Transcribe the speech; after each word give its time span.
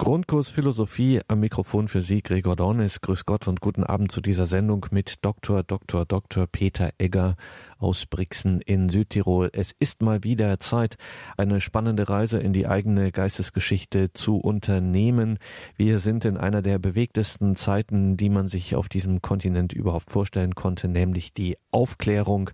Grundkurs 0.00 0.48
Philosophie 0.48 1.20
am 1.26 1.40
Mikrofon 1.40 1.88
für 1.88 2.02
Sie, 2.02 2.22
Gregor 2.22 2.54
Dornis. 2.54 3.00
Grüß 3.00 3.24
Gott 3.24 3.48
und 3.48 3.60
guten 3.60 3.82
Abend 3.82 4.12
zu 4.12 4.20
dieser 4.20 4.46
Sendung 4.46 4.86
mit 4.92 5.24
Dr. 5.24 5.64
Dr. 5.64 6.06
Dr. 6.06 6.46
Peter 6.46 6.90
Egger 6.98 7.34
aus 7.78 8.06
Brixen 8.06 8.60
in 8.60 8.90
Südtirol. 8.90 9.50
Es 9.52 9.74
ist 9.80 10.00
mal 10.00 10.22
wieder 10.22 10.60
Zeit, 10.60 10.98
eine 11.36 11.60
spannende 11.60 12.08
Reise 12.08 12.38
in 12.38 12.52
die 12.52 12.68
eigene 12.68 13.10
Geistesgeschichte 13.10 14.12
zu 14.12 14.36
unternehmen. 14.36 15.40
Wir 15.76 15.98
sind 15.98 16.24
in 16.24 16.36
einer 16.36 16.62
der 16.62 16.78
bewegtesten 16.78 17.56
Zeiten, 17.56 18.16
die 18.16 18.30
man 18.30 18.46
sich 18.46 18.76
auf 18.76 18.88
diesem 18.88 19.20
Kontinent 19.20 19.72
überhaupt 19.72 20.12
vorstellen 20.12 20.54
konnte, 20.54 20.86
nämlich 20.86 21.34
die 21.34 21.56
Aufklärung 21.72 22.50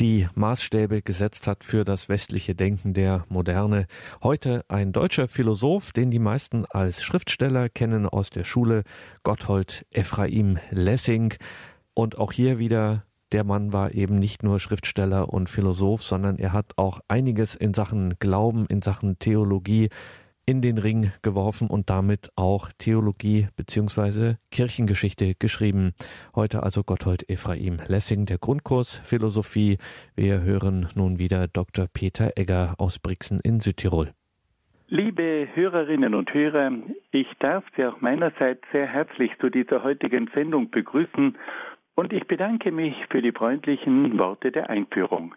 die 0.00 0.26
Maßstäbe 0.34 1.02
gesetzt 1.02 1.46
hat 1.46 1.62
für 1.62 1.84
das 1.84 2.08
westliche 2.08 2.54
Denken 2.54 2.94
der 2.94 3.26
Moderne. 3.28 3.86
Heute 4.22 4.64
ein 4.68 4.92
deutscher 4.92 5.28
Philosoph, 5.28 5.92
den 5.92 6.10
die 6.10 6.18
meisten 6.18 6.64
als 6.64 7.02
Schriftsteller 7.02 7.68
kennen 7.68 8.06
aus 8.06 8.30
der 8.30 8.44
Schule, 8.44 8.84
Gotthold 9.24 9.84
Ephraim 9.90 10.58
Lessing. 10.70 11.34
Und 11.92 12.16
auch 12.16 12.32
hier 12.32 12.58
wieder 12.58 13.04
der 13.32 13.44
Mann 13.44 13.74
war 13.74 13.92
eben 13.92 14.18
nicht 14.18 14.42
nur 14.42 14.58
Schriftsteller 14.58 15.28
und 15.28 15.50
Philosoph, 15.50 16.02
sondern 16.02 16.38
er 16.38 16.54
hat 16.54 16.72
auch 16.76 17.00
einiges 17.06 17.54
in 17.54 17.74
Sachen 17.74 18.18
Glauben, 18.18 18.64
in 18.66 18.80
Sachen 18.80 19.18
Theologie 19.18 19.90
in 20.50 20.62
den 20.62 20.78
Ring 20.78 21.12
geworfen 21.22 21.68
und 21.68 21.90
damit 21.90 22.32
auch 22.34 22.70
Theologie 22.76 23.46
bzw. 23.54 24.34
Kirchengeschichte 24.50 25.36
geschrieben. 25.38 25.92
Heute 26.34 26.64
also 26.64 26.82
Gotthold 26.82 27.30
Ephraim 27.30 27.78
Lessing, 27.86 28.26
der 28.26 28.38
Grundkurs 28.38 29.00
Philosophie. 29.04 29.78
Wir 30.16 30.40
hören 30.40 30.88
nun 30.96 31.20
wieder 31.20 31.46
Dr. 31.46 31.86
Peter 31.86 32.32
Egger 32.34 32.74
aus 32.78 32.98
Brixen 32.98 33.38
in 33.44 33.60
Südtirol. 33.60 34.12
Liebe 34.88 35.46
Hörerinnen 35.54 36.16
und 36.16 36.34
Hörer, 36.34 36.72
ich 37.12 37.28
darf 37.38 37.62
Sie 37.76 37.84
auch 37.86 38.00
meinerseits 38.00 38.62
sehr 38.72 38.88
herzlich 38.88 39.30
zu 39.40 39.50
dieser 39.50 39.84
heutigen 39.84 40.28
Sendung 40.34 40.68
begrüßen 40.68 41.38
und 41.94 42.12
ich 42.12 42.26
bedanke 42.26 42.72
mich 42.72 42.96
für 43.08 43.22
die 43.22 43.30
freundlichen 43.30 44.18
Worte 44.18 44.50
der 44.50 44.68
Einführung. 44.68 45.36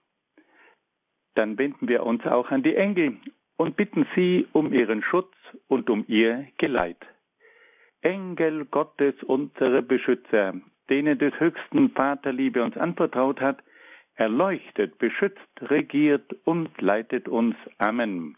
dann 1.35 1.57
wenden 1.57 1.87
wir 1.87 2.03
uns 2.03 2.25
auch 2.25 2.51
an 2.51 2.63
die 2.63 2.75
Engel 2.75 3.17
und 3.57 3.77
bitten 3.77 4.07
sie 4.15 4.47
um 4.53 4.73
ihren 4.73 5.03
Schutz 5.03 5.33
und 5.67 5.89
um 5.89 6.03
ihr 6.07 6.47
Geleit. 6.57 7.05
Engel 8.01 8.65
Gottes, 8.65 9.13
unsere 9.23 9.81
Beschützer, 9.81 10.53
denen 10.89 11.17
des 11.17 11.39
höchsten 11.39 11.91
Vaterliebe 11.91 12.63
uns 12.63 12.75
anvertraut 12.77 13.39
hat, 13.39 13.63
erleuchtet, 14.15 14.97
beschützt, 14.97 15.39
regiert 15.61 16.35
und 16.43 16.69
leitet 16.81 17.27
uns. 17.27 17.55
Amen. 17.77 18.37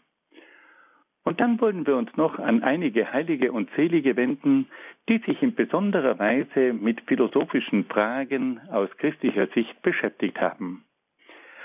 Und 1.24 1.40
dann 1.40 1.58
wollen 1.60 1.86
wir 1.86 1.96
uns 1.96 2.14
noch 2.16 2.38
an 2.38 2.62
einige 2.62 3.10
Heilige 3.10 3.50
und 3.50 3.70
Selige 3.76 4.16
wenden, 4.16 4.68
die 5.08 5.22
sich 5.26 5.42
in 5.42 5.54
besonderer 5.54 6.18
Weise 6.18 6.74
mit 6.74 7.00
philosophischen 7.06 7.86
Fragen 7.86 8.60
aus 8.70 8.90
christlicher 8.98 9.48
Sicht 9.54 9.80
beschäftigt 9.80 10.38
haben. 10.38 10.84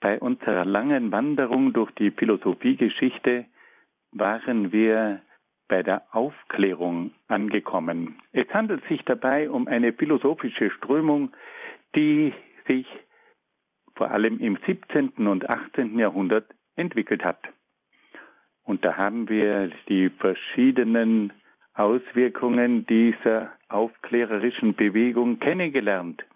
bei 0.00 0.18
unserer 0.20 0.64
langen 0.64 1.12
Wanderung 1.12 1.72
durch 1.72 1.90
die 1.92 2.10
Philosophiegeschichte 2.10 3.46
waren 4.12 4.72
wir 4.72 5.22
bei 5.68 5.82
der 5.82 6.02
Aufklärung 6.12 7.12
angekommen. 7.28 8.20
Es 8.32 8.46
handelt 8.52 8.86
sich 8.88 9.04
dabei 9.04 9.50
um 9.50 9.66
eine 9.66 9.92
philosophische 9.92 10.70
Strömung, 10.70 11.32
die 11.94 12.32
sich 12.68 12.86
vor 13.94 14.10
allem 14.10 14.38
im 14.38 14.58
17. 14.64 15.26
und 15.26 15.48
18. 15.48 15.98
Jahrhundert 15.98 16.54
entwickelt 16.76 17.24
hat. 17.24 17.52
Und 18.62 18.84
da 18.84 18.96
haben 18.96 19.28
wir 19.28 19.70
die 19.88 20.10
verschiedenen 20.10 21.32
Auswirkungen 21.74 22.86
dieser 22.86 23.52
aufklärerischen 23.68 24.74
Bewegung 24.74 25.38
kennengelernt. 25.38 26.26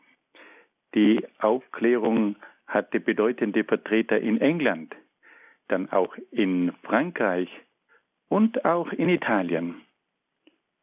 Die 0.95 1.25
Aufklärung 1.39 2.37
hatte 2.71 3.01
bedeutende 3.01 3.65
Vertreter 3.65 4.21
in 4.21 4.41
England, 4.41 4.97
dann 5.69 5.91
auch 5.91 6.17
in 6.31 6.73
Frankreich 6.83 7.51
und 8.29 8.65
auch 8.65 8.93
in 8.93 9.09
Italien. 9.09 9.83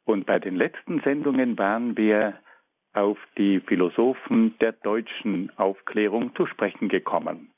Und 0.04 0.26
bei 0.26 0.40
den 0.40 0.56
letzten 0.56 1.02
Sendungen 1.02 1.58
waren 1.58 1.98
wir 1.98 2.40
auf 2.94 3.18
die 3.38 3.60
Philosophen 3.60 4.58
der 4.60 4.74
deutschen 4.74 5.52
Aufklärung 5.58 6.36
zu 6.36 6.46
sprechen 6.46 6.90
gekommen. 6.90 7.52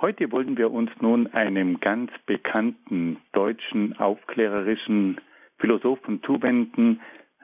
Heute 0.00 0.32
wollen 0.32 0.56
wir 0.56 0.70
uns 0.70 0.90
nun 1.00 1.26
einem 1.28 1.80
ganz 1.80 2.10
bekannten 2.26 3.18
deutschen 3.32 3.98
aufklärerischen 3.98 5.20
Philosophen 5.58 6.22
zuwenden, 6.22 7.00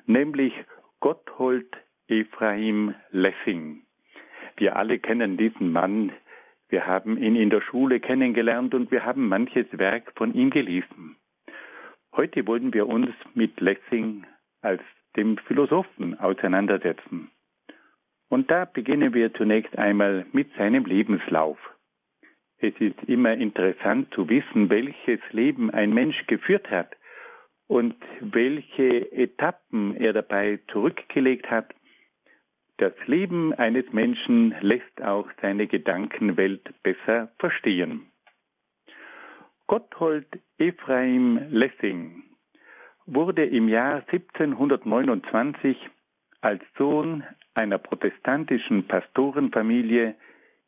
nämlich 0.07 0.55
Gotthold 1.01 1.77
Ephraim 2.09 2.95
Lessing. 3.11 3.86
Wir 4.57 4.77
alle 4.77 4.99
kennen 4.99 5.37
diesen 5.37 5.71
Mann. 5.71 6.13
Wir 6.69 6.87
haben 6.87 7.19
ihn 7.19 7.37
in 7.37 7.51
der 7.51 7.61
Schule 7.61 8.01
kennengelernt 8.01 8.75
und 8.75 8.91
wir 8.91 9.05
haben 9.05 9.29
manches 9.29 9.67
Werk 9.73 10.13
von 10.17 10.35
ihm 10.35 10.51
gelesen. 10.51 11.17
Heute 12.15 12.47
wollen 12.47 12.73
wir 12.73 12.89
uns 12.89 13.11
mit 13.35 13.61
Lessing 13.61 14.25
als 14.63 14.83
dem 15.17 15.37
Philosophen 15.37 16.19
auseinandersetzen. 16.19 17.31
Und 18.29 18.51
da 18.51 18.65
beginnen 18.65 19.15
wir 19.15 19.33
zunächst 19.35 19.79
einmal 19.79 20.27
mit 20.33 20.49
seinem 20.57 20.87
Lebenslauf. 20.87 21.59
Es 22.59 22.73
ist 22.79 22.97
immer 23.07 23.35
interessant 23.35 24.13
zu 24.15 24.29
wissen, 24.29 24.71
welches 24.71 25.21
Leben 25.31 25.71
ein 25.71 25.93
Mensch 25.93 26.27
geführt 26.27 26.71
hat 26.71 26.97
und 27.67 27.95
welche 28.21 29.13
Etappen 29.13 29.95
er 29.97 30.15
dabei 30.15 30.61
zurückgelegt 30.73 31.51
hat 31.51 31.75
das 32.79 32.93
Leben 33.07 33.53
eines 33.55 33.93
Menschen 33.93 34.55
lässt 34.61 35.03
auch 35.03 35.29
seine 35.41 35.67
Gedankenwelt 35.67 36.75
besser 36.83 37.33
verstehen. 37.39 38.11
Gotthold 39.67 40.27
Ephraim 40.59 41.49
Lessing 41.51 42.23
wurde 43.07 43.45
im 43.45 43.69
Jahr 43.69 44.05
1729 44.09 45.77
als 46.41 46.63
Sohn 46.77 47.25
einer 47.55 47.79
protestantischen 47.79 48.87
Pastorenfamilie 48.87 50.15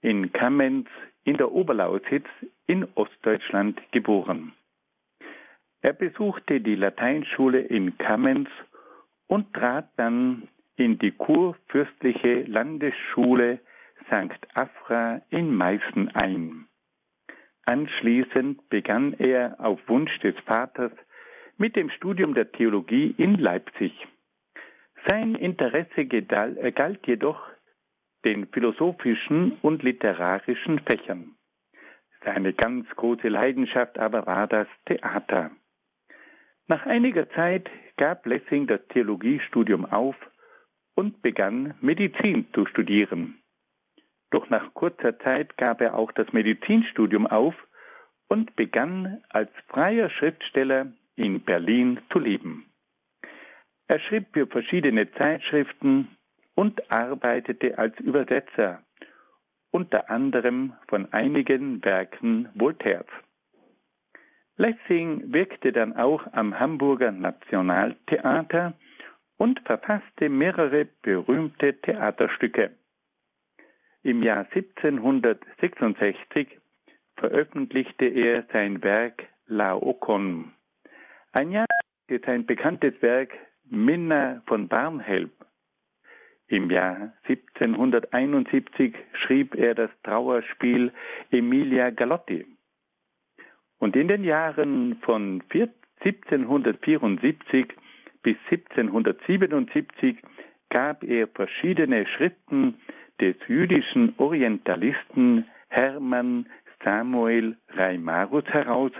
in 0.00 0.32
Kamenz 0.32 0.88
in 1.24 1.36
der 1.36 1.52
Oberlausitz 1.52 2.26
in 2.66 2.86
Ostdeutschland 2.94 3.80
geboren. 3.92 4.52
Er 5.80 5.92
besuchte 5.92 6.60
die 6.60 6.74
Lateinschule 6.74 7.60
in 7.60 7.98
Kamenz 7.98 8.48
und 9.26 9.52
trat 9.52 9.90
dann 9.96 10.48
in 10.78 10.98
die 10.98 11.10
kurfürstliche 11.10 12.42
Landesschule 12.44 13.60
St. 14.06 14.38
Afra 14.54 15.20
in 15.28 15.54
Meißen 15.54 16.14
ein. 16.14 16.68
Anschließend 17.64 18.68
begann 18.70 19.12
er 19.12 19.56
auf 19.58 19.80
Wunsch 19.88 20.18
des 20.20 20.34
Vaters 20.46 20.92
mit 21.58 21.76
dem 21.76 21.90
Studium 21.90 22.34
der 22.34 22.50
Theologie 22.52 23.14
in 23.18 23.34
Leipzig. 23.34 23.92
Sein 25.06 25.34
Interesse 25.34 26.00
äh, 26.00 26.72
galt 26.72 27.06
jedoch 27.06 27.40
den 28.24 28.46
philosophischen 28.46 29.58
und 29.62 29.82
literarischen 29.82 30.78
Fächern. 30.78 31.34
Seine 32.24 32.52
ganz 32.52 32.88
große 32.96 33.28
Leidenschaft 33.28 33.98
aber 33.98 34.26
war 34.26 34.46
das 34.46 34.66
Theater. 34.86 35.50
Nach 36.66 36.86
einiger 36.86 37.28
Zeit 37.30 37.70
gab 37.96 38.26
Lessing 38.26 38.66
das 38.66 38.80
Theologiestudium 38.88 39.84
auf 39.84 40.16
und 40.98 41.22
begann 41.22 41.74
Medizin 41.80 42.48
zu 42.52 42.66
studieren. 42.66 43.40
Doch 44.30 44.50
nach 44.50 44.74
kurzer 44.74 45.16
Zeit 45.20 45.56
gab 45.56 45.80
er 45.80 45.94
auch 45.94 46.10
das 46.10 46.32
Medizinstudium 46.32 47.28
auf 47.28 47.54
und 48.26 48.56
begann 48.56 49.22
als 49.28 49.48
freier 49.68 50.10
Schriftsteller 50.10 50.92
in 51.14 51.40
Berlin 51.40 52.00
zu 52.10 52.18
leben. 52.18 52.68
Er 53.86 54.00
schrieb 54.00 54.26
für 54.32 54.48
verschiedene 54.48 55.08
Zeitschriften 55.12 56.08
und 56.56 56.90
arbeitete 56.90 57.78
als 57.78 57.96
Übersetzer, 58.00 58.82
unter 59.70 60.10
anderem 60.10 60.72
von 60.88 61.12
einigen 61.12 61.84
Werken 61.84 62.48
Voltaires. 62.54 63.06
Lessing 64.56 65.32
wirkte 65.32 65.70
dann 65.70 65.96
auch 65.96 66.26
am 66.32 66.58
Hamburger 66.58 67.12
Nationaltheater 67.12 68.74
und 69.38 69.60
verfasste 69.64 70.28
mehrere 70.28 70.84
berühmte 70.84 71.80
Theaterstücke. 71.80 72.72
Im 74.02 74.22
Jahr 74.22 74.46
1766 74.52 76.60
veröffentlichte 77.16 78.04
er 78.06 78.44
sein 78.52 78.82
Werk 78.82 79.26
Laocoon. 79.46 80.52
Ein 81.32 81.52
Jahr 81.52 81.64
sein 82.26 82.44
bekanntes 82.46 82.94
Werk 83.00 83.32
Minna 83.64 84.42
von 84.46 84.68
Barnhelm. 84.68 85.30
Im 86.46 86.70
Jahr 86.70 87.14
1771 87.28 88.94
schrieb 89.12 89.54
er 89.54 89.74
das 89.74 89.90
Trauerspiel 90.02 90.92
Emilia 91.30 91.90
Galotti. 91.90 92.46
Und 93.78 93.96
in 93.96 94.08
den 94.08 94.24
Jahren 94.24 94.98
von 95.02 95.42
1774 95.52 97.74
bis 98.22 98.36
1777 98.50 100.16
gab 100.70 101.02
er 101.04 101.28
verschiedene 101.28 102.06
Schriften 102.06 102.74
des 103.20 103.36
jüdischen 103.46 104.14
Orientalisten 104.18 105.46
Hermann 105.68 106.48
Samuel 106.84 107.56
Reimarus 107.68 108.44
heraus, 108.46 108.92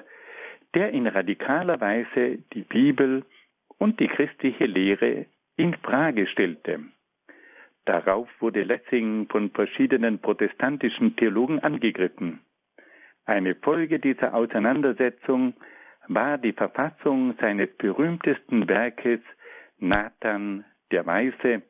der 0.75 0.91
in 0.91 1.07
radikaler 1.07 1.81
Weise 1.81 2.39
die 2.53 2.63
Bibel 2.63 3.25
und 3.79 4.01
die 4.01 4.09
christliche 4.09 4.67
Lehre 4.67 5.27
in 5.57 5.75
Frage 5.75 6.27
stellte. 6.27 6.81
Darauf 7.85 8.29
wurde 8.41 8.65
Lessing 8.65 9.29
von 9.31 9.51
verschiedenen 9.51 10.19
protestantischen 10.19 11.17
Theologen 11.17 11.61
angegriffen. 11.61 12.41
Eine 13.25 13.55
Folge 13.55 13.99
dieser 13.99 14.35
Auseinandersetzung 14.35 15.55
war 16.09 16.39
die 16.39 16.53
Verfassung 16.53 17.37
seines 17.41 17.69
berühmtesten 17.77 18.69
Werkes 18.69 19.21
Nathan 19.79 20.65
der 20.91 21.07
Weise, 21.07 21.63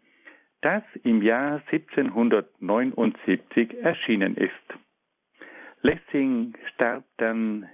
das 0.60 0.82
im 1.02 1.22
Jahr 1.22 1.62
1779 1.70 3.82
erschienen 3.82 4.36
ist. 4.36 4.52
Lessing 5.82 6.54
starb 6.74 7.04
dann 7.18 7.68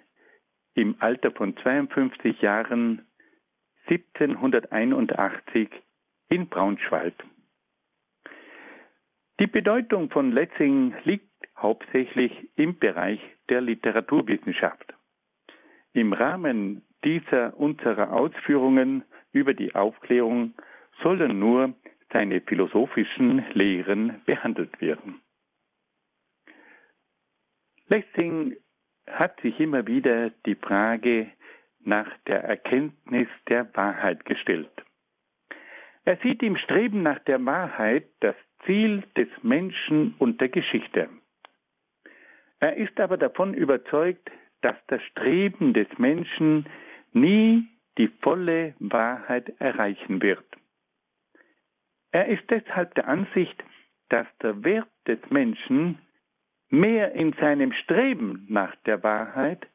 im 0.74 0.96
Alter 0.98 1.30
von 1.30 1.56
52 1.56 2.42
Jahren 2.42 3.06
1781 3.86 5.68
in 6.28 6.48
Braunschweig. 6.48 7.14
Die 9.40 9.46
Bedeutung 9.46 10.10
von 10.10 10.32
Lessing 10.32 10.94
liegt 11.04 11.30
hauptsächlich 11.56 12.50
im 12.56 12.78
Bereich 12.78 13.20
der 13.48 13.60
Literaturwissenschaft. 13.60 14.93
Im 15.94 16.12
Rahmen 16.12 16.82
dieser 17.04 17.56
unserer 17.56 18.12
Ausführungen 18.12 19.04
über 19.30 19.54
die 19.54 19.74
Aufklärung 19.76 20.54
sollen 21.04 21.38
nur 21.38 21.72
seine 22.12 22.40
philosophischen 22.40 23.44
Lehren 23.52 24.20
behandelt 24.26 24.80
werden. 24.80 25.20
Lessing 27.86 28.56
hat 29.06 29.40
sich 29.40 29.60
immer 29.60 29.86
wieder 29.86 30.30
die 30.46 30.56
Frage 30.56 31.30
nach 31.78 32.10
der 32.26 32.42
Erkenntnis 32.42 33.28
der 33.48 33.68
Wahrheit 33.76 34.24
gestellt. 34.24 34.84
Er 36.04 36.16
sieht 36.16 36.42
im 36.42 36.56
Streben 36.56 37.02
nach 37.02 37.20
der 37.20 37.44
Wahrheit 37.46 38.08
das 38.18 38.34
Ziel 38.66 39.04
des 39.16 39.28
Menschen 39.42 40.16
und 40.18 40.40
der 40.40 40.48
Geschichte. 40.48 41.08
Er 42.58 42.76
ist 42.78 42.98
aber 42.98 43.16
davon 43.16 43.54
überzeugt, 43.54 44.30
dass 44.64 44.76
das 44.86 45.02
Streben 45.02 45.74
des 45.74 45.88
Menschen 45.98 46.66
nie 47.12 47.68
die 47.98 48.10
volle 48.22 48.74
Wahrheit 48.78 49.52
erreichen 49.60 50.22
wird. 50.22 50.44
Er 52.12 52.28
ist 52.28 52.44
deshalb 52.48 52.94
der 52.94 53.08
Ansicht, 53.08 53.62
dass 54.08 54.26
der 54.40 54.64
Wert 54.64 54.88
des 55.06 55.18
Menschen 55.28 55.98
mehr 56.70 57.12
in 57.12 57.34
seinem 57.34 57.72
Streben 57.72 58.46
nach 58.48 58.74
der 58.86 59.02
Wahrheit 59.02 59.66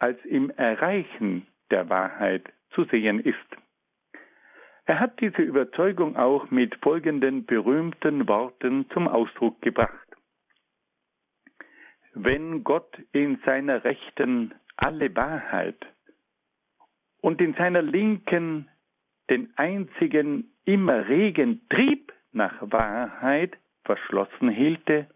als 0.00 0.18
im 0.24 0.50
Erreichen 0.50 1.46
der 1.70 1.88
Wahrheit 1.88 2.52
zu 2.70 2.84
sehen 2.90 3.20
ist. 3.20 3.36
Er 4.86 4.98
hat 4.98 5.20
diese 5.20 5.42
Überzeugung 5.42 6.16
auch 6.16 6.50
mit 6.50 6.74
folgenden 6.82 7.46
berühmten 7.46 8.28
Worten 8.28 8.90
zum 8.90 9.06
Ausdruck 9.06 9.62
gebracht. 9.62 10.03
Wenn 12.14 12.64
Gott 12.64 12.98
in 13.12 13.40
seiner 13.44 13.84
Rechten 13.84 14.54
alle 14.76 15.14
Wahrheit 15.16 15.84
und 17.20 17.40
in 17.40 17.54
seiner 17.54 17.82
Linken 17.82 18.70
den 19.30 19.52
einzigen 19.56 20.54
immer 20.64 21.08
regen 21.08 21.68
Trieb 21.68 22.12
nach 22.32 22.54
Wahrheit 22.60 23.58
verschlossen 23.84 24.48
hielte, 24.48 25.08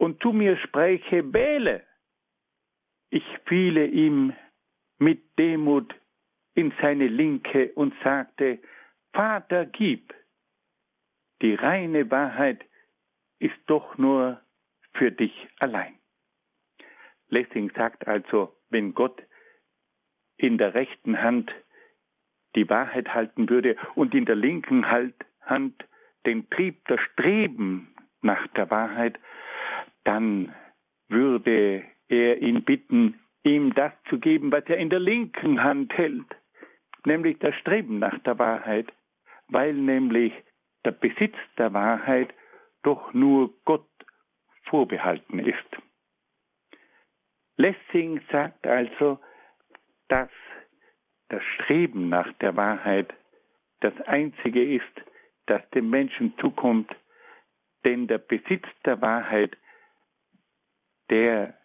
und 0.00 0.22
zu 0.22 0.32
mir 0.32 0.56
spräche, 0.56 1.32
wähle. 1.34 1.84
Ich 3.10 3.24
fiele 3.44 3.86
ihm 3.86 4.32
mit 4.98 5.38
Demut 5.38 5.94
in 6.54 6.72
seine 6.80 7.06
Linke 7.06 7.72
und 7.74 7.94
sagte, 8.02 8.60
Vater, 9.12 9.66
gib. 9.66 10.14
Die 11.42 11.54
reine 11.54 12.10
Wahrheit 12.10 12.64
ist 13.38 13.58
doch 13.66 13.98
nur 13.98 14.40
für 14.92 15.10
dich 15.10 15.48
allein. 15.58 15.98
Lessing 17.28 17.70
sagt 17.76 18.06
also, 18.06 18.56
wenn 18.70 18.94
Gott 18.94 19.22
in 20.36 20.58
der 20.58 20.74
rechten 20.74 21.20
Hand 21.22 21.52
die 22.56 22.68
Wahrheit 22.68 23.14
halten 23.14 23.48
würde 23.48 23.76
und 23.94 24.14
in 24.14 24.24
der 24.24 24.36
linken 24.36 24.90
Hand 24.90 25.86
den 26.26 26.50
Trieb, 26.50 26.84
das 26.86 27.00
Streben 27.00 27.94
nach 28.20 28.46
der 28.48 28.70
Wahrheit, 28.70 29.18
dann 30.04 30.54
würde 31.08 31.84
er 32.08 32.42
ihn 32.42 32.64
bitten, 32.64 33.20
ihm 33.44 33.74
das 33.74 33.92
zu 34.08 34.18
geben, 34.18 34.52
was 34.52 34.64
er 34.66 34.78
in 34.78 34.90
der 34.90 35.00
linken 35.00 35.62
Hand 35.62 35.96
hält, 35.96 36.36
nämlich 37.04 37.38
das 37.38 37.54
Streben 37.54 37.98
nach 37.98 38.18
der 38.18 38.38
Wahrheit, 38.38 38.92
weil 39.48 39.72
nämlich 39.72 40.32
der 40.84 40.92
Besitz 40.92 41.36
der 41.56 41.72
Wahrheit 41.72 42.34
doch 42.82 43.12
nur 43.12 43.54
Gott 43.64 43.89
vorbehalten 44.70 45.40
ist. 45.40 45.68
Lessing 47.56 48.22
sagt 48.32 48.66
also, 48.66 49.18
dass 50.08 50.30
das 51.28 51.44
Streben 51.44 52.08
nach 52.08 52.32
der 52.34 52.56
Wahrheit 52.56 53.12
das 53.80 53.98
Einzige 54.06 54.64
ist, 54.64 55.04
das 55.46 55.68
dem 55.70 55.90
Menschen 55.90 56.36
zukommt, 56.38 56.90
denn 57.84 58.06
der 58.06 58.18
Besitz 58.18 58.66
der 58.84 59.00
Wahrheit 59.02 59.56
der 61.10 61.58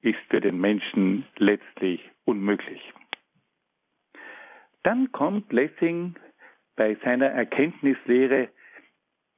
ist 0.00 0.20
für 0.30 0.40
den 0.40 0.60
Menschen 0.60 1.26
letztlich 1.36 2.08
unmöglich. 2.24 2.92
Dann 4.84 5.10
kommt 5.12 5.52
Lessing 5.52 6.14
bei 6.76 6.96
seiner 7.04 7.26
Erkenntnislehre 7.26 8.48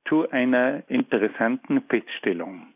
zu 0.07 0.29
einer 0.31 0.89
interessanten 0.89 1.83
Feststellung. 1.89 2.74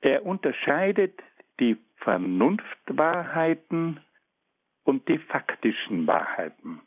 Er 0.00 0.24
unterscheidet 0.24 1.22
die 1.60 1.76
Vernunftwahrheiten 1.96 4.00
und 4.84 5.08
die 5.08 5.18
faktischen 5.18 6.06
Wahrheiten. 6.06 6.80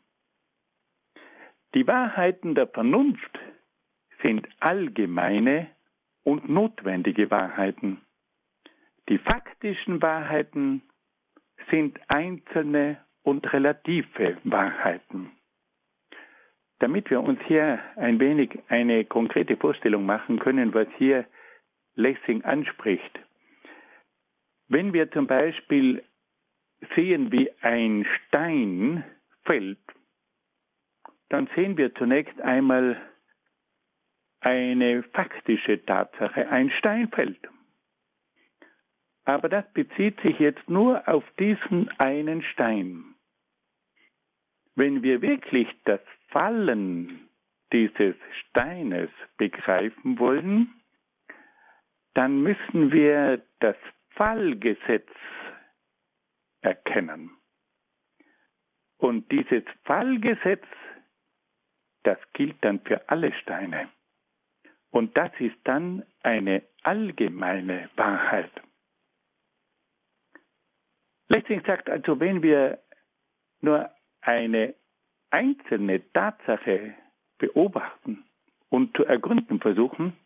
Die 1.74 1.86
Wahrheiten 1.86 2.54
der 2.54 2.68
Vernunft 2.68 3.38
sind 4.22 4.48
allgemeine 4.60 5.68
und 6.22 6.48
notwendige 6.48 7.30
Wahrheiten. 7.30 8.00
Die 9.08 9.18
faktischen 9.18 10.00
Wahrheiten 10.00 10.82
sind 11.70 12.00
einzelne 12.08 13.04
und 13.22 13.52
relative 13.52 14.38
Wahrheiten. 14.44 15.30
Damit 16.78 17.10
wir 17.10 17.20
uns 17.20 17.40
hier 17.46 17.80
ein 17.96 18.18
wenig 18.20 18.58
eine 18.68 19.04
konkrete 19.04 19.56
Vorstellung 19.56 20.04
machen 20.04 20.38
können, 20.38 20.74
was 20.74 20.88
hier 20.98 21.26
Lessing 21.94 22.42
anspricht. 22.44 23.20
Wenn 24.68 24.92
wir 24.92 25.10
zum 25.10 25.26
Beispiel 25.26 26.02
sehen, 26.94 27.30
wie 27.30 27.50
ein 27.60 28.04
Stein 28.04 29.04
fällt, 29.44 29.78
dann 31.28 31.48
sehen 31.54 31.76
wir 31.76 31.94
zunächst 31.94 32.40
einmal 32.40 33.00
eine 34.40 35.02
faktische 35.02 35.84
Tatsache. 35.84 36.48
Ein 36.48 36.70
Stein 36.70 37.08
fällt. 37.10 37.48
Aber 39.24 39.48
das 39.48 39.64
bezieht 39.72 40.20
sich 40.20 40.38
jetzt 40.38 40.68
nur 40.68 41.06
auf 41.08 41.24
diesen 41.38 41.88
einen 41.98 42.42
Stein. 42.42 43.14
Wenn 44.74 45.02
wir 45.02 45.22
wirklich 45.22 45.68
das 45.84 46.00
Fallen 46.28 47.28
dieses 47.72 48.16
Steines 48.40 49.10
begreifen 49.36 50.18
wollen, 50.18 50.81
dann 52.14 52.42
müssen 52.42 52.92
wir 52.92 53.42
das 53.60 53.76
Fallgesetz 54.10 55.08
erkennen. 56.60 57.30
Und 58.98 59.30
dieses 59.32 59.64
Fallgesetz, 59.84 60.64
das 62.04 62.18
gilt 62.32 62.64
dann 62.64 62.80
für 62.80 63.08
alle 63.08 63.32
Steine. 63.32 63.88
Und 64.90 65.16
das 65.16 65.30
ist 65.38 65.56
dann 65.64 66.04
eine 66.22 66.62
allgemeine 66.82 67.88
Wahrheit. 67.96 68.52
Lessing 71.28 71.62
sagt 71.66 71.88
also, 71.88 72.20
wenn 72.20 72.42
wir 72.42 72.78
nur 73.60 73.90
eine 74.20 74.74
einzelne 75.30 76.12
Tatsache 76.12 76.94
beobachten 77.38 78.24
und 78.68 78.94
zu 78.96 79.04
ergründen 79.06 79.60
versuchen, 79.60 80.16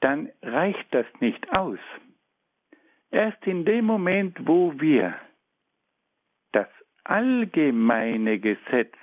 dann 0.00 0.30
reicht 0.42 0.86
das 0.92 1.06
nicht 1.20 1.56
aus. 1.56 1.78
Erst 3.10 3.46
in 3.46 3.64
dem 3.64 3.84
Moment, 3.86 4.46
wo 4.46 4.78
wir 4.78 5.14
das 6.52 6.68
allgemeine 7.04 8.38
Gesetz 8.38 8.94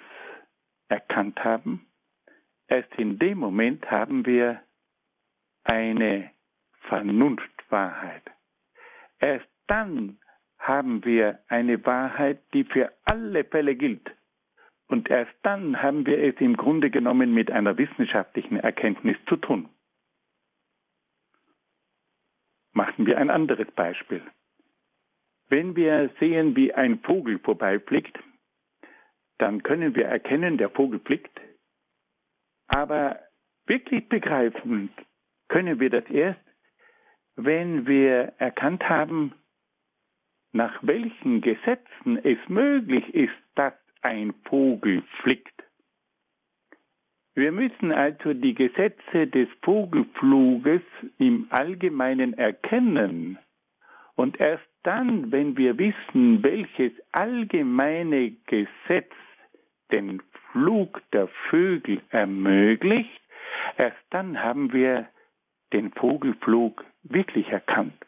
erkannt 0.89 1.43
haben, 1.43 1.87
erst 2.67 2.93
in 2.95 3.17
dem 3.17 3.39
Moment 3.39 3.89
haben 3.89 4.25
wir 4.25 4.61
eine 5.63 6.31
Vernunftwahrheit. 6.81 8.23
Erst 9.19 9.47
dann 9.67 10.19
haben 10.59 11.03
wir 11.05 11.39
eine 11.47 11.85
Wahrheit, 11.85 12.41
die 12.53 12.63
für 12.63 12.91
alle 13.05 13.43
Fälle 13.45 13.75
gilt. 13.75 14.15
Und 14.87 15.09
erst 15.09 15.33
dann 15.41 15.81
haben 15.81 16.05
wir 16.05 16.19
es 16.19 16.35
im 16.39 16.55
Grunde 16.55 16.89
genommen 16.89 17.33
mit 17.33 17.51
einer 17.51 17.77
wissenschaftlichen 17.77 18.57
Erkenntnis 18.57 19.17
zu 19.27 19.37
tun. 19.37 19.69
Machen 22.73 23.05
wir 23.05 23.17
ein 23.19 23.29
anderes 23.29 23.69
Beispiel. 23.71 24.21
Wenn 25.47 25.75
wir 25.75 26.09
sehen, 26.19 26.55
wie 26.55 26.73
ein 26.73 26.99
Vogel 26.99 27.39
vorbeifliegt, 27.39 28.17
dann 29.37 29.61
können 29.61 29.95
wir 29.95 30.05
erkennen, 30.05 30.57
der 30.57 30.69
Vogel 30.69 30.99
fliegt. 30.99 31.39
Aber 32.67 33.19
wirklich 33.65 34.09
begreifen 34.09 34.91
können 35.47 35.79
wir 35.79 35.89
das 35.89 36.05
erst, 36.09 36.39
wenn 37.35 37.85
wir 37.87 38.33
erkannt 38.37 38.89
haben, 38.89 39.33
nach 40.51 40.79
welchen 40.81 41.41
Gesetzen 41.41 42.17
es 42.23 42.37
möglich 42.47 43.13
ist, 43.13 43.35
dass 43.55 43.73
ein 44.01 44.33
Vogel 44.45 45.03
fliegt. 45.21 45.63
Wir 47.35 47.51
müssen 47.51 47.91
also 47.91 48.33
die 48.33 48.53
Gesetze 48.53 49.25
des 49.27 49.47
Vogelfluges 49.63 50.81
im 51.17 51.47
Allgemeinen 51.49 52.33
erkennen 52.33 53.39
und 54.15 54.39
erst 54.39 54.67
dann, 54.83 55.31
wenn 55.31 55.57
wir 55.57 55.79
wissen, 55.79 56.43
welches 56.43 56.91
allgemeine 57.11 58.31
Gesetz 58.45 59.13
den 59.91 60.21
Flug 60.51 61.01
der 61.11 61.27
Vögel 61.27 62.01
ermöglicht, 62.09 63.21
erst 63.77 63.97
dann 64.11 64.43
haben 64.43 64.71
wir 64.71 65.09
den 65.71 65.91
Vogelflug 65.91 66.85
wirklich 67.01 67.49
erkannt. 67.49 68.05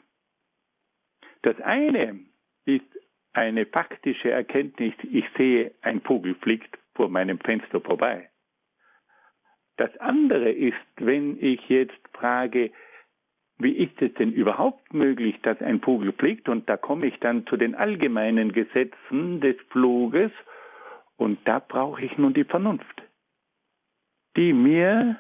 Das 1.42 1.60
eine 1.62 2.20
ist 2.66 2.86
eine 3.34 3.66
faktische 3.66 4.30
Erkenntnis, 4.32 4.94
ich 5.04 5.26
sehe, 5.36 5.74
ein 5.82 6.02
Vogel 6.02 6.36
fliegt 6.36 6.78
vor 6.94 7.10
meinem 7.10 7.40
Fenster 7.40 7.82
vorbei. 7.82 8.30
Das 9.78 9.96
andere 9.98 10.52
ist, 10.52 10.82
wenn 10.98 11.38
ich 11.42 11.68
jetzt 11.68 12.00
frage, 12.14 12.72
wie 13.58 13.72
ist 13.72 14.02
es 14.02 14.14
denn 14.16 14.32
überhaupt 14.32 14.94
möglich, 14.94 15.40
dass 15.42 15.62
ein 15.62 15.82
Vogel 15.82 16.14
fliegt? 16.14 16.50
Und 16.50 16.70
da 16.70 16.78
komme 16.78 17.08
ich 17.08 17.20
dann 17.20 17.46
zu 17.48 17.58
den 17.58 17.76
allgemeinen 17.76 18.52
Gesetzen 18.52 19.40
des 19.40 19.56
Fluges 19.70 20.32
und 21.18 21.40
da 21.48 21.60
brauche 21.60 22.04
ich 22.04 22.18
nun 22.18 22.34
die 22.34 22.44
Vernunft, 22.44 23.04
die 24.36 24.52
mir 24.54 25.18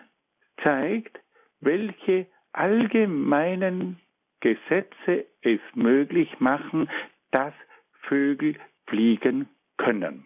zeigt, 0.62 1.20
welche 1.62 2.28
allgemeinen 2.52 4.00
Gesetze 4.42 5.26
es 5.42 5.60
möglich 5.74 6.40
machen, 6.40 6.90
dass 7.32 7.54
Vögel 8.02 8.58
fliegen 8.88 9.48
können. 9.78 10.26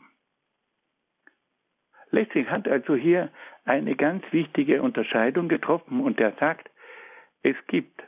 Lessing 2.11 2.49
hat 2.49 2.67
also 2.67 2.95
hier 2.95 3.31
eine 3.69 3.95
ganz 3.95 4.23
wichtige 4.31 4.81
Unterscheidung 4.81 5.47
getroffen 5.47 6.01
und 6.01 6.19
er 6.19 6.33
sagt, 6.39 6.71
es 7.43 7.55
gibt 7.67 8.03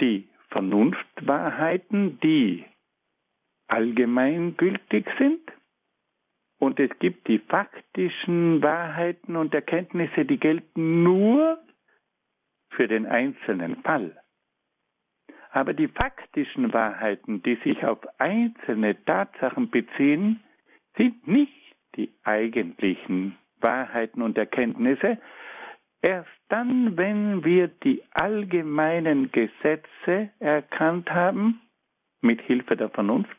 die 0.00 0.28
Vernunftwahrheiten, 0.50 2.20
die 2.20 2.64
allgemeingültig 3.66 5.08
sind 5.18 5.40
und 6.58 6.78
es 6.78 6.90
gibt 6.98 7.28
die 7.28 7.38
faktischen 7.38 8.62
Wahrheiten 8.62 9.36
und 9.36 9.54
Erkenntnisse, 9.54 10.24
die 10.24 10.38
gelten 10.38 11.02
nur 11.02 11.58
für 12.68 12.86
den 12.86 13.06
einzelnen 13.06 13.82
Fall. 13.82 14.20
Aber 15.50 15.72
die 15.72 15.88
faktischen 15.88 16.72
Wahrheiten, 16.72 17.42
die 17.42 17.56
sich 17.64 17.84
auf 17.84 18.00
einzelne 18.18 19.02
Tatsachen 19.04 19.70
beziehen, 19.70 20.42
sind 20.96 21.26
nicht 21.26 21.76
die 21.96 22.12
eigentlichen 22.24 23.38
Wahrheiten 23.64 24.22
und 24.22 24.38
Erkenntnisse, 24.38 25.18
erst 26.00 26.30
dann, 26.48 26.96
wenn 26.96 27.44
wir 27.44 27.66
die 27.66 28.04
allgemeinen 28.12 29.32
Gesetze 29.32 30.30
erkannt 30.38 31.10
haben, 31.10 31.60
mit 32.20 32.40
Hilfe 32.42 32.76
der 32.76 32.90
Vernunft, 32.90 33.36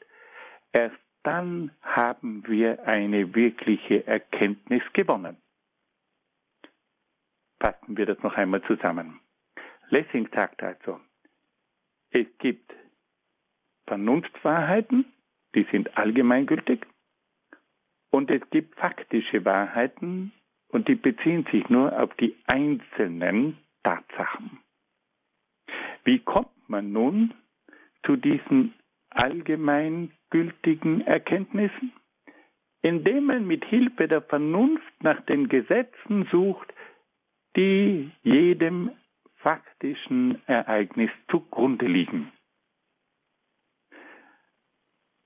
erst 0.74 0.98
dann 1.24 1.72
haben 1.82 2.44
wir 2.48 2.86
eine 2.88 3.34
wirkliche 3.34 4.06
Erkenntnis 4.06 4.84
gewonnen. 4.94 5.38
Fassen 7.60 7.98
wir 7.98 8.06
das 8.06 8.22
noch 8.22 8.36
einmal 8.36 8.62
zusammen. 8.64 9.20
Lessing 9.90 10.30
sagt 10.34 10.62
also, 10.62 11.00
es 12.12 12.28
gibt 12.38 12.74
Vernunftwahrheiten, 13.88 15.06
die 15.56 15.66
sind 15.72 15.98
allgemeingültig, 15.98 16.86
und 18.16 18.32
es 18.32 18.50
gibt 18.50 18.80
faktische 18.80 19.44
Wahrheiten 19.44 20.32
und 20.70 20.88
die 20.88 20.96
beziehen 20.96 21.46
sich 21.52 21.68
nur 21.68 22.02
auf 22.02 22.16
die 22.16 22.34
einzelnen 22.48 23.58
Tatsachen. 23.84 24.62
Wie 26.06 26.20
kommt 26.20 26.70
man 26.70 26.94
nun 26.94 27.34
zu 28.04 28.16
diesen 28.16 28.74
allgemeingültigen 29.10 31.02
Erkenntnissen? 31.02 31.92
Indem 32.82 33.26
man 33.26 33.46
mit 33.46 33.66
Hilfe 33.66 34.08
der 34.08 34.22
Vernunft 34.22 34.94
nach 35.02 35.20
den 35.26 35.50
Gesetzen 35.50 36.26
sucht, 36.32 36.74
die 37.58 38.12
jedem 38.24 38.92
faktischen 39.36 40.42
Ereignis 40.48 41.12
zugrunde 41.30 41.86
liegen. 41.86 42.32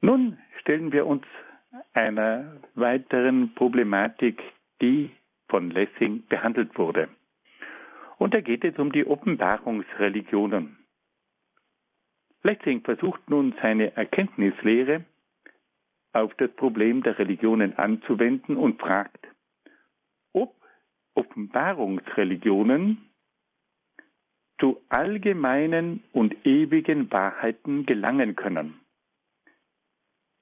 Nun 0.01 0.39
stellen 0.59 0.91
wir 0.91 1.05
uns 1.05 1.27
einer 1.99 2.57
weiteren 2.75 3.53
Problematik, 3.53 4.41
die 4.81 5.11
von 5.49 5.69
Lessing 5.69 6.25
behandelt 6.27 6.77
wurde. 6.77 7.09
Und 8.17 8.33
da 8.33 8.41
geht 8.41 8.63
es 8.63 8.77
um 8.77 8.91
die 8.91 9.05
Offenbarungsreligionen. 9.05 10.77
Lessing 12.43 12.81
versucht 12.81 13.29
nun 13.29 13.53
seine 13.61 13.95
Offenbarungsreligionen 21.15 23.09
zu 24.57 24.81
allgemeinen 24.89 26.03
und 26.11 26.45
ewigen 26.45 27.11
Wahrheiten 27.11 27.85
gelangen 27.85 28.35
können. 28.35 28.79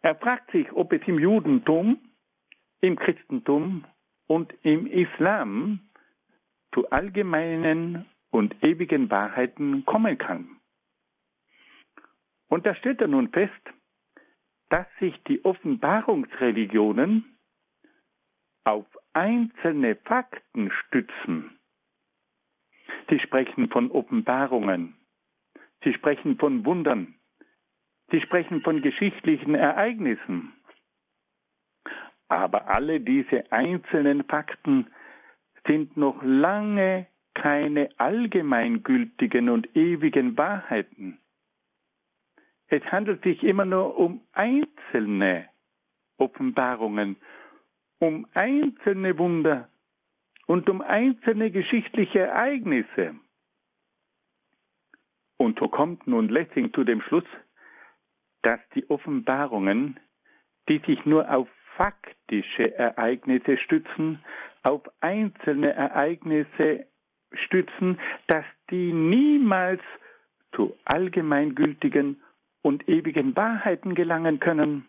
Er 0.08 0.16
fragt 0.16 0.52
sich, 0.52 0.72
ob 0.72 0.94
es 0.94 1.06
im 1.06 1.20
Judentum, 1.20 2.00
im 2.80 2.96
Christentum 2.96 3.84
und 4.26 4.54
im 4.62 4.88
Islam 4.88 5.82
zu 6.74 6.90
allgemeinen 6.92 8.06
und 8.30 8.56
ewigen 8.64 9.12
Wahrheiten 9.12 9.84
kommen 9.84 10.18
kann. 10.18 10.62
Und 12.48 12.66
da 12.66 12.74
stellt 12.74 13.02
er 13.02 13.10
nun 13.10 13.34
fest, 13.34 13.52
dass 14.70 14.88
sich 15.02 15.22
die 15.24 15.44
Offenbarungsreligionen 15.44 17.38
auf 18.64 18.86
einzelne 19.12 19.98
Fakten 19.98 20.72
stützen. 20.72 21.60
Sie 23.10 23.20
sprechen 23.20 23.70
von 23.70 23.92
Offenbarungen, 23.92 24.96
sie 25.84 25.94
sprechen 25.94 26.38
von 26.40 26.66
Wundern, 26.66 27.17
sie 28.12 28.22
sprechen 28.22 28.62
von 28.62 28.82
geschichtlichen 28.82 29.56
Ereignissen. 29.56 30.54
Aber 32.28 32.68
alle 32.68 33.00
diese 33.00 33.52
einzelnen 33.52 34.24
Fakten 34.26 34.88
sind 35.66 35.98
noch 35.98 36.22
lange 36.24 37.08
keine 37.34 37.90
allgemeingültigen 37.98 39.50
und 39.50 39.76
ewigen 39.76 40.38
Wahrheiten. 40.38 41.20
Es 42.68 42.84
handelt 42.92 43.24
sich 43.24 43.44
immer 43.44 43.66
nur 43.66 43.98
um 43.98 44.22
einzelne 44.34 45.48
Offenbarungen, 46.18 47.16
um 48.00 48.28
einzelne 48.34 49.18
Wunder 49.18 49.70
und 50.48 50.70
um 50.70 50.82
einzelne 50.82 51.52
geschichtliche 51.52 52.20
Ereignisse. 52.20 53.16
Und 55.38 55.60
so 55.60 55.68
kommt 55.68 56.08
nun 56.08 56.30
Lessing 56.30 56.74
zu 56.74 56.84
dem 56.84 57.02
Schluss, 57.02 57.26
dass 58.48 58.62
die 58.74 58.90
Offenbarungen, 58.90 60.00
die 60.70 60.82
sich 60.88 61.06
nur 61.06 61.30
auf 61.30 61.50
faktische 61.76 62.74
Ereignisse 62.78 63.58
stützen, 63.58 64.24
auf 64.64 64.84
einzelne 65.02 65.74
Ereignisse 65.74 66.88
stützen, 67.34 68.00
dass 68.28 68.46
die 68.70 68.94
niemals 68.94 69.82
zu 70.56 70.78
allgemeingültigen 70.86 72.24
und 72.62 72.88
ewigen 72.88 73.36
Wahrheiten 73.36 73.96
gelangen 73.96 74.40
können. 74.40 74.88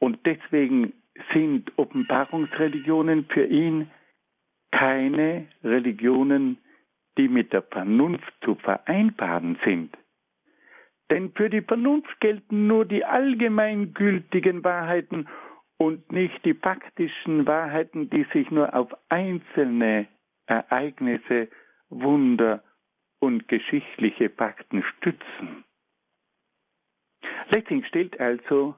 Und 0.00 0.26
deswegen 0.26 0.94
sind 1.32 1.70
Offenbarungsreligionen 1.78 3.26
für 3.26 3.46
ihn 3.46 3.88
keine 4.72 5.46
Religionen, 5.62 6.58
die 7.16 7.28
mit 7.28 7.52
der 7.52 7.62
Vernunft 7.62 8.34
zu 8.42 8.56
vereinbaren 8.56 9.60
sind. 9.62 9.96
Denn 11.10 11.32
für 11.34 11.48
die 11.48 11.62
Vernunft 11.62 12.20
gelten 12.20 12.66
nur 12.66 12.84
die 12.84 13.04
allgemeingültigen 13.04 14.62
Wahrheiten 14.62 15.28
und 15.78 16.12
nicht 16.12 16.44
die 16.44 16.54
faktischen 16.54 17.46
Wahrheiten, 17.46 18.10
die 18.10 18.24
sich 18.24 18.50
nur 18.50 18.74
auf 18.74 18.94
einzelne 19.08 20.08
Ereignisse, 20.46 21.48
Wunder 21.88 22.62
und 23.20 23.48
geschichtliche 23.48 24.28
Fakten 24.28 24.82
stützen. 24.82 25.64
Lessing 27.50 27.84
stellt 27.84 28.20
also 28.20 28.74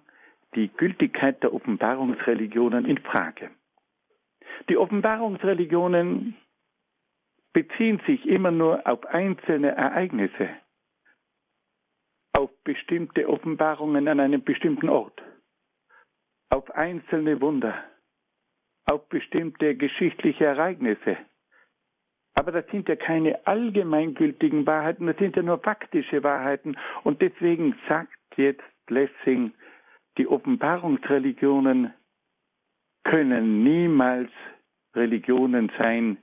die 0.54 0.68
Gültigkeit 0.68 1.42
der 1.42 1.52
Offenbarungsreligionen 1.52 2.84
in 2.84 2.99
Frage. 2.99 3.50
Die 4.68 4.76
Offenbarungsreligionen 4.76 6.37
beziehen 7.52 8.00
sich 8.06 8.26
immer 8.28 8.50
nur 8.50 8.86
auf 8.86 9.04
einzelne 9.06 9.76
Ereignisse, 9.76 10.49
auf 12.40 12.50
bestimmte 12.64 13.28
Offenbarungen 13.28 14.08
an 14.08 14.18
einem 14.18 14.42
bestimmten 14.42 14.88
Ort, 14.88 15.22
auf 16.48 16.70
einzelne 16.70 17.38
Wunder, 17.42 17.84
auf 18.86 19.06
bestimmte 19.10 19.76
geschichtliche 19.76 20.46
Ereignisse. 20.46 21.18
Aber 22.32 22.50
das 22.50 22.64
sind 22.70 22.88
ja 22.88 22.96
keine 22.96 23.46
allgemeingültigen 23.46 24.66
Wahrheiten, 24.66 25.06
das 25.06 25.18
sind 25.18 25.36
ja 25.36 25.42
nur 25.42 25.58
faktische 25.58 26.24
Wahrheiten. 26.24 26.78
Und 27.04 27.20
deswegen 27.20 27.78
sagt 27.90 28.16
jetzt 28.36 28.64
Lessing, 28.88 29.52
die 30.16 30.26
Offenbarungsreligionen 30.26 31.92
können 33.04 33.62
niemals 33.62 34.30
Religionen 34.94 35.70
sein, 35.78 36.16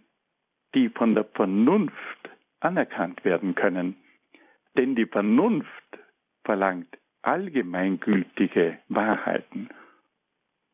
die 0.73 0.89
von 0.89 1.13
der 1.13 1.25
Vernunft 1.25 2.31
anerkannt 2.59 3.23
werden 3.23 3.53
können. 3.53 3.97
Denn 4.75 4.95
die 4.95 5.05
Vernunft 5.05 5.87
verlangt 6.47 6.97
allgemeingültige 7.23 8.79
Wahrheiten 8.87 9.67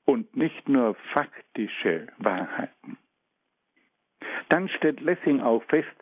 und 0.06 0.38
nicht 0.38 0.70
nur 0.70 0.94
faktische 1.12 2.08
Wahrheiten. 2.20 2.98
Dann 4.50 4.70
stellt 4.70 5.02
Lessing 5.02 5.42
auch 5.42 5.64
fest, 5.64 5.96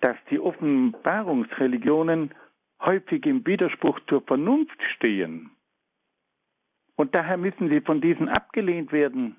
dass 0.00 0.16
die 0.30 0.40
Offenbarungsreligionen 0.40 2.34
häufig 2.80 3.26
im 3.26 3.46
Widerspruch 3.46 4.00
zur 4.08 4.22
Vernunft 4.22 4.82
stehen. 4.82 5.50
Und 6.96 7.14
daher 7.14 7.36
müssen 7.36 7.68
sie 7.68 7.82
von 7.82 8.00
diesen 8.00 8.30
abgelehnt 8.30 8.90
werden. 8.90 9.36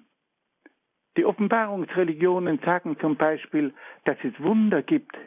Die 1.17 1.25
Offenbarungsreligionen 1.25 2.59
sagen 2.63 2.99
zum 2.99 3.15
Beispiel, 3.15 3.73
dass 4.03 4.17
es 4.23 4.39
Wunder 4.39 4.83
gibt. 4.83 5.17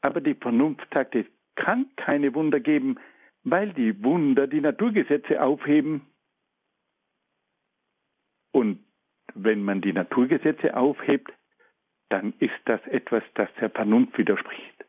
Aber 0.00 0.22
die 0.22 0.34
Vernunft 0.34 0.86
sagt, 0.94 1.14
es 1.14 1.26
kann 1.56 1.90
keine 1.96 2.34
Wunder 2.34 2.60
geben, 2.60 2.98
weil 3.44 3.72
die 3.72 4.02
Wunder 4.02 4.46
die 4.46 4.60
Naturgesetze 4.60 5.42
aufheben. 5.42 6.06
Und 8.52 8.84
wenn 9.34 9.62
man 9.62 9.80
die 9.80 9.92
Naturgesetze 9.92 10.76
aufhebt, 10.76 11.32
dann 12.08 12.32
ist 12.38 12.58
das 12.64 12.80
etwas, 12.86 13.22
das 13.34 13.48
der 13.60 13.70
Vernunft 13.70 14.16
widerspricht. 14.18 14.86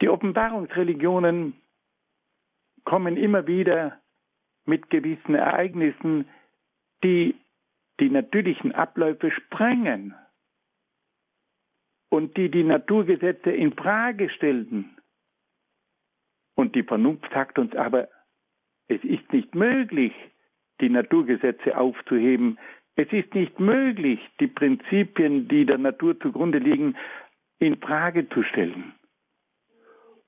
Die 0.00 0.08
Offenbarungsreligionen 0.08 1.54
kommen 2.84 3.16
immer 3.16 3.46
wieder 3.46 4.00
mit 4.64 4.90
gewissen 4.90 5.34
Ereignissen, 5.34 6.28
die 7.04 7.36
die 8.00 8.10
natürlichen 8.10 8.72
Abläufe 8.72 9.30
sprengen 9.30 10.14
und 12.08 12.36
die 12.36 12.50
die 12.50 12.64
Naturgesetze 12.64 13.50
in 13.50 13.72
Frage 13.74 14.28
stellen. 14.28 14.95
Und 16.56 16.74
die 16.74 16.82
Vernunft 16.82 17.30
sagt 17.32 17.58
uns 17.60 17.76
aber, 17.76 18.08
es 18.88 19.04
ist 19.04 19.32
nicht 19.32 19.54
möglich, 19.54 20.12
die 20.80 20.88
Naturgesetze 20.88 21.76
aufzuheben. 21.78 22.58
Es 22.96 23.12
ist 23.12 23.34
nicht 23.34 23.60
möglich, 23.60 24.20
die 24.40 24.48
Prinzipien, 24.48 25.46
die 25.48 25.66
der 25.66 25.78
Natur 25.78 26.18
zugrunde 26.18 26.58
liegen, 26.58 26.96
in 27.58 27.78
Frage 27.78 28.28
zu 28.28 28.42
stellen. 28.42 28.94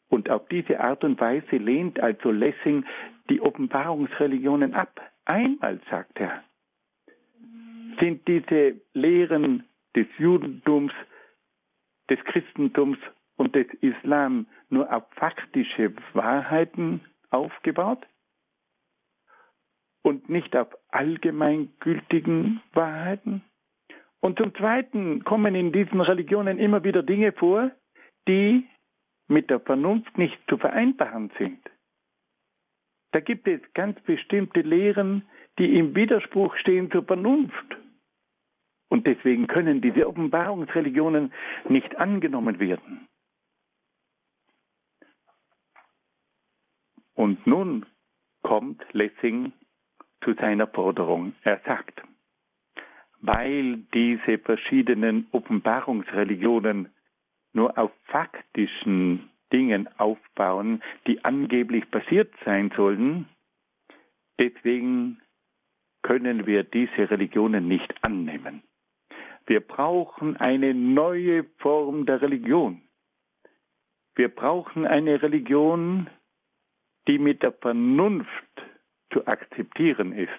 Und 0.08 0.30
auf 0.30 0.46
diese 0.48 0.80
Art 0.80 1.02
und 1.02 1.20
Weise 1.20 1.56
lehnt 1.56 1.98
also 2.00 2.30
Lessing 2.30 2.84
die 3.30 3.40
Offenbarungsreligionen 3.40 4.74
ab. 4.74 5.00
Einmal, 5.24 5.80
sagt 5.90 6.20
er, 6.20 6.42
sind 7.98 8.26
diese 8.28 8.80
Lehren 8.92 9.64
des 9.94 10.06
Judentums, 10.18 10.92
des 12.08 12.22
Christentums 12.24 12.98
und 13.38 13.54
des 13.54 13.66
Islam 13.80 14.46
nur 14.68 14.92
auf 14.92 15.04
faktische 15.12 15.94
Wahrheiten 16.12 17.00
aufgebaut 17.30 18.06
und 20.02 20.28
nicht 20.28 20.54
auf 20.56 20.68
allgemeingültigen 20.90 22.60
Wahrheiten. 22.72 23.42
Und 24.20 24.38
zum 24.38 24.54
Zweiten 24.54 25.24
kommen 25.24 25.54
in 25.54 25.72
diesen 25.72 26.00
Religionen 26.00 26.58
immer 26.58 26.84
wieder 26.84 27.02
Dinge 27.02 27.32
vor, 27.32 27.70
die 28.26 28.68
mit 29.28 29.50
der 29.50 29.60
Vernunft 29.60 30.18
nicht 30.18 30.38
zu 30.48 30.58
vereinbaren 30.58 31.30
sind. 31.38 31.60
Da 33.12 33.20
gibt 33.20 33.46
es 33.46 33.60
ganz 33.72 34.00
bestimmte 34.00 34.60
Lehren, 34.60 35.22
die 35.58 35.78
im 35.78 35.94
Widerspruch 35.94 36.56
stehen 36.56 36.90
zur 36.90 37.04
Vernunft. 37.04 37.78
Und 38.88 39.06
deswegen 39.06 39.46
können 39.46 39.80
diese 39.80 40.08
Offenbarungsreligionen 40.08 41.32
nicht 41.68 41.96
angenommen 41.96 42.58
werden. 42.58 43.06
Und 47.18 47.48
nun 47.48 47.84
kommt 48.42 48.80
Lessing 48.92 49.52
zu 50.20 50.34
seiner 50.34 50.68
Forderung. 50.68 51.34
Er 51.42 51.60
sagt, 51.66 52.00
weil 53.20 53.78
diese 53.92 54.38
verschiedenen 54.38 55.26
Offenbarungsreligionen 55.32 56.94
nur 57.52 57.76
auf 57.76 57.90
faktischen 58.04 59.30
Dingen 59.52 59.88
aufbauen, 59.98 60.80
die 61.08 61.24
angeblich 61.24 61.90
passiert 61.90 62.32
sein 62.44 62.70
sollen. 62.76 63.28
Deswegen 64.38 65.20
können 66.02 66.46
wir 66.46 66.62
diese 66.62 67.10
Religionen 67.10 67.66
nicht 67.66 67.92
annehmen. 68.02 68.62
Wir 69.44 69.58
brauchen 69.58 70.36
eine 70.36 70.72
neue 70.72 71.46
Form 71.56 72.06
der 72.06 72.22
Religion. 72.22 72.80
Wir 74.14 74.28
brauchen 74.28 74.86
eine 74.86 75.20
Religion, 75.20 76.08
die 77.08 77.18
mit 77.18 77.42
der 77.42 77.52
Vernunft 77.52 78.46
zu 79.10 79.26
akzeptieren 79.26 80.12
ist. 80.12 80.30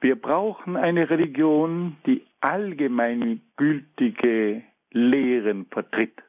Wir 0.00 0.20
brauchen 0.20 0.76
eine 0.76 1.08
Religion, 1.08 1.96
die 2.04 2.26
allgemeingültige 2.40 4.64
Lehren 4.90 5.66
vertritt. 5.66 6.20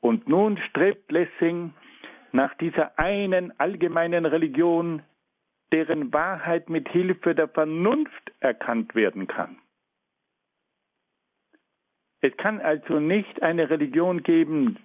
Und 0.00 0.28
nun 0.28 0.58
strebt 0.58 1.10
Lessing 1.10 1.72
nach 2.32 2.52
dieser 2.54 2.98
einen 2.98 3.58
allgemeinen 3.58 4.26
Religion, 4.26 5.02
deren 5.72 6.12
Wahrheit 6.12 6.68
mit 6.68 6.90
Hilfe 6.90 7.34
der 7.34 7.48
Vernunft 7.48 8.34
erkannt 8.40 8.94
werden 8.94 9.26
kann. 9.26 9.58
Es 12.20 12.36
kann 12.36 12.60
also 12.60 13.00
nicht 13.00 13.42
eine 13.42 13.70
Religion 13.70 14.22
geben, 14.22 14.78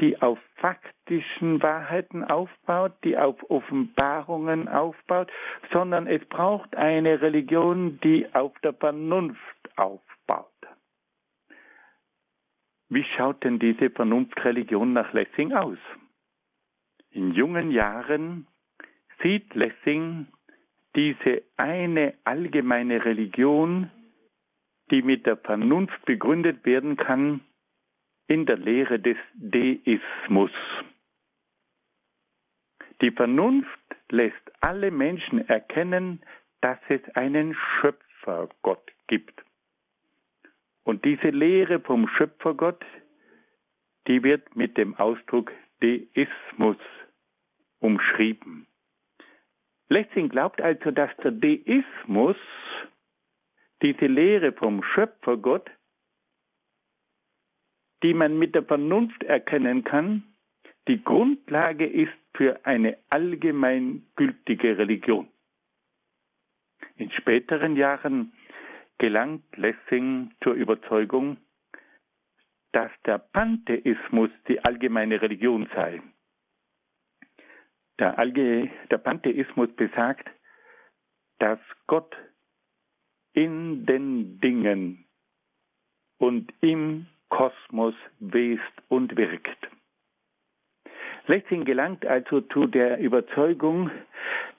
die 0.00 0.20
auf 0.20 0.38
faktischen 0.56 1.62
Wahrheiten 1.62 2.24
aufbaut, 2.24 2.92
die 3.04 3.16
auf 3.16 3.36
Offenbarungen 3.50 4.68
aufbaut, 4.68 5.32
sondern 5.72 6.06
es 6.06 6.24
braucht 6.26 6.76
eine 6.76 7.22
Religion, 7.22 7.98
die 8.00 8.32
auf 8.34 8.52
der 8.62 8.74
Vernunft 8.74 9.38
aufbaut. 9.76 10.52
Wie 12.88 13.02
schaut 13.02 13.42
denn 13.42 13.58
diese 13.58 13.90
Vernunftreligion 13.90 14.92
nach 14.92 15.12
Lessing 15.12 15.52
aus? 15.52 15.78
In 17.10 17.32
jungen 17.32 17.70
Jahren 17.70 18.46
sieht 19.22 19.54
Lessing 19.54 20.28
diese 20.94 21.42
eine 21.56 22.14
allgemeine 22.24 23.04
Religion, 23.04 23.90
die 24.90 25.02
mit 25.02 25.26
der 25.26 25.36
Vernunft 25.36 26.04
begründet 26.04 26.64
werden 26.64 26.96
kann, 26.96 27.40
in 28.28 28.46
der 28.46 28.56
Lehre 28.56 28.98
des 28.98 29.16
Deismus. 29.34 30.50
Die 33.00 33.10
Vernunft 33.10 33.68
lässt 34.10 34.34
alle 34.60 34.90
Menschen 34.90 35.46
erkennen, 35.48 36.22
dass 36.60 36.78
es 36.88 37.02
einen 37.14 37.54
Schöpfergott 37.54 38.92
gibt. 39.06 39.44
Und 40.82 41.04
diese 41.04 41.28
Lehre 41.28 41.80
vom 41.80 42.08
Schöpfergott, 42.08 42.84
die 44.06 44.22
wird 44.22 44.56
mit 44.56 44.76
dem 44.78 44.94
Ausdruck 44.96 45.52
Deismus 45.82 46.78
umschrieben. 47.80 48.66
Lessing 49.88 50.28
glaubt 50.28 50.60
also, 50.60 50.90
dass 50.90 51.10
der 51.22 51.32
Deismus, 51.32 52.36
diese 53.82 54.06
Lehre 54.06 54.52
vom 54.52 54.82
Schöpfergott, 54.82 55.70
die 58.06 58.14
man 58.14 58.38
mit 58.38 58.54
der 58.54 58.62
Vernunft 58.62 59.24
erkennen 59.24 59.82
kann, 59.82 60.22
die 60.86 61.02
Grundlage 61.02 61.84
ist 61.84 62.16
für 62.36 62.64
eine 62.64 62.98
allgemeingültige 63.10 64.78
Religion. 64.78 65.26
In 66.94 67.10
späteren 67.10 67.74
Jahren 67.74 68.32
gelangt 68.98 69.42
Lessing 69.56 70.32
zur 70.40 70.54
Überzeugung, 70.54 71.38
dass 72.70 72.92
der 73.04 73.18
Pantheismus 73.18 74.30
die 74.46 74.64
allgemeine 74.64 75.20
Religion 75.20 75.68
sei. 75.74 76.00
Der, 77.98 78.20
Alge, 78.20 78.70
der 78.88 78.98
Pantheismus 78.98 79.74
besagt, 79.74 80.30
dass 81.40 81.58
Gott 81.88 82.16
in 83.32 83.84
den 83.84 84.38
Dingen 84.38 85.06
und 86.18 86.54
im 86.60 87.08
Kosmos 87.28 87.94
west 88.20 88.72
und 88.88 89.16
wirkt. 89.16 89.68
Lessing 91.26 91.64
gelangt 91.64 92.06
also 92.06 92.40
zu 92.40 92.66
der 92.66 92.98
Überzeugung, 92.98 93.90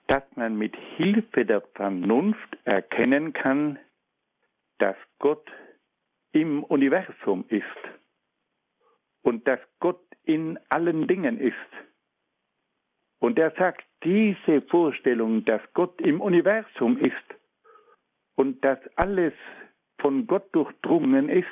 dass 0.07 0.23
man 0.35 0.57
mit 0.57 0.75
Hilfe 0.75 1.45
der 1.45 1.61
Vernunft 1.75 2.57
erkennen 2.65 3.33
kann, 3.33 3.79
dass 4.77 4.95
Gott 5.19 5.49
im 6.31 6.63
Universum 6.63 7.45
ist 7.49 7.63
und 9.21 9.47
dass 9.47 9.59
Gott 9.79 10.01
in 10.23 10.59
allen 10.69 11.07
Dingen 11.07 11.39
ist. 11.39 11.55
Und 13.19 13.39
er 13.39 13.51
sagt, 13.57 13.85
diese 14.03 14.61
Vorstellung, 14.61 15.43
dass 15.45 15.61
Gott 15.73 15.99
im 16.01 16.21
Universum 16.21 16.97
ist 16.97 17.15
und 18.35 18.63
dass 18.63 18.79
alles 18.95 19.33
von 19.99 20.27
Gott 20.27 20.53
durchdrungen 20.53 21.29
ist, 21.29 21.47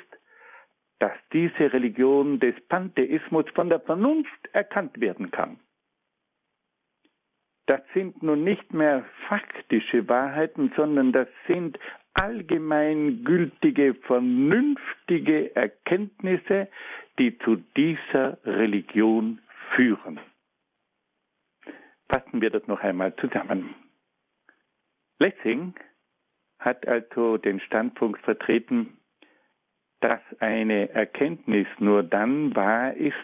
dass 0.98 1.12
diese 1.32 1.72
Religion 1.72 2.40
des 2.40 2.54
Pantheismus 2.68 3.44
von 3.54 3.68
der 3.68 3.80
Vernunft 3.80 4.48
erkannt 4.52 5.00
werden 5.00 5.30
kann. 5.30 5.58
Das 7.66 7.82
sind 7.94 8.22
nun 8.22 8.44
nicht 8.44 8.72
mehr 8.72 9.04
faktische 9.28 10.08
Wahrheiten, 10.08 10.72
sondern 10.76 11.12
das 11.12 11.28
sind 11.48 11.78
allgemeingültige, 12.14 13.94
vernünftige 13.94 15.54
Erkenntnisse, 15.54 16.68
die 17.18 17.36
zu 17.38 17.56
dieser 17.76 18.38
Religion 18.44 19.40
führen. 19.70 20.20
Fassen 22.08 22.40
wir 22.40 22.50
das 22.50 22.66
noch 22.68 22.80
einmal 22.80 23.14
zusammen. 23.16 23.74
Lessing 25.18 25.74
hat 26.58 26.86
also 26.86 27.36
den 27.36 27.60
Standpunkt 27.60 28.20
vertreten, 28.22 28.96
dass 30.06 30.20
eine 30.38 30.90
Erkenntnis 30.90 31.66
nur 31.80 32.04
dann 32.04 32.54
wahr 32.54 32.94
ist, 32.94 33.16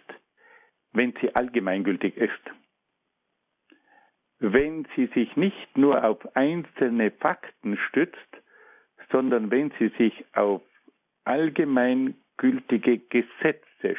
wenn 0.90 1.14
sie 1.20 1.32
allgemeingültig 1.32 2.16
ist. 2.16 2.42
Wenn 4.40 4.88
sie 4.96 5.08
sich 5.14 5.36
nicht 5.36 5.78
nur 5.78 6.04
auf 6.04 6.18
einzelne 6.34 7.12
Fakten 7.12 7.76
stützt, 7.76 8.18
sondern 9.12 9.52
wenn 9.52 9.72
sie 9.78 9.92
sich 9.96 10.24
auf 10.32 10.62
allgemeingültige 11.22 12.98
Gesetze 12.98 13.94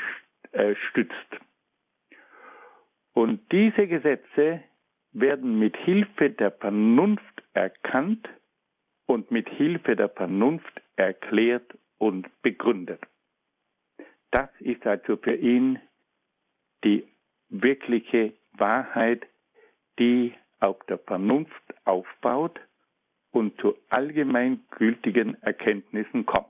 äh, 0.51 0.75
stützt. 0.75 1.15
Und 3.13 3.49
diese 3.53 3.87
Gesetze 3.87 4.61
werden 5.13 5.57
mit 5.57 5.77
Hilfe 5.77 6.31
der 6.31 6.51
Vernunft 6.51 7.43
erkannt 7.53 8.27
und 9.05 9.31
mit 9.31 9.47
Hilfe 9.47 9.95
der 9.95 10.09
Vernunft 10.09 10.81
erklärt 10.97 11.77
und 12.03 12.29
begründet. 12.41 13.01
Das 14.29 14.49
ist 14.59 14.85
also 14.85 15.15
für 15.15 15.35
ihn 15.35 15.79
die 16.83 17.07
wirkliche 17.47 18.33
Wahrheit, 18.51 19.25
die 19.99 20.33
auf 20.59 20.83
der 20.89 20.97
Vernunft 20.97 21.63
aufbaut 21.85 22.59
und 23.31 23.57
zu 23.61 23.77
allgemeingültigen 23.89 25.41
Erkenntnissen 25.43 26.25
kommt. 26.25 26.47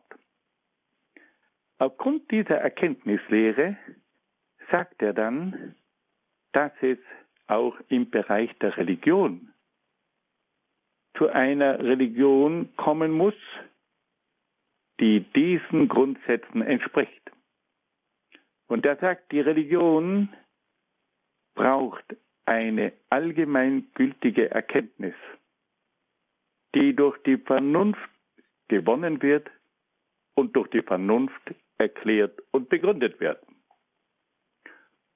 Aufgrund 1.78 2.32
dieser 2.32 2.58
Erkenntnislehre 2.58 3.78
sagt 4.72 5.04
er 5.04 5.14
dann, 5.14 5.76
dass 6.52 6.72
es 6.82 6.98
auch 7.46 7.76
im 7.90 8.10
Bereich 8.10 8.52
der 8.58 8.76
Religion 8.78 9.54
zu 11.16 11.30
einer 11.30 11.78
Religion 11.78 12.76
kommen 12.76 13.12
muss, 13.12 13.36
die 15.00 15.22
diesen 15.22 15.88
Grundsätzen 15.88 16.62
entspricht. 16.62 17.32
Und 18.68 18.86
er 18.86 18.98
sagt, 18.98 19.32
die 19.32 19.42
Religion 19.42 20.30
braucht 21.56 22.16
eine 22.46 22.94
allgemeingültige 23.10 24.52
Erkenntnis 24.52 25.16
die 26.76 26.96
durch 26.96 27.18
die 27.24 27.38
Vernunft 27.38 28.10
gewonnen 28.68 29.22
wird 29.22 29.50
und 30.36 30.56
durch 30.56 30.70
die 30.70 30.82
Vernunft 30.82 31.54
erklärt 31.78 32.42
und 32.52 32.70
begründet 32.70 33.20
wird. 33.20 33.46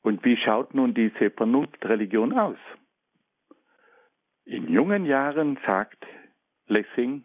Und 0.02 0.24
wie 0.24 0.38
schaut 0.38 0.74
nun 0.74 0.94
diese 0.94 1.32
Vernunftreligion 1.32 2.38
aus? 2.38 2.58
In 4.46 4.70
jungen 4.72 5.06
Jahren 5.06 5.60
sagt 5.66 6.06
Lessing, 6.68 7.24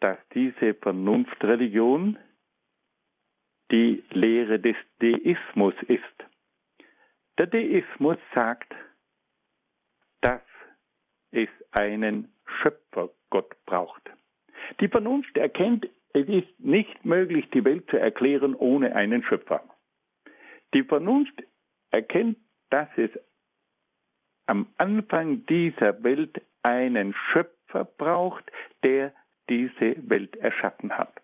dass 0.00 0.18
diese 0.34 0.74
Vernunftreligion 0.74 2.18
die 3.70 4.02
Lehre 4.10 4.58
des 4.58 4.76
Deismus 5.00 5.74
ist. 5.86 6.02
Der 7.36 7.46
Deismus 7.46 8.16
sagt, 8.34 8.74
dass 10.20 10.42
es 11.30 11.48
einen 11.70 12.32
Schöpfergott 12.46 13.64
braucht. 13.66 14.10
Die 14.80 14.88
Vernunft 14.88 15.36
erkennt, 15.36 15.88
es 16.12 16.26
ist 16.26 16.58
nicht 16.58 17.04
möglich, 17.04 17.48
die 17.50 17.64
Welt 17.64 17.88
zu 17.90 17.98
erklären 17.98 18.54
ohne 18.54 18.96
einen 18.96 19.22
Schöpfer. 19.22 19.62
Die 20.74 20.82
Vernunft 20.82 21.44
erkennt, 21.90 22.38
dass 22.70 22.88
es 22.96 23.10
am 24.46 24.66
Anfang 24.78 25.44
dieser 25.46 26.02
Welt 26.02 26.42
einen 26.62 27.14
Schöpfer 27.14 27.84
braucht, 27.84 28.50
der 28.82 29.14
diese 29.48 29.96
Welt 30.08 30.36
erschaffen 30.36 30.92
hat. 30.92 31.20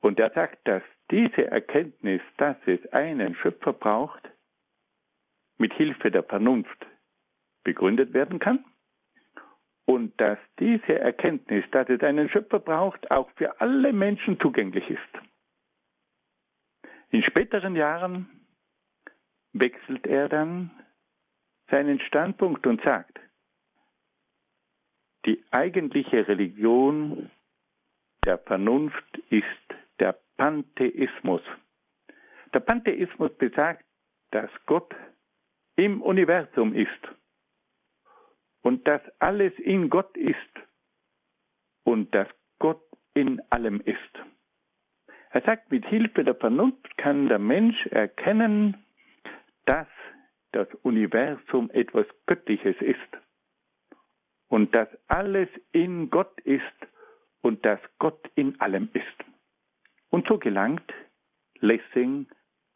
Und 0.00 0.18
er 0.18 0.32
sagt, 0.32 0.66
dass 0.66 0.82
diese 1.10 1.50
Erkenntnis, 1.50 2.22
dass 2.36 2.56
es 2.66 2.80
einen 2.92 3.34
Schöpfer 3.34 3.72
braucht, 3.72 4.30
mit 5.58 5.74
Hilfe 5.74 6.10
der 6.10 6.22
Vernunft 6.22 6.86
begründet 7.64 8.14
werden 8.14 8.38
kann 8.38 8.64
und 9.84 10.18
dass 10.20 10.38
diese 10.58 10.98
Erkenntnis, 10.98 11.64
dass 11.70 11.88
es 11.88 12.00
einen 12.00 12.28
Schöpfer 12.30 12.60
braucht, 12.60 13.10
auch 13.10 13.30
für 13.36 13.60
alle 13.60 13.92
Menschen 13.92 14.40
zugänglich 14.40 14.88
ist. 14.88 15.02
In 17.10 17.22
späteren 17.22 17.76
Jahren 17.76 18.46
wechselt 19.52 20.06
er 20.06 20.28
dann 20.28 20.70
seinen 21.70 21.98
Standpunkt 22.00 22.66
und 22.66 22.82
sagt, 22.82 23.20
die 25.26 25.44
eigentliche 25.50 26.26
Religion 26.28 27.30
der 28.24 28.38
Vernunft 28.38 29.18
ist 29.28 29.44
der 29.98 30.18
Pantheismus. 30.36 31.42
Der 32.54 32.60
Pantheismus 32.60 33.30
besagt, 33.36 33.84
dass 34.30 34.50
Gott 34.66 34.94
im 35.76 36.02
Universum 36.02 36.74
ist 36.74 37.00
und 38.62 38.86
dass 38.86 39.00
alles 39.18 39.52
in 39.58 39.88
Gott 39.90 40.16
ist 40.16 40.36
und 41.84 42.14
dass 42.14 42.28
Gott 42.58 42.82
in 43.14 43.40
allem 43.50 43.80
ist. 43.80 43.98
Er 45.30 45.42
sagt, 45.42 45.70
mit 45.70 45.86
Hilfe 45.86 46.24
der 46.24 46.34
Vernunft 46.34 46.96
kann 46.96 47.28
der 47.28 47.38
Mensch 47.38 47.86
erkennen, 47.86 48.84
dass 49.64 49.86
das 50.52 50.68
Universum 50.82 51.70
etwas 51.70 52.06
Göttliches 52.26 52.76
ist 52.80 53.19
und 54.50 54.74
dass 54.74 54.88
alles 55.06 55.48
in 55.72 56.10
Gott 56.10 56.38
ist 56.40 56.64
und 57.40 57.64
dass 57.64 57.78
Gott 57.98 58.30
in 58.34 58.60
allem 58.60 58.90
ist. 58.92 59.06
Und 60.10 60.26
so 60.28 60.38
gelangt 60.38 60.92
Lessing 61.60 62.26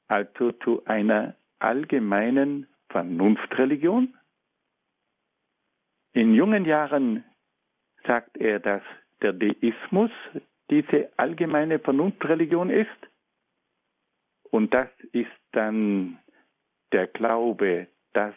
also 0.07 0.53
zu 0.53 0.85
einer 0.85 1.37
allgemeinen 1.59 2.69
Vernunftreligion. 2.91 4.17
In 6.13 6.35
jungen 6.35 6.65
Jahren 6.65 7.25
sagt 8.07 8.37
er, 8.37 8.61
dass 8.61 8.83
der 9.23 9.33
Deismus 9.33 10.11
diese 10.71 11.11
allgemeine 11.17 11.79
Vernunftreligion 11.81 12.71
ist. 12.71 12.89
Und 14.51 14.73
das 14.75 14.89
ist 15.13 15.33
dann 15.51 16.19
der 16.93 17.09
Glaube, 17.09 17.89
dass 18.13 18.35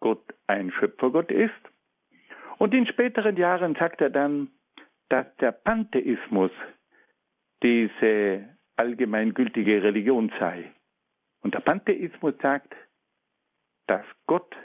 Gott 0.00 0.24
ein 0.46 0.72
Schöpfergott 0.72 1.30
ist. 1.30 1.52
Und 2.58 2.74
in 2.74 2.86
späteren 2.86 3.36
Jahren 3.36 3.76
sagt 3.76 4.00
er 4.00 4.10
dann, 4.10 4.50
dass 5.08 5.26
der 5.40 5.52
Pantheismus 5.52 6.50
diese 7.62 8.56
allgemeingültige 8.76 9.82
Religion 9.82 10.32
sei. 10.38 10.72
Und 11.40 11.54
der 11.54 11.60
Pantheismus 11.60 12.34
sagt, 12.42 12.74
dass 13.86 14.04
Gott 14.26 14.56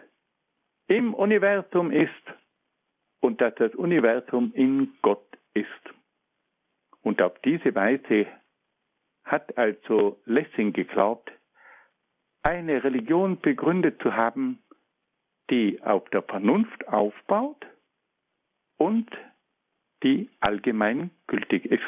im 0.88 1.14
Universum 1.14 1.92
ist 1.92 2.12
und 3.22 3.40
dass 3.42 3.56
das 3.56 3.74
Universum 3.76 4.52
in 4.54 4.96
Gott 5.02 5.38
ist. 5.54 5.68
Und 7.02 7.22
auf 7.22 7.40
diese 7.40 7.74
Weise 7.76 8.28
hat 9.24 9.58
also 9.58 10.20
Lessing 10.26 10.74
geglaubt, 10.74 11.32
eine 12.42 12.84
Religion 12.84 13.40
begründet 13.40 14.02
zu 14.02 14.16
haben, 14.16 14.62
die 15.50 15.82
auf 15.82 16.10
der 16.10 16.24
Vernunft 16.24 16.88
aufbaut 16.88 17.66
und 18.78 19.10
die 20.04 20.30
allgemein 20.40 21.12
gültig 21.28 21.66
ist. 21.66 21.84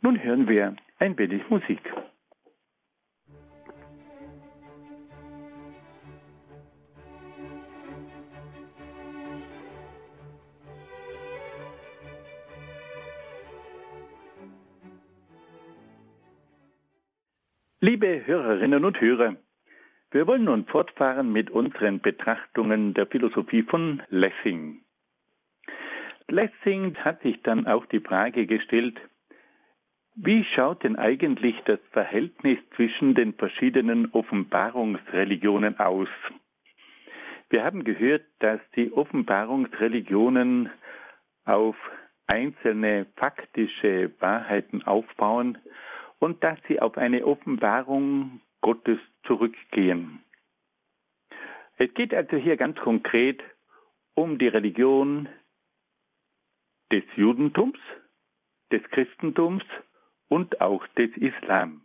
Nun 0.00 0.22
hören 0.22 0.48
wir 0.48 0.76
ein 0.98 1.16
wenig 1.18 1.48
Musik. 1.50 1.80
Liebe 17.82 18.26
Hörerinnen 18.26 18.84
und 18.84 19.00
Hörer, 19.00 19.36
wir 20.10 20.26
wollen 20.26 20.44
nun 20.44 20.66
fortfahren 20.66 21.32
mit 21.32 21.50
unseren 21.50 22.00
Betrachtungen 22.00 22.92
der 22.92 23.06
Philosophie 23.06 23.62
von 23.62 24.02
Lessing. 24.10 24.82
Lessing 26.30 26.96
hat 26.96 27.22
sich 27.22 27.42
dann 27.42 27.66
auch 27.66 27.86
die 27.86 28.00
Frage 28.00 28.46
gestellt, 28.46 29.00
wie 30.14 30.44
schaut 30.44 30.84
denn 30.84 30.96
eigentlich 30.96 31.56
das 31.64 31.78
Verhältnis 31.92 32.58
zwischen 32.76 33.14
den 33.14 33.34
verschiedenen 33.34 34.12
Offenbarungsreligionen 34.12 35.78
aus? 35.78 36.08
Wir 37.48 37.64
haben 37.64 37.84
gehört, 37.84 38.26
dass 38.38 38.60
die 38.76 38.92
Offenbarungsreligionen 38.92 40.70
auf 41.44 41.76
einzelne 42.26 43.06
faktische 43.16 44.12
Wahrheiten 44.20 44.82
aufbauen 44.84 45.58
und 46.18 46.44
dass 46.44 46.58
sie 46.68 46.80
auf 46.80 46.96
eine 46.96 47.24
Offenbarung 47.26 48.40
Gottes 48.60 48.98
zurückgehen. 49.24 50.22
Es 51.76 51.92
geht 51.94 52.14
also 52.14 52.36
hier 52.36 52.56
ganz 52.56 52.78
konkret 52.78 53.42
um 54.14 54.38
die 54.38 54.48
Religion 54.48 55.28
des 56.92 57.04
Judentums, 57.16 57.78
des 58.72 58.82
Christentums 58.90 59.64
und 60.28 60.60
auch 60.60 60.86
des 60.88 61.16
Islam. 61.16 61.82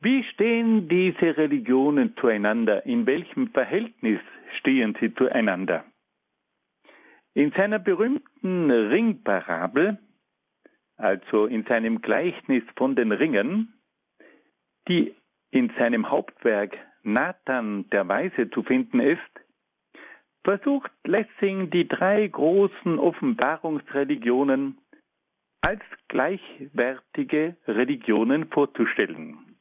Wie 0.00 0.22
stehen 0.22 0.88
diese 0.88 1.36
Religionen 1.36 2.16
zueinander? 2.16 2.86
In 2.86 3.06
welchem 3.06 3.50
Verhältnis 3.50 4.20
stehen 4.58 4.96
sie 5.00 5.12
zueinander? 5.12 5.84
In 7.34 7.52
seiner 7.52 7.78
berühmten 7.78 8.70
Ringparabel, 8.70 9.98
also 10.96 11.46
in 11.46 11.64
seinem 11.66 12.00
Gleichnis 12.00 12.62
von 12.76 12.94
den 12.94 13.12
Ringen, 13.12 13.74
die 14.86 15.14
in 15.50 15.72
seinem 15.78 16.10
Hauptwerk 16.10 16.78
Nathan 17.02 17.88
der 17.90 18.08
Weise 18.08 18.50
zu 18.50 18.62
finden 18.62 19.00
ist, 19.00 19.20
versucht 20.48 20.92
Lessing 21.04 21.68
die 21.68 21.86
drei 21.86 22.26
großen 22.26 22.98
Offenbarungsreligionen 22.98 24.78
als 25.60 25.82
gleichwertige 26.08 27.58
Religionen 27.66 28.48
vorzustellen. 28.48 29.58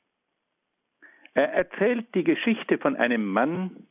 Er 1.34 1.52
erzählt 1.52 2.15
die 2.15 2.23
Geschichte 2.23 2.78
von 2.78 2.95
einem 2.95 3.26
Mann, 3.26 3.86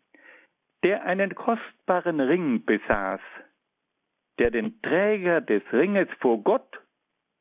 der 0.84 1.04
einen 1.04 1.34
kostbaren 1.34 2.18
Ring 2.18 2.64
besaß, 2.64 3.20
der 4.38 4.50
den 4.50 4.80
Träger 4.80 5.42
des 5.42 5.64
Ringes 5.74 6.08
vor 6.18 6.42
Gott 6.42 6.80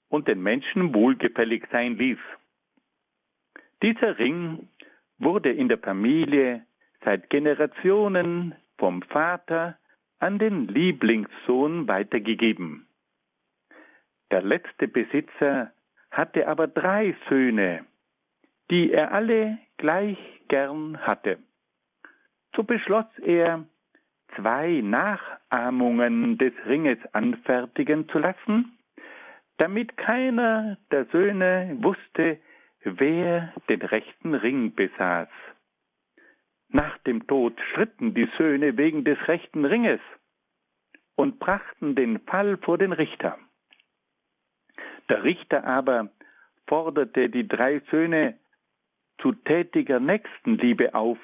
und 0.10 0.28
den 0.28 0.44
Menschen 0.44 0.94
wohlgefällig 0.94 1.64
sein 1.72 1.98
ließ. 1.98 2.20
Dieser 3.82 4.20
Ring 4.20 4.68
wurde 5.18 5.52
in 5.52 5.70
der 5.70 5.80
Familie 5.80 6.66
seit 7.06 7.30
Generationen 7.30 8.54
vom 8.78 9.02
Vater 9.04 9.78
an 10.20 10.40
den 10.40 10.68
Lieblingssohn 10.68 11.88
weitergegeben. 11.88 12.88
Der 14.32 14.42
letzte 14.42 14.88
Besitzer 14.88 15.72
hatte 16.12 16.48
aber 16.48 16.68
drei 16.68 17.16
Söhne, 17.30 17.86
die 18.72 18.92
er 18.92 19.12
alle 19.12 19.60
gleich 19.78 20.18
gern 20.48 20.98
hatte. 21.00 21.38
So 22.56 22.64
beschloss 22.64 23.06
er, 23.22 23.66
zwei 24.36 24.82
Nachahmungen 24.82 26.38
des 26.38 26.54
Ringes 26.66 26.98
anfertigen 27.14 28.10
zu 28.10 28.20
lassen, 28.20 28.78
damit 29.58 29.96
keiner 29.98 30.78
der 30.92 31.06
Söhne 31.12 31.78
wusste, 31.82 32.40
wer 32.84 33.54
den 33.70 33.82
rechten 33.82 34.34
Ring 34.34 34.74
besaß. 34.74 35.28
Nach 36.70 36.98
dem 37.00 37.28
Tod 37.28 37.60
schritten 37.62 38.14
die 38.14 38.30
Söhne 38.38 38.78
wegen 38.78 39.04
des 39.04 39.28
rechten 39.28 39.66
Ringes 39.66 40.02
und 41.16 41.40
brachten 41.40 41.96
den 41.96 42.20
Fall 42.20 42.58
vor 42.58 42.78
den 42.78 42.92
Richter. 42.92 43.38
Der 45.10 45.24
Richter 45.24 45.66
aber 45.66 46.10
forderte 46.68 47.30
die 47.30 47.48
drei 47.48 47.82
Söhne 47.92 48.40
zu 49.20 49.32
tätiger 49.32 50.00
Nächstenliebe 50.00 50.94
auf, 50.94 51.20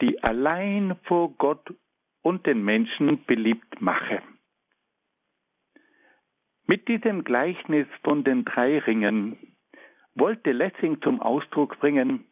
die 0.00 0.22
allein 0.22 0.96
vor 1.04 1.32
Gott 1.36 1.72
und 2.22 2.46
den 2.46 2.62
Menschen 2.64 3.24
beliebt 3.24 3.80
mache. 3.80 4.22
Mit 6.66 6.88
diesem 6.88 7.24
Gleichnis 7.24 7.86
von 8.04 8.22
den 8.22 8.44
drei 8.44 8.78
Ringen 8.78 9.56
wollte 10.14 10.52
Lessing 10.52 11.00
zum 11.02 11.20
Ausdruck 11.20 11.78
bringen, 11.80 12.26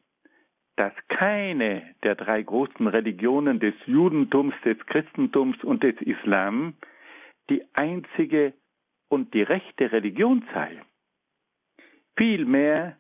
dass 0.79 0.93
keine 1.09 1.93
der 2.05 2.14
drei 2.14 2.41
großen 2.41 2.87
Religionen 2.87 3.59
des 3.59 3.75
Judentums, 3.87 4.55
des 4.64 4.79
Christentums 4.87 5.57
und 5.64 5.83
des 5.83 6.01
Islam 6.03 6.75
die 7.51 7.64
einzige 7.73 8.55
und 9.09 9.35
die 9.35 9.43
rechte 9.43 9.91
Religion 9.91 10.47
sei. 10.55 10.81
Vielmehr 12.17 12.97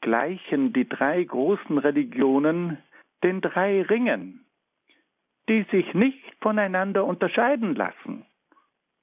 gleichen 0.00 0.72
die 0.72 0.88
drei 0.88 1.22
großen 1.22 1.78
Religionen 1.78 2.78
den 3.22 3.40
drei 3.40 3.82
Ringen, 3.82 4.44
die 5.48 5.64
sich 5.70 5.94
nicht 5.94 6.36
voneinander 6.40 7.04
unterscheiden 7.04 7.76
lassen 7.76 8.26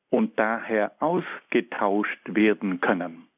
und 0.09 0.37
daher 0.37 0.91
ausgetauscht 1.01 2.19
werden 2.25 2.81
können. 2.81 3.29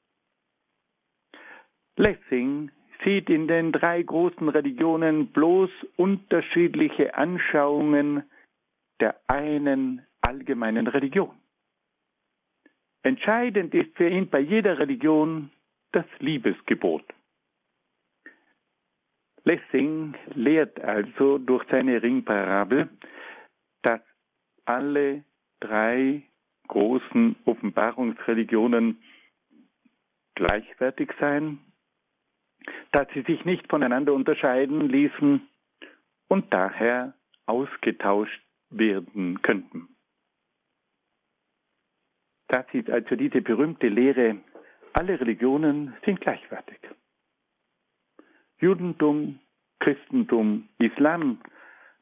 Lessing 1.98 2.72
sieht 3.03 3.29
in 3.29 3.47
den 3.47 3.71
drei 3.71 4.01
großen 4.01 4.49
Religionen 4.49 5.27
bloß 5.27 5.69
unterschiedliche 5.97 7.15
Anschauungen 7.15 8.23
der 8.99 9.19
einen 9.27 10.05
allgemeinen 10.21 10.87
Religion. 10.87 11.35
Entscheidend 13.03 13.73
ist 13.73 13.95
für 13.95 14.07
ihn 14.07 14.29
bei 14.29 14.39
jeder 14.39 14.77
Religion 14.77 15.51
das 15.91 16.05
Liebesgebot. 16.19 17.03
Lessing 19.43 20.15
lehrt 20.35 20.79
also 20.79 21.39
durch 21.39 21.65
seine 21.69 22.01
Ringparabel, 22.01 22.89
dass 23.81 24.01
alle 24.65 25.23
drei 25.59 26.21
großen 26.67 27.35
Offenbarungsreligionen 27.45 29.01
gleichwertig 30.35 31.11
seien, 31.19 31.59
dass 32.91 33.08
sie 33.13 33.21
sich 33.21 33.45
nicht 33.45 33.69
voneinander 33.69 34.13
unterscheiden 34.13 34.89
ließen 34.89 35.47
und 36.28 36.54
daher 36.54 37.13
ausgetauscht 37.45 38.41
werden 38.69 39.41
könnten. 39.41 39.89
Das 42.47 42.65
ist 42.74 42.89
also 42.89 43.15
diese 43.15 43.41
berühmte 43.41 43.88
Lehre, 43.88 44.38
alle 44.93 45.19
Religionen 45.19 45.95
sind 46.06 46.19
gleichwertig. 46.19 46.80
Judentum, 48.58 49.39
Christentum, 49.80 50.69
Islam, 50.78 51.41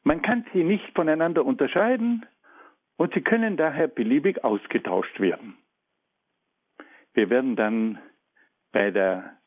man 0.02 0.22
kann 0.22 0.44
sie 0.52 0.64
nicht 0.64 0.94
voneinander 0.94 1.44
unterscheiden 1.44 2.26
und 2.96 3.14
sie 3.14 3.22
können 3.22 3.56
daher 3.56 3.88
beliebig 3.88 4.44
ausgetauscht 4.44 5.20
werden. 5.20 5.56
Wir 7.14 7.30
werden 7.30 7.56
dann 7.56 7.98
bei 8.72 8.90
der 8.90 9.39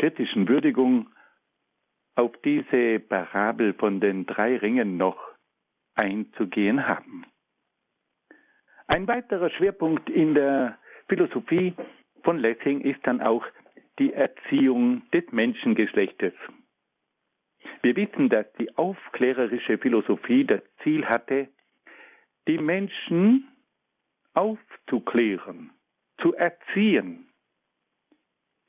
kritischen 0.00 0.48
Würdigung 0.48 1.10
auf 2.14 2.32
diese 2.42 3.00
Parabel 3.00 3.74
von 3.74 4.00
den 4.00 4.24
drei 4.24 4.56
Ringen 4.56 4.96
noch 4.96 5.20
einzugehen 5.94 6.88
haben. 6.88 7.26
Ein 8.86 9.06
weiterer 9.06 9.50
Schwerpunkt 9.50 10.08
in 10.08 10.34
der 10.34 10.78
Philosophie 11.06 11.74
von 12.24 12.38
Lessing 12.38 12.80
ist 12.80 13.00
dann 13.02 13.20
auch 13.20 13.44
die 13.98 14.14
Erziehung 14.14 15.02
des 15.10 15.24
Menschengeschlechtes. 15.32 16.32
Wir 17.82 17.94
wissen, 17.94 18.30
dass 18.30 18.46
die 18.58 18.74
aufklärerische 18.78 19.76
Philosophie 19.76 20.46
das 20.46 20.62
Ziel 20.82 21.04
hatte, 21.04 21.50
die 22.48 22.56
Menschen 22.56 23.54
aufzuklären, 24.32 25.72
zu 26.22 26.34
erziehen. 26.34 27.29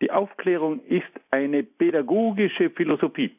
Die 0.02 0.12
Aufklärung 0.12 0.84
ist 0.86 1.12
eine 1.30 1.62
pädagogische 1.64 2.72
Philosophie. 2.72 3.38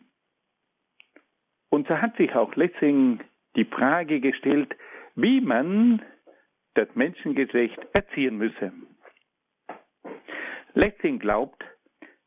Und 1.71 1.89
so 1.89 2.01
hat 2.01 2.17
sich 2.17 2.35
auch 2.37 2.55
Lessing 2.55 3.21
die 3.57 3.65
Frage 3.65 4.21
gestellt, 4.21 4.77
wie 5.17 5.41
man 5.41 6.03
das 6.75 6.89
Menschengeschlecht 6.95 7.81
erziehen 7.93 8.39
müsse. 8.39 8.73
Lessing 10.75 11.19
glaubt, 11.19 11.65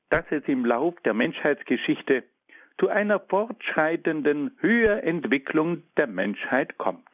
dass 0.10 0.26
es 0.30 0.44
im 0.48 0.66
Lauf 0.66 0.96
der 1.06 1.14
Menschheitsgeschichte 1.14 2.24
zu 2.78 2.90
einer 2.90 3.20
fortschreitenden 3.20 4.58
Höherentwicklung 4.60 5.84
der 5.96 6.08
Menschheit 6.08 6.78
kommt. 6.78 7.08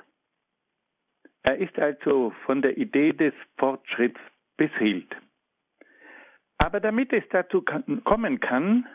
Er 1.43 1.57
ist 1.57 1.77
also 1.77 2.31
von 2.45 2.62
der 2.62 2.77
Idee 2.77 3.13
des 3.13 3.34
Fortschritts 3.57 4.19
beseelt. 4.57 5.15
Aber 6.62 6.80
damit 6.80 7.12
es 7.12 7.24
dazu 7.32 7.63
kommen 7.63 8.39
kann, 8.39 8.88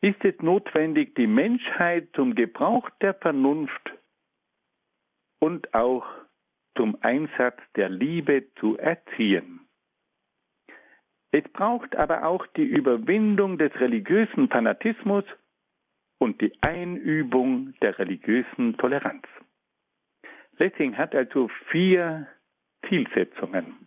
ist 0.00 0.24
es 0.24 0.34
notwendig, 0.40 1.14
die 1.14 1.28
Menschheit 1.28 2.08
zum 2.16 2.34
Gebrauch 2.34 2.90
der 3.00 3.14
Vernunft 3.14 3.94
und 5.38 5.72
auch 5.72 6.04
zum 6.76 6.98
Einsatz 7.00 7.60
der 7.76 7.90
Liebe 7.90 8.52
zu 8.56 8.76
erziehen. 8.76 9.68
Es 11.30 11.44
braucht 11.44 11.94
aber 11.94 12.26
auch 12.26 12.44
die 12.48 12.66
Überwindung 12.66 13.56
des 13.56 13.72
religiösen 13.78 14.48
Fanatismus 14.48 15.24
und 16.18 16.40
die 16.40 16.60
Einübung 16.60 17.72
der 17.82 18.00
religiösen 18.00 18.76
Toleranz. 18.78 19.28
Lessing 20.58 20.96
hat 20.96 21.14
also 21.14 21.48
vier 21.70 22.26
Zielsetzungen. 22.88 23.85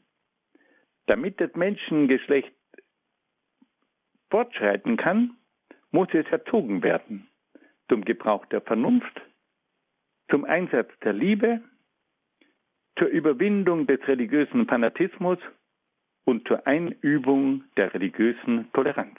Damit 1.09 1.41
das 1.41 1.55
Menschengeschlecht 1.55 2.53
fortschreiten 4.29 4.95
kann, 4.95 5.37
muss 5.89 6.09
es 6.13 6.27
erzogen 6.27 6.83
werden. 6.83 7.27
Zum 7.89 8.05
Gebrauch 8.05 8.45
der 8.45 8.61
Vernunft, 8.61 9.19
zum 10.29 10.45
Einsatz 10.45 10.91
der 11.03 11.13
Liebe, 11.13 11.63
zur 12.95 13.07
Überwindung 13.07 13.87
des 13.87 14.07
religiösen 14.07 14.67
Fanatismus 14.67 15.39
und 16.25 16.47
zur 16.47 16.67
Einübung 16.67 17.63
der 17.75 17.91
religiösen 17.91 18.71
Toleranz. 18.73 19.17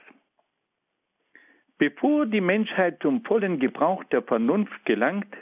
Bevor 1.76 2.24
die 2.24 2.40
Menschheit 2.40 3.02
zum 3.02 3.24
vollen 3.24 3.58
Gebrauch 3.58 4.04
der 4.04 4.22
Vernunft 4.22 4.84
gelangt, 4.84 5.36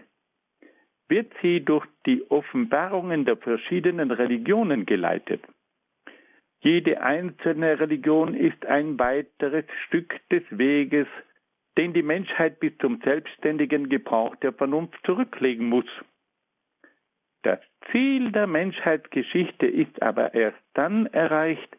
wird 1.11 1.31
sie 1.43 1.63
durch 1.63 1.87
die 2.07 2.25
Offenbarungen 2.31 3.27
der 3.27 3.37
verschiedenen 3.37 4.11
Religionen 4.11 4.87
geleitet. 4.87 5.45
Jede 6.61 7.03
einzelne 7.03 7.79
Religion 7.79 8.35
ist 8.35 8.67
ein 8.67 8.99
weiteres 8.99 9.65
Stück 9.87 10.21
des 10.29 10.43
Weges, 10.51 11.07
den 11.77 11.93
die 11.93 12.03
Menschheit 12.03 12.59
bis 12.59 12.73
zum 12.81 13.01
selbstständigen 13.05 13.89
Gebrauch 13.89 14.35
der 14.37 14.53
Vernunft 14.53 14.99
zurücklegen 15.05 15.69
muss. 15.69 15.87
Das 17.43 17.61
Ziel 17.91 18.33
der 18.33 18.49
Menschheitsgeschichte 18.49 19.67
ist 19.67 20.03
aber 20.03 20.35
erst 20.35 20.59
dann 20.75 21.07
erreicht, 21.07 21.79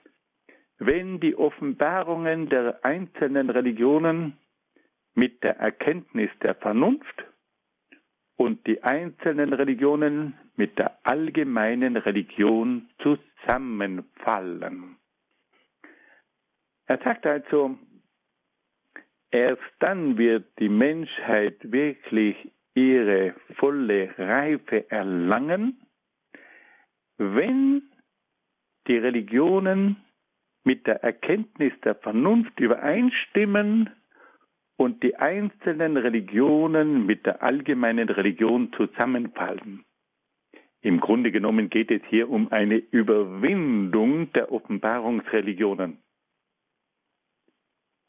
wenn 0.77 1.19
die 1.19 1.35
Offenbarungen 1.35 2.47
der 2.47 2.79
einzelnen 2.85 3.49
Religionen 3.49 4.37
mit 5.13 5.43
der 5.43 5.57
Erkenntnis 5.57 6.29
der 6.41 6.55
Vernunft 6.55 7.25
und 8.37 8.65
die 8.65 8.81
einzelnen 8.81 9.51
Religionen 9.51 10.37
mit 10.55 10.79
der 10.79 10.97
allgemeinen 11.03 11.97
Religion 11.97 12.89
zusammenfallen. 13.41 14.97
Er 16.85 16.99
sagt 17.03 17.25
also, 17.25 17.77
erst 19.31 19.61
dann 19.79 20.17
wird 20.17 20.47
die 20.59 20.69
Menschheit 20.69 21.57
wirklich 21.71 22.51
ihre 22.73 23.35
volle 23.55 24.13
Reife 24.17 24.89
erlangen, 24.89 25.85
wenn 27.17 27.91
die 28.87 28.97
Religionen 28.97 29.97
mit 30.63 30.87
der 30.87 31.03
Erkenntnis 31.03 31.73
der 31.83 31.95
Vernunft 31.95 32.59
übereinstimmen 32.59 33.89
und 34.77 35.03
die 35.03 35.15
einzelnen 35.15 35.97
Religionen 35.97 37.05
mit 37.05 37.25
der 37.25 37.43
allgemeinen 37.43 38.09
Religion 38.09 38.71
zusammenfallen. 38.73 39.85
Im 40.81 40.99
Grunde 40.99 41.31
genommen 41.31 41.69
geht 41.69 41.91
es 41.91 42.01
hier 42.09 42.29
um 42.29 42.51
eine 42.51 42.77
Überwindung 42.77 44.31
der 44.31 44.51
Offenbarungsreligionen. 44.51 46.01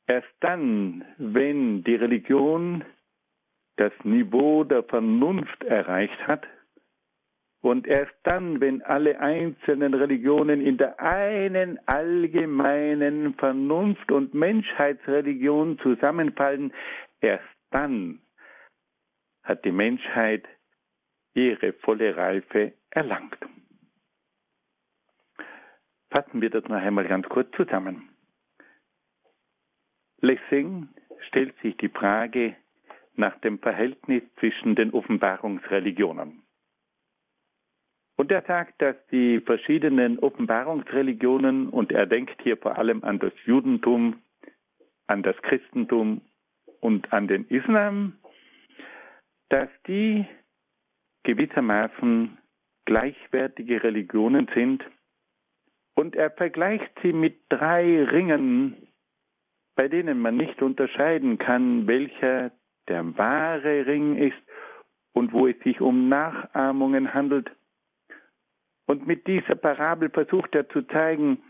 Erst 0.07 0.35
dann, 0.41 1.05
wenn 1.19 1.83
die 1.85 1.97
Religion 1.97 2.85
das 3.77 3.93
Niveau 4.05 4.65
der 4.65 4.85
Vernunft 4.85 5.65
erreicht 5.65 6.27
hat, 6.27 6.47
und 7.63 7.87
erst 7.87 8.15
dann, 8.23 8.61
wenn 8.61 8.83
alle 8.83 9.21
einzelnen 9.21 9.93
Religionen 9.93 10.63
in 10.63 10.79
der 10.79 10.99
einen 10.99 11.79
allgemeinen 11.87 13.35
Vernunft 13.35 14.11
und 14.11 14.33
Menschheitsreligion 14.33 15.79
zusammenfallen, 15.79 16.73
erst 17.21 17.45
dann 17.71 18.23
hat 19.43 19.65
die 19.65 19.73
Menschheit 19.73 20.49
ihre 21.35 21.73
volle 21.73 22.17
Reife 22.17 22.75
erlangt. 22.91 23.39
Fassen 26.11 26.43
wir 26.43 26.51
das 26.51 26.65
noch 26.65 26.77
einmal 26.77 27.07
ganz 27.07 27.29
kurz 27.29 27.55
zusammen. 27.57 28.09
Lessing 30.21 30.89
stellt 31.29 31.55
sich 31.63 31.77
die 31.77 31.89
Frage 31.89 32.57
nach 33.15 33.39
dem 33.41 33.59
Verhältnis 33.59 34.23
zwischen 34.39 34.75
den 34.75 34.93
Offenbarungsreligionen. 34.93 36.43
Und 38.17 38.33
er 38.33 38.45
sagt, 38.47 38.83
dass 38.83 38.97
die 39.11 39.41
verschiedenen 39.41 40.19
Offenbarungsreligionen, 40.19 41.69
und 41.71 41.93
er 41.93 42.07
denkt 42.07 42.43
hier 42.43 42.59
vor 42.59 42.77
allem 42.77 43.03
an 43.03 43.19
das 43.19 43.33
Judentum, 43.47 44.21
an 45.07 45.23
das 45.23 45.37
Christentum 45.43 46.21
und 46.81 47.13
an 47.13 47.29
den 47.29 47.47
Islam, 47.49 48.19
dass 49.49 49.69
die 49.87 50.27
gewissermaßen 51.23 52.39
gleichwertige 52.85 53.83
Religionen 53.83 54.49
sind. 54.55 54.85
Und 55.95 56.17
er 56.17 56.31
vergleicht 56.31 56.91
sie 57.03 57.13
mit 57.13 57.41
drei 57.49 58.05
Ringen, 58.05 58.89
bei 59.77 59.89
denen 59.89 60.21
man 60.21 60.37
nicht 60.37 60.63
unterscheiden 60.63 61.39
kann, 61.39 61.87
welcher 61.87 62.53
der 62.89 63.17
wahre 63.19 63.87
Ring 63.87 64.17
ist 64.17 64.39
und 65.13 65.33
wo 65.33 65.47
es 65.47 65.57
sich 65.65 65.81
um 65.81 66.09
Nachahmungen 66.09 67.15
handelt. 67.15 67.51
Und 68.87 69.07
mit 69.07 69.27
dieser 69.27 69.55
Parabel 69.55 70.11
versucht 70.11 70.55
er 70.55 70.69
zu 70.69 70.83
zeigen, 70.83 71.43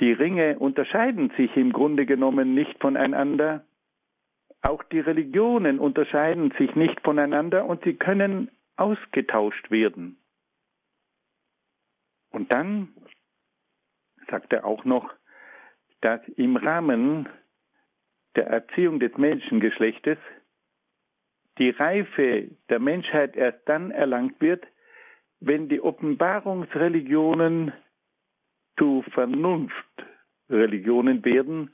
die 0.00 0.12
Ringe 0.12 0.58
unterscheiden 0.58 1.32
sich 1.36 1.56
im 1.56 1.72
Grunde 1.72 2.04
genommen 2.04 2.54
nicht 2.54 2.80
voneinander. 2.80 3.64
Auch 4.60 4.82
die 4.82 5.00
Religionen 5.00 5.78
unterscheiden 5.78 6.52
sich 6.58 6.74
nicht 6.74 7.00
voneinander 7.02 7.66
und 7.66 7.84
sie 7.84 7.94
können 7.94 8.50
ausgetauscht 8.76 9.70
werden. 9.70 10.18
Und 12.30 12.52
dann 12.52 12.94
sagt 14.28 14.52
er 14.52 14.64
auch 14.64 14.84
noch, 14.84 15.14
dass 16.00 16.20
im 16.36 16.56
Rahmen 16.56 17.28
der 18.36 18.46
Erziehung 18.48 18.98
des 18.98 19.16
Menschengeschlechtes 19.16 20.18
die 21.58 21.70
Reife 21.70 22.50
der 22.68 22.80
Menschheit 22.80 23.36
erst 23.36 23.60
dann 23.66 23.92
erlangt 23.92 24.40
wird, 24.40 24.66
wenn 25.40 25.68
die 25.68 25.80
Offenbarungsreligionen 25.80 27.72
zu 28.76 29.02
Vernunftreligionen 29.02 31.24
werden 31.24 31.72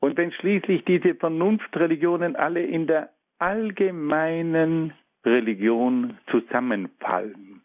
und 0.00 0.18
wenn 0.18 0.32
schließlich 0.32 0.84
diese 0.84 1.14
Vernunftreligionen 1.14 2.36
alle 2.36 2.62
in 2.62 2.86
der 2.86 3.10
allgemeinen 3.38 4.92
Religion 5.24 6.18
zusammenfallen. 6.30 7.62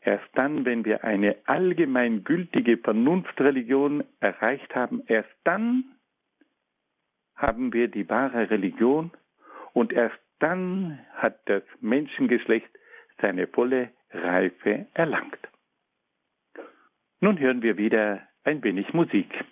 Erst 0.00 0.28
dann, 0.34 0.64
wenn 0.64 0.84
wir 0.84 1.04
eine 1.04 1.36
allgemeingültige 1.44 2.78
Vernunftreligion 2.78 4.04
erreicht 4.20 4.74
haben, 4.74 5.02
erst 5.06 5.34
dann 5.44 5.96
haben 7.34 7.72
wir 7.72 7.88
die 7.88 8.08
wahre 8.08 8.50
Religion 8.50 9.10
und 9.72 9.92
erst 9.92 10.18
dann 10.38 10.98
hat 11.14 11.40
das 11.46 11.62
Menschengeschlecht 11.80 12.70
seine 13.20 13.46
volle 13.46 13.90
Reife 14.10 14.86
erlangt. 14.94 15.38
Nun 17.20 17.38
hören 17.38 17.62
wir 17.62 17.76
wieder 17.76 18.28
ein 18.44 18.62
wenig 18.62 18.92
Musik. 18.94 19.44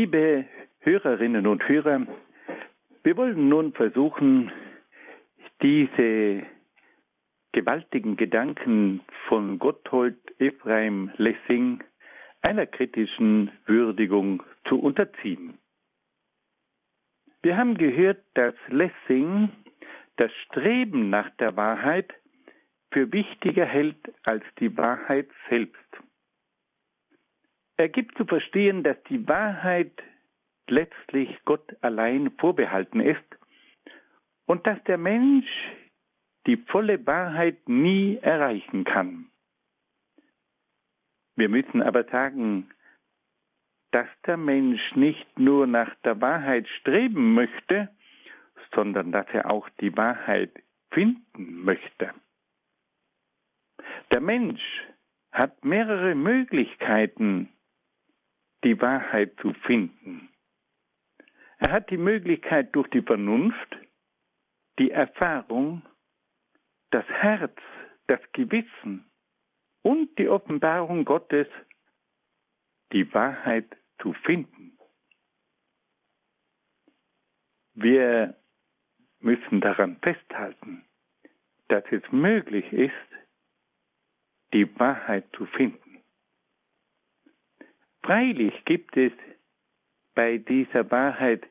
Liebe 0.00 0.46
Hörerinnen 0.78 1.48
und 1.48 1.68
Hörer, 1.68 2.06
wir 3.02 3.16
wollen 3.16 3.48
nun 3.48 3.72
versuchen, 3.72 4.52
diese 5.60 6.46
gewaltigen 7.50 8.16
Gedanken 8.16 9.00
von 9.26 9.58
Gotthold 9.58 10.16
Ephraim 10.38 11.10
Lessing 11.16 11.82
einer 12.42 12.66
kritischen 12.66 13.50
Würdigung 13.66 14.44
zu 14.68 14.80
unterziehen. 14.80 15.58
Wir 17.42 17.56
haben 17.56 17.76
gehört, 17.76 18.22
dass 18.34 18.54
Lessing 18.68 19.50
das 20.14 20.30
Streben 20.44 21.10
nach 21.10 21.30
der 21.38 21.56
Wahrheit 21.56 22.14
für 22.92 23.12
wichtiger 23.12 23.64
hält 23.64 24.14
als 24.22 24.44
die 24.60 24.76
Wahrheit 24.76 25.28
selbst. 25.50 26.07
Er 27.80 27.88
gibt 27.88 28.18
zu 28.18 28.26
verstehen, 28.26 28.82
dass 28.82 28.96
die 29.08 29.26
Wahrheit 29.28 30.02
letztlich 30.68 31.38
Gott 31.44 31.76
allein 31.80 32.32
vorbehalten 32.36 33.00
ist 33.00 33.24
und 34.46 34.66
dass 34.66 34.82
der 34.84 34.98
Mensch 34.98 35.70
die 36.46 36.56
volle 36.56 37.06
Wahrheit 37.06 37.68
nie 37.68 38.16
erreichen 38.16 38.82
kann. 38.82 39.30
Wir 41.36 41.48
müssen 41.48 41.80
aber 41.80 42.04
sagen, 42.04 42.68
dass 43.92 44.08
der 44.26 44.36
Mensch 44.36 44.96
nicht 44.96 45.38
nur 45.38 45.68
nach 45.68 45.94
der 46.02 46.20
Wahrheit 46.20 46.66
streben 46.66 47.34
möchte, 47.34 47.94
sondern 48.74 49.12
dass 49.12 49.26
er 49.32 49.50
auch 49.52 49.68
die 49.80 49.96
Wahrheit 49.96 50.64
finden 50.90 51.62
möchte. 51.62 52.12
Der 54.10 54.20
Mensch 54.20 54.84
hat 55.30 55.64
mehrere 55.64 56.16
Möglichkeiten, 56.16 57.52
die 58.64 58.80
Wahrheit 58.80 59.34
zu 59.40 59.52
finden. 59.52 60.28
Er 61.58 61.72
hat 61.72 61.90
die 61.90 61.98
Möglichkeit 61.98 62.74
durch 62.74 62.88
die 62.88 63.02
Vernunft, 63.02 63.78
die 64.78 64.90
Erfahrung, 64.90 65.82
das 66.90 67.04
Herz, 67.06 67.56
das 68.06 68.20
Gewissen 68.32 69.10
und 69.82 70.16
die 70.18 70.28
Offenbarung 70.28 71.04
Gottes, 71.04 71.46
die 72.92 73.12
Wahrheit 73.12 73.76
zu 74.00 74.12
finden. 74.24 74.78
Wir 77.74 78.36
müssen 79.20 79.60
daran 79.60 79.98
festhalten, 80.02 80.84
dass 81.68 81.84
es 81.90 82.02
möglich 82.10 82.72
ist, 82.72 82.92
die 84.52 84.68
Wahrheit 84.78 85.26
zu 85.36 85.46
finden. 85.46 85.87
Freilich 88.08 88.64
gibt 88.64 88.96
es 88.96 89.12
bei 90.14 90.38
dieser 90.38 90.90
Wahrheit 90.90 91.46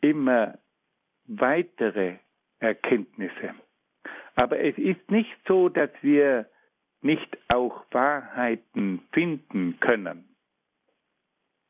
immer 0.00 0.58
weitere 1.26 2.16
Erkenntnisse. 2.58 3.54
Aber 4.34 4.58
es 4.58 4.76
ist 4.76 5.08
nicht 5.08 5.38
so, 5.46 5.68
dass 5.68 5.90
wir 6.02 6.50
nicht 7.02 7.38
auch 7.46 7.84
Wahrheiten 7.92 9.06
finden 9.12 9.78
können. 9.78 10.28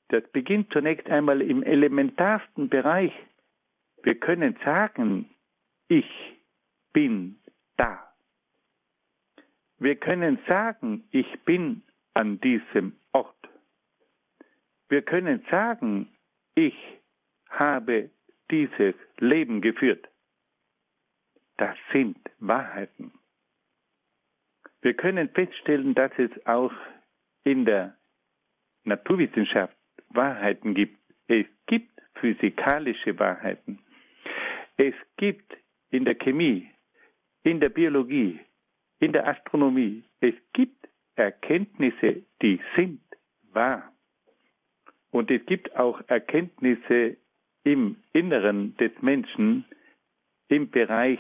Das 0.09 0.23
beginnt 0.33 0.73
zunächst 0.73 1.07
einmal 1.11 1.43
im 1.43 1.63
elementarsten 1.63 2.71
Bereich. 2.71 3.13
Wir 4.03 4.19
können 4.19 4.57
sagen, 4.65 5.29
ich 5.89 6.09
bin 6.95 7.39
da. 7.77 8.15
Wir 9.77 9.97
können 9.97 10.39
sagen, 10.49 11.07
ich 11.11 11.39
bin 11.45 11.83
an 12.15 12.41
diesem. 12.41 12.99
Wir 14.89 15.03
können 15.03 15.45
sagen, 15.51 16.09
ich 16.55 16.77
habe 17.51 18.11
dieses 18.51 18.95
Leben 19.19 19.61
geführt. 19.61 20.09
Das 21.57 21.77
sind 21.93 22.19
Wahrheiten. 22.39 23.13
Wir 24.81 24.95
können 24.95 25.29
feststellen, 25.29 25.95
dass 25.95 26.13
es 26.17 26.31
auch 26.47 26.73
in 27.45 27.65
der 27.65 27.99
Naturwissenschaft 28.85 29.77
Wahrheiten 30.09 30.75
gibt. 30.75 30.99
Es 31.27 31.47
gibt 31.67 32.01
physikalische 32.15 33.19
Wahrheiten. 33.19 33.85
Es 34.77 34.95
gibt 35.17 35.57
in 35.91 36.05
der 36.05 36.15
Chemie, 36.15 36.71
in 37.43 37.61
der 37.61 37.71
Biologie, 37.71 38.41
in 39.01 39.13
der 39.13 39.27
Astronomie, 39.29 40.05
es 40.21 40.35
gibt 40.53 40.89
Erkenntnisse, 41.17 42.23
die 42.41 42.61
sind 42.75 43.03
wahr. 43.53 43.93
Und 45.19 45.33
es 45.33 45.45
gibt 45.47 45.75
auch 45.75 46.01
Erkenntnisse 46.07 47.17
im 47.65 47.97
Inneren 48.13 48.77
des 48.77 48.93
Menschen, 49.01 49.65
im 50.47 50.71
Bereich 50.71 51.19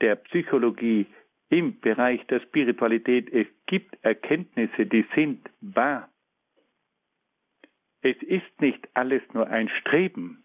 der 0.00 0.16
Psychologie, 0.16 1.04
im 1.50 1.78
Bereich 1.78 2.26
der 2.28 2.40
Spiritualität. 2.40 3.30
Es 3.34 3.48
gibt 3.66 4.02
Erkenntnisse, 4.02 4.86
die 4.86 5.04
sind 5.14 5.50
wahr. 5.60 6.08
Es 8.00 8.16
ist 8.22 8.50
nicht 8.60 8.88
alles 8.94 9.20
nur 9.34 9.46
ein 9.48 9.68
Streben, 9.68 10.42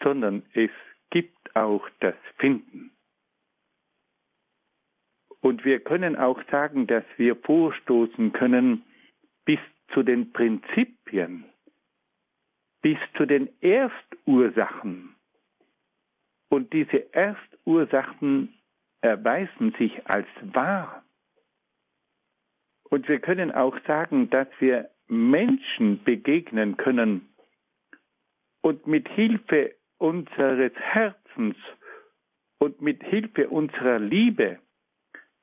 sondern 0.00 0.44
es 0.52 0.70
gibt 1.10 1.56
auch 1.56 1.90
das 1.98 2.14
Finden. 2.36 2.92
Und 5.40 5.64
wir 5.64 5.80
können 5.80 6.14
auch 6.14 6.40
sagen, 6.52 6.86
dass 6.86 7.04
wir 7.16 7.34
vorstoßen 7.34 8.32
können 8.32 8.84
zu 9.92 10.02
den 10.02 10.32
Prinzipien, 10.32 11.44
bis 12.82 12.98
zu 13.14 13.26
den 13.26 13.48
Erstursachen, 13.60 15.14
Und 16.50 16.72
diese 16.72 17.12
Erstursachen 17.12 18.54
erweisen 19.00 19.74
sich 19.78 20.06
als 20.06 20.26
wahr. 20.42 21.04
Und 22.84 23.08
wir 23.08 23.20
können 23.20 23.52
auch 23.52 23.78
sagen, 23.86 24.30
dass 24.30 24.48
wir 24.58 24.90
Menschen 25.08 26.02
begegnen 26.04 26.76
können 26.76 27.28
und 28.62 28.86
mit 28.86 29.08
Hilfe 29.08 29.74
unseres 29.98 30.72
Herzens 30.74 31.56
und 32.58 32.80
mit 32.80 33.02
Hilfe 33.04 33.48
unserer 33.50 33.98
Liebe 33.98 34.58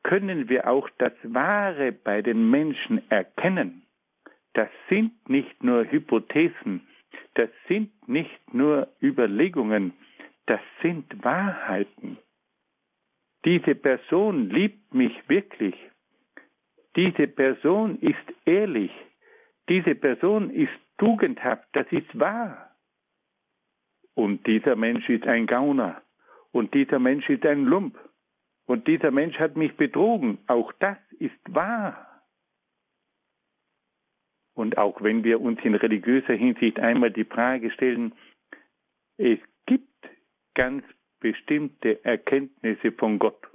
können 0.04 0.50
wir 0.50 0.68
auch 0.70 0.90
das 0.98 1.14
Wahre 1.24 1.92
bei 1.92 2.22
den 2.22 2.50
Menschen 2.50 3.10
erkennen. 3.10 3.85
Das 4.56 4.70
sind 4.90 5.30
nicht 5.30 5.62
nur 5.62 5.84
Hypothesen, 5.92 6.88
das 7.34 7.50
sind 7.68 7.92
nicht 8.08 8.54
nur 8.54 8.88
Überlegungen, 9.02 9.94
das 10.46 10.62
sind 10.82 11.06
Wahrheiten. 11.24 12.18
Diese 13.44 13.76
Person 13.76 14.50
liebt 14.50 14.94
mich 14.94 15.14
wirklich. 15.28 15.76
Diese 16.96 17.28
Person 17.28 18.00
ist 18.00 18.26
ehrlich. 18.46 18.92
Diese 19.68 19.94
Person 19.94 20.50
ist 20.50 20.72
tugendhaft. 20.98 21.68
Das 21.74 21.88
ist 21.92 22.18
wahr. 22.18 22.74
Und 24.14 24.48
dieser 24.48 24.78
Mensch 24.78 25.10
ist 25.10 25.28
ein 25.28 25.46
Gauner. 25.48 26.02
Und 26.54 26.74
dieser 26.74 27.00
Mensch 27.00 27.30
ist 27.30 27.46
ein 27.46 27.66
Lump. 27.66 28.00
Und 28.66 28.88
dieser 28.88 29.12
Mensch 29.12 29.38
hat 29.38 29.58
mich 29.58 29.76
betrogen. 29.76 30.38
Auch 30.48 30.72
das 30.80 30.98
ist 31.20 31.38
wahr. 31.50 32.15
Und 34.56 34.78
auch 34.78 35.02
wenn 35.04 35.24
wir 35.24 35.42
uns 35.42 35.60
in 35.64 35.76
religiöser 35.76 36.34
Hinsicht 36.34 36.80
einmal 36.80 37.12
die 37.12 37.26
Frage 37.26 37.70
stellen, 37.70 38.14
es 39.18 39.40
gibt 39.66 40.10
ganz 40.54 40.84
bestimmte 41.20 42.04
Erkenntnisse 42.04 42.92
von 42.92 43.20
Gott. 43.20 43.48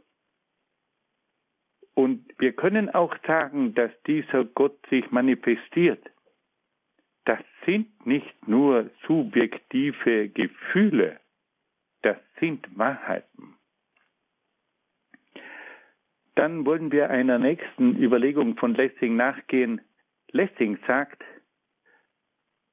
Und 1.94 2.32
wir 2.38 2.52
können 2.52 2.90
auch 2.90 3.14
sagen, 3.26 3.74
dass 3.74 3.90
dieser 4.06 4.44
Gott 4.44 4.78
sich 4.90 5.10
manifestiert. 5.10 6.10
Das 7.24 7.40
sind 7.66 8.06
nicht 8.06 8.48
nur 8.48 8.90
subjektive 9.06 10.28
Gefühle, 10.28 11.20
das 12.02 12.16
sind 12.40 12.66
Wahrheiten. 12.78 13.56
Dann 16.34 16.64
wollen 16.64 16.90
wir 16.90 17.10
einer 17.10 17.38
nächsten 17.38 18.02
Überlegung 18.02 18.56
von 18.56 18.74
Lessing 18.74 19.16
nachgehen. 19.16 19.80
Lessing 20.32 20.78
sagt, 20.86 21.22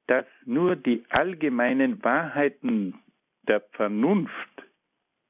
dass 0.06 0.26
nur 0.44 0.76
die 0.76 1.04
allgemeinen 1.10 2.02
Wahrheiten 2.02 3.02
der 3.42 3.60
Vernunft 3.72 4.48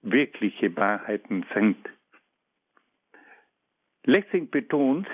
wirkliche 0.03 0.77
Wahrheiten 0.77 1.45
sind. 1.55 1.77
Lessing 4.05 4.51
betont, 4.51 5.09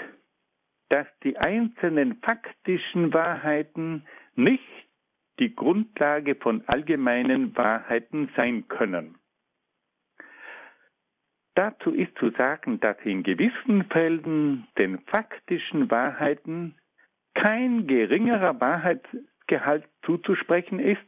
dass 0.89 1.07
die 1.23 1.37
einzelnen 1.39 2.21
faktischen 2.21 3.12
Wahrheiten 3.12 4.07
nicht 4.35 4.89
die 5.41 5.55
Grundlage 5.55 6.37
von 6.37 6.62
allgemeinen 6.69 7.57
Wahrheiten 7.57 8.31
sein 8.37 8.69
können. 8.69 9.19
Dazu 11.55 11.91
ist 11.91 12.17
zu 12.19 12.31
sagen, 12.31 12.81
dass 12.81 12.97
in 13.05 13.23
gewissen 13.23 13.85
Fällen 13.91 14.67
den 14.77 15.01
faktischen 15.07 15.91
Wahrheiten 15.91 16.77
kein 17.35 17.87
geringerer 17.87 18.61
Wahrheitsgehalt 18.61 19.89
zuzusprechen 20.03 20.78
ist 20.78 21.05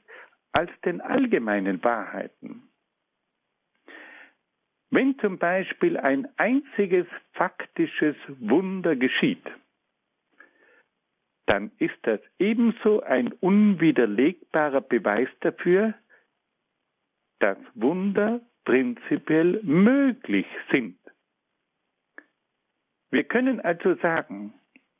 als 0.52 0.70
den 0.84 1.00
allgemeinen 1.00 1.82
Wahrheiten. 1.82 2.68
Wenn 4.90 5.18
zum 5.18 5.38
Beispiel 5.38 5.96
ein 5.96 6.28
einziges 6.36 7.06
faktisches 7.32 8.16
Wunder 8.38 8.96
geschieht, 8.96 9.44
dann 11.46 11.70
ist 11.78 11.98
das 12.02 12.20
ebenso 12.38 13.02
ein 13.02 13.32
unwiderlegbarer 13.32 14.80
Beweis 14.80 15.28
dafür, 15.40 15.94
dass 17.38 17.58
Wunder 17.74 18.40
prinzipiell 18.64 19.60
möglich 19.62 20.46
sind. 20.70 20.98
Wir 23.10 23.24
können 23.24 23.60
also 23.60 23.94
sagen, 23.96 24.54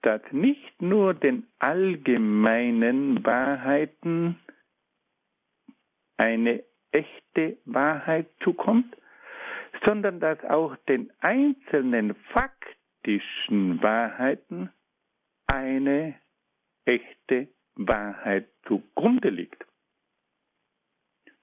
dass 0.07 0.23
nicht 0.31 0.81
nur 0.81 1.15
den 1.15 1.49
allgemeinen 1.59 3.27
Wahrheiten 3.27 4.39
eine 6.17 6.63
echte 6.93 7.59
Wahrheit 7.65 8.29
zukommt, 8.39 8.97
sondern 9.85 10.21
dass 10.21 10.39
auch 10.45 10.77
den 10.89 11.13
einzelnen 11.19 12.15
faktischen 12.33 13.83
Wahrheiten 13.83 14.71
eine 15.49 16.15
echte 16.85 17.49
Wahrheit 17.75 18.49
zugrunde 18.65 19.31
liegt. 19.31 19.67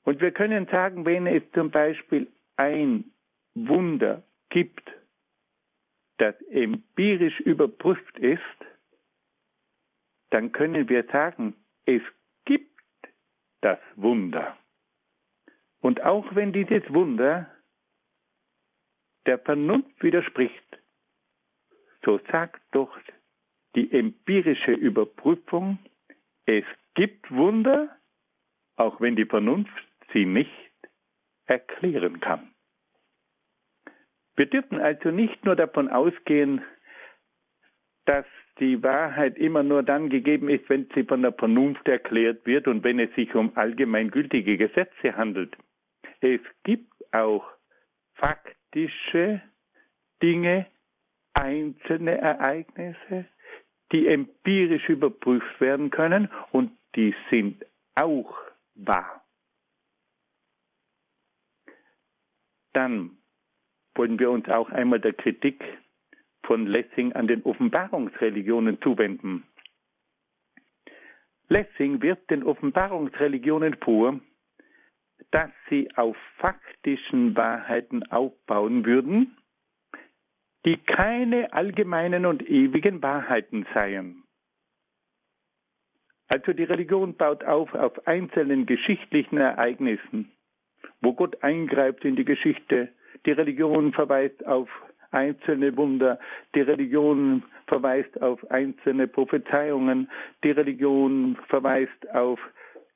Und 0.03 0.21
wir 0.21 0.31
können 0.31 0.67
sagen, 0.67 1.05
wenn 1.05 1.27
es 1.27 1.43
zum 1.53 1.69
Beispiel 1.69 2.31
ein 2.55 3.11
Wunder 3.55 4.23
gibt, 4.47 4.89
das 6.17 6.35
empirisch 6.49 7.39
überprüft 7.41 8.17
ist, 8.19 8.41
dann 10.29 10.51
können 10.51 10.89
wir 10.89 11.05
sagen, 11.11 11.55
es 11.85 12.01
gibt 12.45 12.81
das 13.61 13.79
Wunder. 13.95 14.57
Und 15.79 16.01
auch 16.01 16.33
wenn 16.35 16.53
dieses 16.53 16.81
Wunder 16.93 17.51
der 19.25 19.39
Vernunft 19.39 20.01
widerspricht, 20.01 20.79
so 22.03 22.19
sagt 22.31 22.61
doch 22.71 22.97
die 23.75 23.91
empirische 23.91 24.71
Überprüfung, 24.71 25.79
es 26.45 26.65
gibt 26.93 27.31
Wunder, 27.31 27.97
auch 28.75 28.99
wenn 29.01 29.15
die 29.15 29.25
Vernunft 29.25 29.87
sie 30.13 30.25
nicht 30.25 30.69
erklären 31.45 32.19
kann. 32.19 32.52
Wir 34.35 34.47
dürfen 34.47 34.79
also 34.79 35.11
nicht 35.11 35.45
nur 35.45 35.55
davon 35.55 35.89
ausgehen, 35.89 36.61
dass 38.05 38.25
die 38.59 38.81
Wahrheit 38.83 39.37
immer 39.37 39.63
nur 39.63 39.83
dann 39.83 40.09
gegeben 40.09 40.49
ist, 40.49 40.69
wenn 40.69 40.89
sie 40.93 41.03
von 41.03 41.21
der 41.21 41.33
Vernunft 41.33 41.87
erklärt 41.87 42.45
wird 42.45 42.67
und 42.67 42.83
wenn 42.83 42.99
es 42.99 43.13
sich 43.15 43.33
um 43.35 43.55
allgemeingültige 43.55 44.57
Gesetze 44.57 45.15
handelt. 45.15 45.55
Es 46.21 46.41
gibt 46.63 46.91
auch 47.13 47.45
faktische 48.13 49.41
Dinge, 50.21 50.67
einzelne 51.33 52.17
Ereignisse, 52.19 53.25
die 53.91 54.07
empirisch 54.07 54.89
überprüft 54.89 55.59
werden 55.59 55.89
können 55.89 56.29
und 56.51 56.71
die 56.95 57.15
sind 57.29 57.65
auch 57.95 58.35
wahr. 58.75 59.25
Dann 62.73 63.17
wollen 63.95 64.19
wir 64.19 64.31
uns 64.31 64.49
auch 64.49 64.69
einmal 64.69 64.99
der 64.99 65.13
Kritik 65.13 65.63
von 66.45 66.65
Lessing 66.67 67.13
an 67.13 67.27
den 67.27 67.43
Offenbarungsreligionen 67.43 68.81
zuwenden. 68.81 69.43
Lessing 71.49 72.01
wirft 72.01 72.29
den 72.31 72.43
Offenbarungsreligionen 72.43 73.75
vor, 73.81 74.19
dass 75.31 75.51
sie 75.69 75.89
auf 75.95 76.17
faktischen 76.37 77.35
Wahrheiten 77.35 78.03
aufbauen 78.11 78.85
würden, 78.85 79.37
die 80.65 80.77
keine 80.77 81.53
allgemeinen 81.53 82.25
und 82.25 82.47
ewigen 82.49 83.01
Wahrheiten 83.01 83.65
seien. 83.73 84.23
Also 86.27 86.53
die 86.53 86.63
Religion 86.63 87.15
baut 87.15 87.43
auf 87.43 87.73
auf 87.73 88.07
einzelnen 88.07 88.65
geschichtlichen 88.65 89.37
Ereignissen, 89.37 90.31
wo 91.01 91.13
Gott 91.13 91.43
eingreift 91.43 92.05
in 92.05 92.15
die 92.15 92.25
Geschichte. 92.25 92.93
Die 93.25 93.31
Religion 93.31 93.93
verweist 93.93 94.45
auf 94.45 94.69
einzelne 95.11 95.75
Wunder, 95.77 96.19
die 96.55 96.61
Religion 96.61 97.43
verweist 97.67 98.21
auf 98.21 98.49
einzelne 98.51 99.07
Prophezeiungen, 99.07 100.09
die 100.43 100.51
Religion 100.51 101.37
verweist 101.47 102.09
auf 102.13 102.39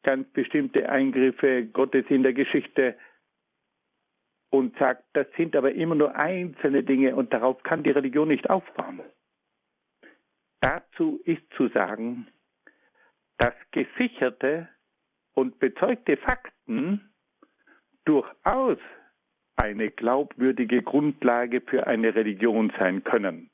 ganz 0.03 0.28
bestimmte 0.30 0.89
Eingriffe 0.89 1.65
Gottes 1.65 2.05
in 2.09 2.23
der 2.23 2.34
Geschichte 2.34 2.97
und 4.49 4.78
sagt, 4.78 5.03
das 5.13 5.28
sind 5.36 5.55
aber 5.55 5.73
immer 5.73 5.95
nur 5.95 6.15
einzelne 6.15 6.84
Dinge 6.84 7.15
und 7.15 7.34
darauf 7.34 7.61
kann 7.63 7.84
die 7.84 7.91
Religion 7.91 8.28
nicht 8.28 8.49
aufbauen. 8.49 9.01
Dazu 10.59 11.21
ist 11.25 11.43
zu 11.55 11.67
sagen, 11.69 12.28
dass 13.38 13.53
gesicherte 13.71 14.69
und 15.34 15.59
bezeugte 15.59 16.17
Fakten 16.17 17.13
durchaus 18.05 18.80
eine 19.58 19.91
glaubwürdige 19.91 20.82
Grundlage 20.82 21.62
für 21.62 21.88
eine 21.88 22.16
Religion 22.16 22.72
sein 22.80 23.03
können. 23.03 23.49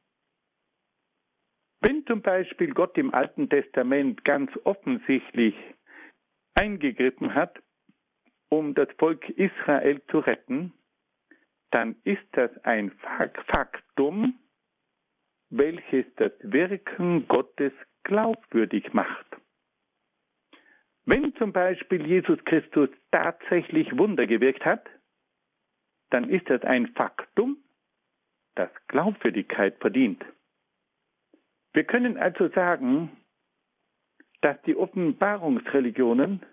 Wenn 1.81 2.05
zum 2.05 2.21
Beispiel 2.21 2.73
Gott 2.73 2.97
im 2.97 3.13
Alten 3.13 3.49
Testament 3.49 4.23
ganz 4.23 4.51
offensichtlich 4.63 5.55
eingegriffen 6.53 7.33
hat 7.33 7.61
um 8.49 8.75
das 8.75 8.87
Volk 8.99 9.27
Israel 9.29 9.99
zu 10.11 10.19
retten, 10.19 10.73
dann 11.71 11.95
ist 12.03 12.25
das 12.33 12.51
ein 12.63 12.91
Faktum, 13.47 14.39
welches 15.49 16.05
das 16.17 16.31
Wirken 16.41 17.27
Gottes 17.27 17.73
glaubwürdig 18.03 18.93
macht. 18.93 19.25
Wenn 21.05 21.35
zum 21.35 21.51
Beispiel 21.51 22.05
Jesus 22.05 22.37
Christus 22.45 22.89
tatsächlich 23.11 23.97
Wunder 23.97 24.27
gewirkt 24.27 24.65
hat, 24.65 24.87
dann 26.13 26.29
ist 26.29 26.47
das 26.47 26.61
ein 26.61 26.87
Faktum, 26.93 27.57
das 28.53 28.69
Glaubwürdigkeit 28.87 29.79
verdient. 29.79 30.23
Wir 31.73 31.85
können 31.85 32.17
also 32.17 32.49
sagen, 32.49 33.09
dass 34.41 34.61
die 34.61 34.75
Offenbarungsreligionen 34.75 36.45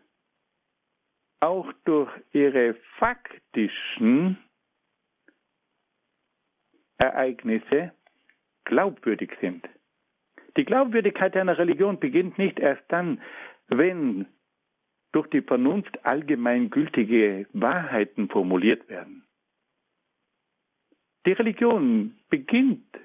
auch 1.40 1.70
durch 1.84 2.10
ihre 2.32 2.74
faktischen 2.98 4.38
Ereignisse 6.96 7.92
glaubwürdig 8.64 9.36
sind. 9.42 9.68
Die 10.56 10.64
Glaubwürdigkeit 10.64 11.36
einer 11.36 11.58
Religion 11.58 12.00
beginnt 12.00 12.38
nicht 12.38 12.58
erst 12.58 12.84
dann, 12.88 13.20
wenn 13.68 14.26
durch 15.12 15.28
die 15.28 15.42
Vernunft 15.42 16.04
allgemeingültige 16.06 17.46
Wahrheiten 17.52 18.30
formuliert 18.30 18.88
werden. 18.88 19.26
Die 21.26 21.32
Religion 21.32 22.18
beginnt 22.28 22.98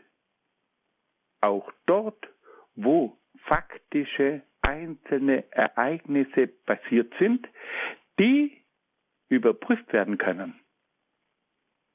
auch 1.41 1.71
dort, 1.85 2.29
wo 2.75 3.17
faktische 3.35 4.41
einzelne 4.61 5.51
Ereignisse 5.51 6.47
passiert 6.47 7.13
sind, 7.19 7.47
die 8.19 8.63
überprüft 9.29 9.91
werden 9.93 10.17
können. 10.17 10.59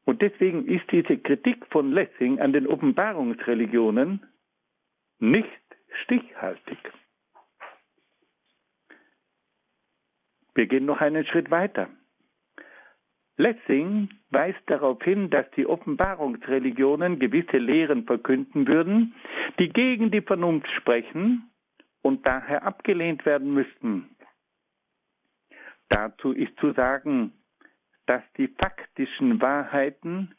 Und 0.05 0.23
deswegen 0.23 0.67
ist 0.67 0.91
diese 0.91 1.19
Kritik 1.19 1.67
von 1.67 1.93
Lessing 1.93 2.41
an 2.41 2.53
den 2.53 2.67
Offenbarungsreligionen 2.67 4.27
nicht 5.19 5.61
stichhaltig. 5.91 6.79
Wir 10.55 10.67
gehen 10.67 10.85
noch 10.85 11.01
einen 11.01 11.25
Schritt 11.25 11.51
weiter. 11.51 11.89
Lessing 13.41 14.11
weist 14.29 14.61
darauf 14.67 15.03
hin, 15.03 15.31
dass 15.31 15.51
die 15.57 15.67
Offenbarungsreligionen 15.67 17.19
gewisse 17.19 17.57
Lehren 17.57 18.05
verkünden 18.05 18.69
würden, 18.69 19.15
die 19.59 19.71
gegen 19.71 20.11
die 20.11 20.21
Vernunft 20.21 20.71
sprechen 20.71 21.51
und 22.03 22.27
daher 22.27 22.65
abgelehnt 22.65 23.25
werden 23.25 23.55
müssten. 23.55 24.15
Dazu 25.89 26.33
ist 26.33 26.53
zu 26.61 26.73
sagen, 26.75 27.33
dass 28.05 28.23
die 28.37 28.49
faktischen 28.49 29.41
Wahrheiten 29.41 30.35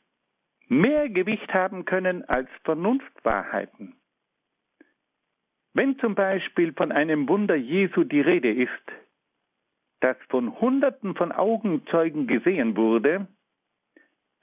mehr 0.67 1.09
Gewicht 1.09 1.55
haben 1.55 1.85
können 1.85 2.23
als 2.25 2.49
Vernunftwahrheiten. 2.63 3.95
Wenn 5.73 5.97
zum 5.97 6.13
Beispiel 6.13 6.71
von 6.73 6.91
einem 6.91 7.27
Wunder 7.27 7.55
Jesu 7.55 8.03
die 8.03 8.21
Rede 8.21 8.51
ist, 8.51 8.85
das 10.01 10.17
von 10.29 10.59
Hunderten 10.59 11.15
von 11.15 11.31
Augenzeugen 11.31 12.27
gesehen 12.27 12.75
wurde, 12.75 13.27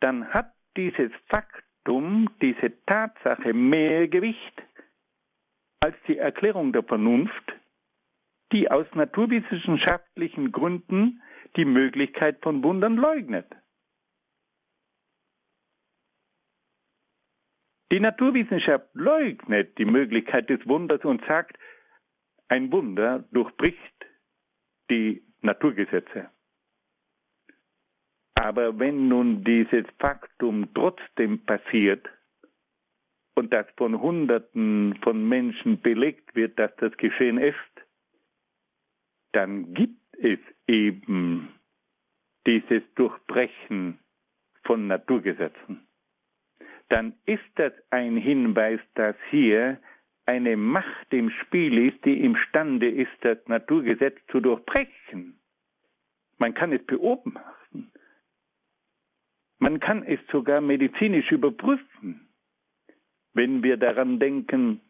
dann 0.00 0.28
hat 0.28 0.54
dieses 0.76 1.11
Faktum, 1.28 2.30
diese 2.40 2.72
Tatsache 2.86 3.52
mehr 3.52 4.09
Gewicht 4.09 4.62
als 5.80 5.96
die 6.06 6.18
Erklärung 6.18 6.72
der 6.72 6.84
Vernunft, 6.84 7.56
die 8.52 8.70
aus 8.70 8.86
naturwissenschaftlichen 8.94 10.52
Gründen 10.52 11.22
die 11.56 11.64
Möglichkeit 11.64 12.38
von 12.42 12.62
Wundern 12.62 12.96
leugnet. 12.96 13.54
Die 17.90 18.00
Naturwissenschaft 18.00 18.88
leugnet 18.92 19.76
die 19.78 19.86
Möglichkeit 19.86 20.50
des 20.50 20.66
Wunders 20.68 21.04
und 21.04 21.24
sagt, 21.26 21.59
ein 22.48 22.70
Wunder 22.70 23.24
durchbricht 23.32 24.06
die 24.90 25.28
Naturgesetze. 25.41 26.30
Aber 28.34 28.78
wenn 28.78 29.09
nun 29.09 29.43
dieses 29.43 29.84
Faktum 29.99 30.72
trotzdem 30.72 31.45
passiert 31.45 32.09
und 33.34 33.53
das 33.53 33.66
von 33.76 34.01
Hunderten 34.01 34.99
von 35.03 35.28
Menschen 35.28 35.80
belegt 35.80 36.34
wird, 36.36 36.59
dass 36.59 36.74
das 36.76 36.97
geschehen 36.97 37.39
ist, 37.39 37.57
dann 39.32 39.74
gibt 39.74 40.16
es 40.18 40.39
eben 40.66 41.53
dieses 42.47 42.82
Durchbrechen 42.95 43.99
von 44.64 44.86
Naturgesetzen. 44.86 45.86
Dann 46.89 47.14
ist 47.26 47.45
das 47.57 47.72
ein 47.91 48.16
Hinweis, 48.16 48.80
dass 48.95 49.16
hier 49.30 49.80
eine 50.29 50.59
Macht 50.59 51.14
im 51.14 51.31
Spiel 51.31 51.79
ist, 51.89 52.05
die 52.05 52.22
imstande 52.22 52.87
ist, 52.87 53.16
das 53.22 53.39
Naturgesetz 53.47 54.18
zu 54.31 54.41
durchbrechen. 54.41 55.41
Man 56.37 56.53
kann 56.53 56.70
es 56.70 56.85
beobachten. 56.85 57.91
Man 59.59 59.81
kann 59.81 60.03
es 60.03 60.20
sogar 60.31 60.61
medizinisch 60.61 61.33
überprüfen. 61.33 62.29
Wenn 63.33 63.62
wir 63.62 63.79
daran 63.79 64.18
denken, 64.18 64.83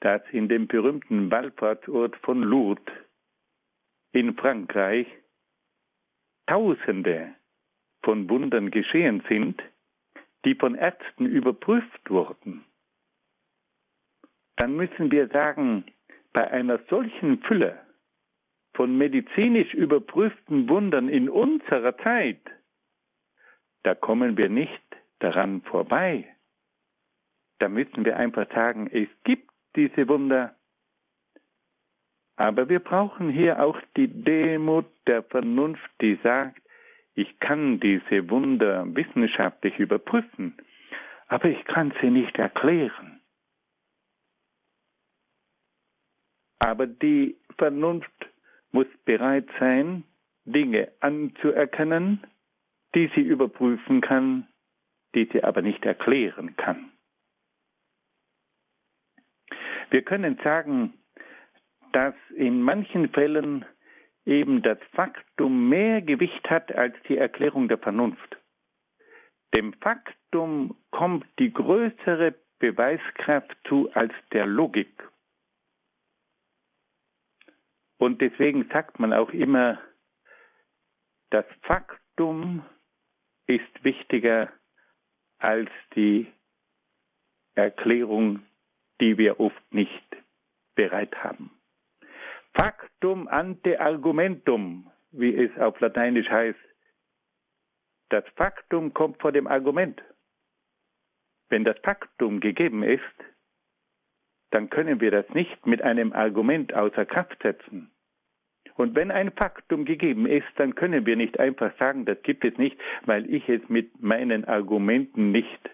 dass 0.00 0.22
in 0.32 0.48
dem 0.48 0.66
berühmten 0.66 1.30
Wallfahrtsort 1.30 2.16
von 2.16 2.42
Lourdes 2.42 2.92
in 4.10 4.36
Frankreich 4.36 5.06
Tausende 6.46 7.36
von 8.02 8.28
Wundern 8.28 8.72
geschehen 8.72 9.22
sind, 9.28 9.62
die 10.44 10.56
von 10.56 10.74
Ärzten 10.74 11.26
überprüft 11.26 12.10
wurden, 12.10 12.64
dann 14.56 14.76
müssen 14.76 15.10
wir 15.10 15.28
sagen, 15.28 15.84
bei 16.32 16.50
einer 16.50 16.80
solchen 16.88 17.42
Fülle 17.42 17.80
von 18.74 18.96
medizinisch 18.96 19.74
überprüften 19.74 20.68
Wundern 20.68 21.08
in 21.08 21.28
unserer 21.28 21.96
Zeit, 21.98 22.40
da 23.82 23.94
kommen 23.94 24.36
wir 24.36 24.48
nicht 24.48 24.82
daran 25.18 25.62
vorbei. 25.62 26.36
Da 27.58 27.68
müssen 27.68 28.04
wir 28.04 28.16
einfach 28.16 28.46
sagen, 28.54 28.88
es 28.90 29.08
gibt 29.24 29.50
diese 29.76 30.08
Wunder 30.08 30.56
aber 32.42 32.68
wir 32.68 32.80
brauchen 32.80 33.30
hier 33.30 33.62
auch 33.62 33.78
die 33.96 34.08
Demut 34.08 34.86
der 35.06 35.22
Vernunft, 35.22 35.88
die 36.00 36.18
sagt, 36.24 36.60
ich 37.14 37.38
kann 37.38 37.78
diese 37.78 38.28
Wunder 38.30 38.84
wissenschaftlich 38.96 39.78
überprüfen, 39.78 40.56
aber 41.28 41.50
ich 41.50 41.64
kann 41.66 41.92
sie 42.00 42.10
nicht 42.10 42.38
erklären. 42.38 43.21
Aber 46.62 46.86
die 46.86 47.36
Vernunft 47.58 48.30
muss 48.70 48.86
bereit 49.04 49.48
sein, 49.58 50.04
Dinge 50.44 50.92
anzuerkennen, 51.00 52.24
die 52.94 53.10
sie 53.16 53.22
überprüfen 53.22 54.00
kann, 54.00 54.46
die 55.12 55.28
sie 55.32 55.42
aber 55.42 55.60
nicht 55.62 55.84
erklären 55.84 56.54
kann. 56.56 56.92
Wir 59.90 60.02
können 60.02 60.38
sagen, 60.44 60.94
dass 61.90 62.14
in 62.36 62.62
manchen 62.62 63.08
Fällen 63.08 63.64
eben 64.24 64.62
das 64.62 64.78
Faktum 64.92 65.68
mehr 65.68 66.00
Gewicht 66.00 66.48
hat 66.48 66.72
als 66.72 66.94
die 67.08 67.18
Erklärung 67.18 67.66
der 67.66 67.78
Vernunft. 67.78 68.38
Dem 69.52 69.72
Faktum 69.80 70.76
kommt 70.92 71.26
die 71.40 71.52
größere 71.52 72.36
Beweiskraft 72.60 73.56
zu 73.64 73.90
als 73.94 74.12
der 74.30 74.46
Logik. 74.46 75.11
Und 78.02 78.20
deswegen 78.20 78.68
sagt 78.72 78.98
man 78.98 79.12
auch 79.12 79.30
immer, 79.30 79.80
das 81.30 81.44
Faktum 81.62 82.64
ist 83.46 83.84
wichtiger 83.84 84.52
als 85.38 85.70
die 85.94 86.26
Erklärung, 87.54 88.44
die 89.00 89.18
wir 89.18 89.38
oft 89.38 89.62
nicht 89.72 90.16
bereit 90.74 91.14
haben. 91.22 91.52
Factum 92.54 93.28
ante 93.28 93.80
argumentum, 93.80 94.90
wie 95.12 95.36
es 95.36 95.56
auf 95.60 95.78
Lateinisch 95.78 96.28
heißt. 96.28 96.58
Das 98.08 98.24
Faktum 98.34 98.92
kommt 98.92 99.20
vor 99.22 99.30
dem 99.30 99.46
Argument. 99.46 100.02
Wenn 101.50 101.62
das 101.62 101.78
Faktum 101.84 102.40
gegeben 102.40 102.82
ist, 102.82 103.14
dann 104.52 104.70
können 104.70 105.00
wir 105.00 105.10
das 105.10 105.28
nicht 105.30 105.66
mit 105.66 105.82
einem 105.82 106.12
Argument 106.12 106.74
außer 106.74 107.04
Kraft 107.04 107.42
setzen. 107.42 107.90
Und 108.74 108.96
wenn 108.96 109.10
ein 109.10 109.32
Faktum 109.32 109.84
gegeben 109.84 110.26
ist, 110.26 110.48
dann 110.56 110.74
können 110.74 111.04
wir 111.06 111.16
nicht 111.16 111.40
einfach 111.40 111.72
sagen, 111.78 112.04
das 112.04 112.22
gibt 112.22 112.44
es 112.44 112.56
nicht, 112.58 112.78
weil 113.04 113.32
ich 113.32 113.48
es 113.48 113.60
mit 113.68 114.02
meinen 114.02 114.44
Argumenten 114.44 115.30
nicht 115.30 115.70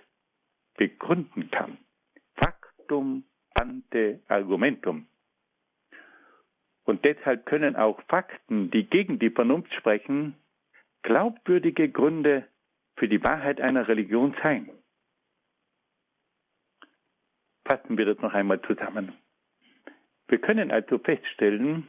begründen 0.76 1.51
kann. 1.51 1.79
Faktum 2.37 3.24
ante 3.55 4.20
argumentum. 4.29 5.07
Und 6.85 7.05
deshalb 7.05 7.47
können 7.47 7.76
auch 7.76 8.01
Fakten, 8.09 8.70
die 8.70 8.89
gegen 8.89 9.18
die 9.18 9.31
Vernunft 9.31 9.74
sprechen, 9.74 10.35
glaubwürdige 11.03 11.91
Gründe 11.91 12.49
für 12.97 13.09
die 13.09 13.22
Wahrheit 13.22 13.61
einer 13.61 13.89
Religion 13.89 14.35
sein. 14.43 14.70
Fassen 17.69 17.99
wir 17.99 18.07
das 18.07 18.19
noch 18.19 18.33
einmal 18.33 18.62
zusammen. 18.62 19.12
Wir 20.27 20.41
können 20.41 20.71
also 20.71 20.99
feststellen, 20.99 21.87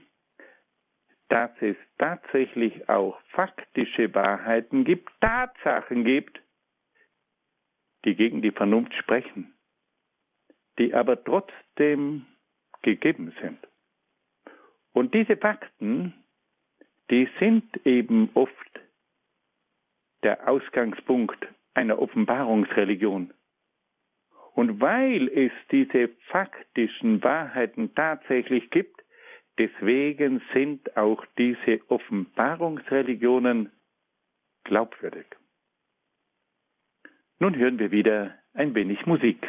dass 1.29 1.51
es 1.61 1.77
tatsächlich 1.97 2.89
auch 2.89 3.17
faktische 3.29 4.13
Wahrheiten 4.13 4.83
gibt, 4.83 5.09
Tatsachen 5.21 6.03
gibt, 6.03 6.41
die 8.03 8.13
gegen 8.15 8.41
die 8.41 8.51
Vernunft 8.51 8.93
sprechen, 8.93 9.53
die 10.77 10.93
aber 10.93 11.23
trotzdem 11.23 12.25
gegeben 12.81 13.33
sind. 13.41 13.65
Und 14.91 15.13
diese 15.13 15.37
Fakten, 15.37 16.13
die 17.09 17.29
sind 17.39 17.85
eben 17.85 18.31
oft 18.33 18.81
der 20.23 20.49
Ausgangspunkt 20.49 21.47
einer 21.73 21.99
Offenbarungsreligion. 21.99 23.33
Und 24.59 24.81
weil 24.81 25.29
es 25.29 25.53
diese 25.71 26.09
faktischen 26.27 27.23
Wahrheiten 27.23 27.95
tatsächlich 27.95 28.69
gibt, 28.69 29.05
deswegen 29.57 30.41
sind 30.53 30.97
auch 30.97 31.25
diese 31.37 31.79
Offenbarungsreligionen 31.87 33.71
glaubwürdig. 34.65 35.27
Nun 37.39 37.55
hören 37.55 37.79
wir 37.79 37.91
wieder 37.91 38.37
ein 38.53 38.75
wenig 38.75 39.05
Musik. 39.05 39.47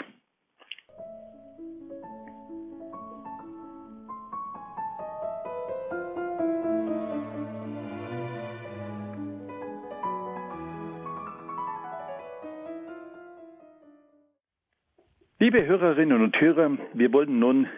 Liebe 15.53 15.66
Hörerinnen 15.66 16.22
und 16.22 16.40
Hörer, 16.40 16.78
wir 16.92 17.12
wollen 17.12 17.40
nun 17.40 17.68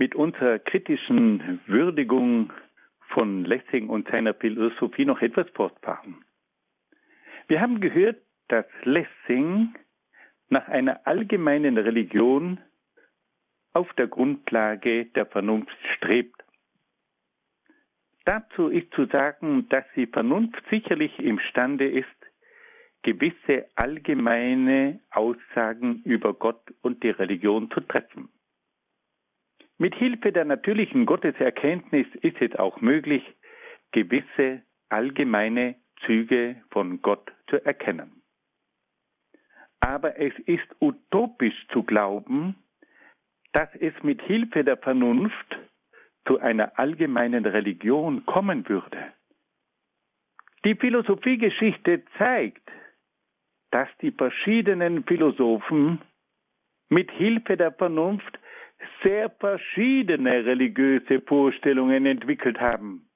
mit 0.00 0.16
unserer 0.16 0.58
kritischen 0.58 1.60
Würdigung 1.68 2.52
von 3.10 3.44
Lessing 3.44 3.88
und 3.88 4.08
seiner 4.08 4.34
Philosophie 4.34 5.04
noch 5.04 5.22
etwas 5.22 5.46
fortfahren. 5.54 6.24
Wir 7.46 7.60
haben 7.60 7.80
gehört, 7.80 8.20
dass 8.48 8.64
Lessing 8.82 9.72
nach 10.48 10.66
einer 10.66 11.06
allgemeinen 11.06 11.78
Religion 11.78 12.58
auf 13.72 13.92
der 13.92 14.08
Grundlage 14.08 15.04
der 15.04 15.26
Vernunft 15.26 15.78
strebt. 15.92 16.42
Dazu 18.24 18.66
ist 18.66 18.92
zu 18.94 19.06
sagen, 19.06 19.68
dass 19.68 19.84
die 19.94 20.08
Vernunft 20.08 20.60
sicherlich 20.72 21.16
imstande 21.20 21.86
ist, 21.88 22.19
gewisse 23.02 23.66
allgemeine 23.76 25.00
Aussagen 25.10 26.02
über 26.04 26.34
Gott 26.34 26.74
und 26.82 27.02
die 27.02 27.10
Religion 27.10 27.70
zu 27.70 27.80
treffen. 27.80 28.28
Mit 29.78 29.94
Hilfe 29.94 30.32
der 30.32 30.44
natürlichen 30.44 31.06
Gotteserkenntnis 31.06 32.06
ist 32.20 32.36
es 32.40 32.54
auch 32.58 32.80
möglich, 32.80 33.22
gewisse 33.92 34.62
allgemeine 34.90 35.76
Züge 36.02 36.62
von 36.70 37.00
Gott 37.00 37.32
zu 37.48 37.64
erkennen. 37.64 38.22
Aber 39.80 40.18
es 40.18 40.34
ist 40.44 40.68
utopisch 40.80 41.66
zu 41.72 41.82
glauben, 41.82 42.56
dass 43.52 43.68
es 43.80 43.94
mit 44.02 44.20
Hilfe 44.22 44.64
der 44.64 44.76
Vernunft 44.76 45.58
zu 46.26 46.38
einer 46.38 46.78
allgemeinen 46.78 47.46
Religion 47.46 48.26
kommen 48.26 48.68
würde. 48.68 49.12
Die 50.64 50.74
Philosophiegeschichte 50.74 52.04
zeigt, 52.18 52.70
dass 53.70 53.88
die 54.00 54.12
verschiedenen 54.12 55.04
Philosophen 55.04 56.00
mit 56.88 57.10
Hilfe 57.12 57.56
der 57.56 57.72
Vernunft 57.72 58.38
sehr 59.02 59.30
verschiedene 59.30 60.44
religiöse 60.44 61.20
Vorstellungen 61.26 62.06
entwickelt 62.06 62.60
haben. 62.60 63.08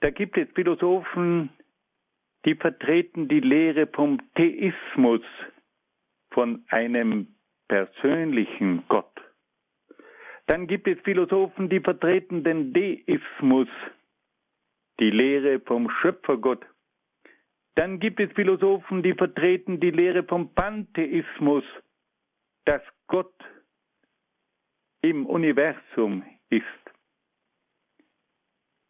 Da 0.00 0.10
gibt 0.10 0.36
es 0.36 0.48
Philosophen, 0.54 1.50
die 2.44 2.54
vertreten 2.54 3.28
die 3.28 3.40
Lehre 3.40 3.86
vom 3.86 4.18
Theismus, 4.34 5.22
von 6.30 6.64
einem 6.68 7.34
persönlichen 7.68 8.84
Gott. 8.88 9.14
Dann 10.46 10.66
gibt 10.66 10.86
es 10.88 11.00
Philosophen, 11.02 11.70
die 11.70 11.80
vertreten 11.80 12.44
den 12.44 12.72
Deismus, 12.72 13.68
die 15.00 15.10
Lehre 15.10 15.60
vom 15.60 15.88
Schöpfergott. 15.88 16.66
Dann 17.74 17.98
gibt 17.98 18.20
es 18.20 18.32
Philosophen, 18.34 19.02
die 19.02 19.14
vertreten 19.14 19.80
die 19.80 19.90
Lehre 19.90 20.24
vom 20.24 20.54
Pantheismus, 20.54 21.64
dass 22.64 22.82
Gott 23.08 23.34
im 25.02 25.26
Universum 25.26 26.24
ist. 26.50 26.64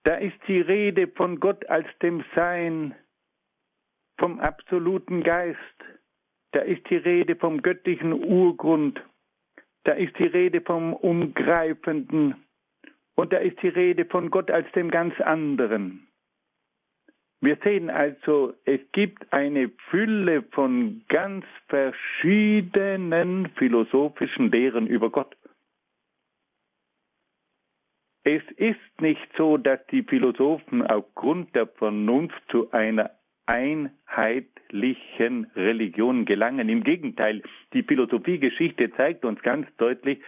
Da 0.04 0.16
ist 0.16 0.36
die 0.46 0.60
Rede 0.60 1.08
von 1.08 1.40
Gott 1.40 1.66
als 1.70 1.86
dem 2.02 2.22
Sein, 2.36 2.94
vom 4.18 4.38
absoluten 4.38 5.22
Geist. 5.22 5.58
Da 6.52 6.60
ist 6.60 6.88
die 6.90 6.96
Rede 6.96 7.36
vom 7.36 7.62
göttlichen 7.62 8.12
Urgrund. 8.12 9.02
Da 9.84 9.92
ist 9.92 10.18
die 10.18 10.26
Rede 10.26 10.60
vom 10.60 10.92
Umgreifenden. 10.92 12.44
Und 13.16 13.32
da 13.32 13.38
ist 13.38 13.60
die 13.62 13.68
Rede 13.68 14.04
von 14.04 14.30
Gott 14.30 14.50
als 14.50 14.70
dem 14.72 14.90
ganz 14.90 15.18
anderen. 15.20 16.06
Wir 17.44 17.58
sehen 17.62 17.90
also, 17.90 18.54
es 18.64 18.80
gibt 18.92 19.30
eine 19.30 19.70
Fülle 19.90 20.42
von 20.52 21.04
ganz 21.08 21.44
verschiedenen 21.68 23.50
philosophischen 23.56 24.50
Lehren 24.50 24.86
über 24.86 25.10
Gott. 25.10 25.36
Es 28.22 28.40
ist 28.56 28.80
nicht 28.98 29.28
so, 29.36 29.58
dass 29.58 29.80
die 29.90 30.04
Philosophen 30.04 30.86
aufgrund 30.86 31.54
der 31.54 31.66
Vernunft 31.66 32.40
zu 32.48 32.70
einer 32.70 33.10
einheitlichen 33.44 35.44
Religion 35.54 36.24
gelangen. 36.24 36.70
Im 36.70 36.82
Gegenteil, 36.82 37.42
die 37.74 37.82
Philosophiegeschichte 37.82 38.90
zeigt 38.92 39.26
uns 39.26 39.42
ganz 39.42 39.66
deutlich, 39.76 40.22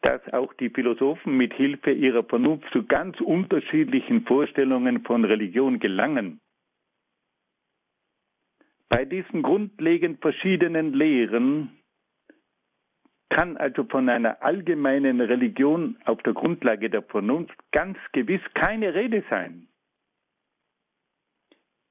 dass 0.00 0.20
auch 0.32 0.52
die 0.54 0.70
Philosophen 0.70 1.36
mit 1.36 1.54
Hilfe 1.54 1.92
ihrer 1.92 2.24
Vernunft 2.24 2.72
zu 2.72 2.84
ganz 2.84 3.20
unterschiedlichen 3.20 4.26
Vorstellungen 4.26 5.04
von 5.04 5.24
Religion 5.24 5.78
gelangen. 5.78 6.40
Bei 8.88 9.04
diesen 9.04 9.42
grundlegend 9.42 10.20
verschiedenen 10.20 10.92
Lehren 10.92 11.82
kann 13.28 13.56
also 13.56 13.84
von 13.84 14.08
einer 14.08 14.42
allgemeinen 14.42 15.20
Religion 15.20 15.98
auf 16.04 16.22
der 16.22 16.32
Grundlage 16.32 16.88
der 16.88 17.02
Vernunft 17.02 17.56
ganz 17.72 17.98
gewiss 18.12 18.42
keine 18.54 18.94
Rede 18.94 19.24
sein. 19.28 19.68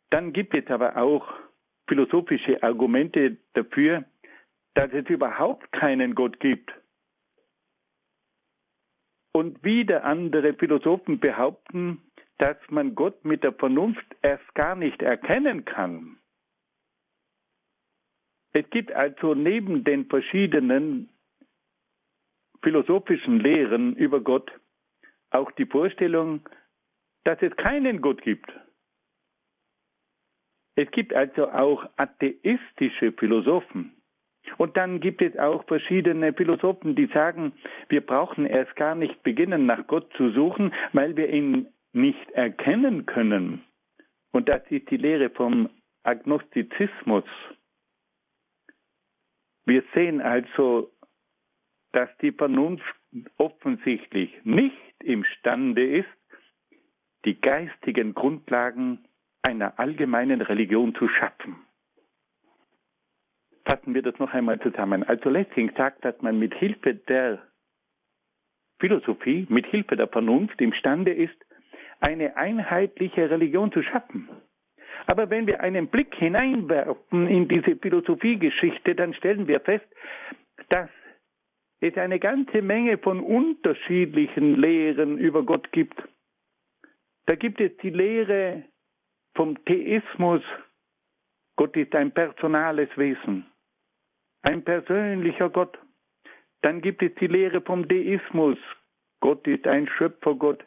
Dann 0.09 0.31
gibt 0.31 0.55
es 0.57 0.65
aber 0.67 0.95
auch 0.97 1.27
philosophische 1.87 2.63
Argumente 2.63 3.37
dafür, 3.53 4.05
dass 4.73 4.91
es 4.93 5.09
überhaupt 5.09 5.71
keinen 5.73 6.15
Gott 6.15 6.39
gibt. 6.39 6.73
Und 9.33 9.63
wieder 9.63 10.05
andere 10.05 10.53
Philosophen 10.53 11.19
behaupten, 11.19 12.01
dass 12.37 12.57
man 12.69 12.95
Gott 12.95 13.25
mit 13.25 13.43
der 13.43 13.53
Vernunft 13.53 14.05
erst 14.21 14.55
gar 14.55 14.75
nicht 14.75 15.01
erkennen 15.01 15.65
kann. 15.65 16.17
Es 18.55 18.69
gibt 18.69 18.93
also 18.93 19.33
neben 19.33 19.83
den 19.83 20.05
verschiedenen 20.05 21.09
philosophischen 22.63 23.41
Lehren 23.41 23.97
über 23.97 24.21
Gott 24.21 24.49
auch 25.31 25.51
die 25.51 25.65
Vorstellung, 25.65 26.47
dass 27.25 27.41
es 27.41 27.53
keinen 27.57 28.01
Gott 28.01 28.21
gibt. 28.21 28.49
Es 30.75 30.89
gibt 30.91 31.13
also 31.13 31.49
auch 31.51 31.89
atheistische 31.97 33.11
Philosophen. 33.11 33.91
Und 34.57 34.77
dann 34.77 35.01
gibt 35.01 35.21
es 35.21 35.37
auch 35.37 35.65
verschiedene 35.65 36.31
Philosophen, 36.31 36.95
die 36.95 37.07
sagen, 37.07 37.51
wir 37.89 38.05
brauchen 38.05 38.45
erst 38.45 38.77
gar 38.77 38.95
nicht 38.95 39.21
beginnen, 39.21 39.65
nach 39.65 39.85
Gott 39.85 40.13
zu 40.13 40.31
suchen, 40.31 40.73
weil 40.93 41.17
wir 41.17 41.27
ihn 41.27 41.67
nicht 41.91 42.31
erkennen 42.31 43.05
können. 43.05 43.65
Und 44.31 44.47
das 44.47 44.61
ist 44.69 44.89
die 44.91 44.97
Lehre 44.97 45.29
vom 45.29 45.69
Agnostizismus. 46.03 47.25
Wir 49.65 49.83
sehen 49.93 50.21
also 50.21 50.91
dass 51.95 52.09
die 52.21 52.33
Vernunft 52.33 52.93
offensichtlich 53.37 54.29
nicht 54.43 54.75
imstande 55.01 55.81
ist, 55.81 56.09
die 57.23 57.39
geistigen 57.39 58.13
Grundlagen 58.13 59.07
einer 59.41 59.79
allgemeinen 59.79 60.41
Religion 60.41 60.93
zu 60.93 61.07
schaffen. 61.07 61.55
Fassen 63.65 63.95
wir 63.95 64.01
das 64.01 64.19
noch 64.19 64.33
einmal 64.33 64.59
zusammen. 64.59 65.03
Also 65.03 65.29
Lessing 65.29 65.71
sagt, 65.77 66.03
dass 66.03 66.21
man 66.21 66.37
mit 66.37 66.53
Hilfe 66.53 66.95
der 66.95 67.41
Philosophie, 68.79 69.47
mit 69.49 69.65
Hilfe 69.67 69.95
der 69.95 70.09
Vernunft 70.09 70.59
imstande 70.59 71.13
ist, 71.13 71.37
eine 72.01 72.35
einheitliche 72.35 73.29
Religion 73.29 73.71
zu 73.71 73.81
schaffen. 73.81 74.29
Aber 75.07 75.29
wenn 75.29 75.47
wir 75.47 75.61
einen 75.61 75.87
Blick 75.87 76.15
hineinwerfen 76.15 77.27
in 77.27 77.47
diese 77.47 77.75
Philosophiegeschichte, 77.75 78.95
dann 78.95 79.13
stellen 79.13 79.47
wir 79.47 79.59
fest, 79.59 79.87
dass 80.69 80.89
es 81.79 81.97
eine 81.97 82.19
ganze 82.19 82.61
Menge 82.61 82.97
von 82.97 83.19
unterschiedlichen 83.19 84.55
Lehren 84.55 85.17
über 85.17 85.43
Gott 85.43 85.71
gibt. 85.71 86.01
Da 87.25 87.35
gibt 87.35 87.59
es 87.59 87.75
die 87.77 87.89
Lehre 87.89 88.65
vom 89.35 89.63
Theismus. 89.65 90.41
Gott 91.55 91.75
ist 91.77 91.95
ein 91.95 92.11
personales 92.11 92.89
Wesen, 92.97 93.45
ein 94.41 94.63
persönlicher 94.63 95.49
Gott. 95.49 95.77
Dann 96.61 96.81
gibt 96.81 97.01
es 97.01 97.13
die 97.15 97.27
Lehre 97.27 97.61
vom 97.61 97.87
Deismus. 97.87 98.57
Gott 99.19 99.47
ist 99.47 99.67
ein 99.67 99.87
Schöpfergott, 99.87 100.65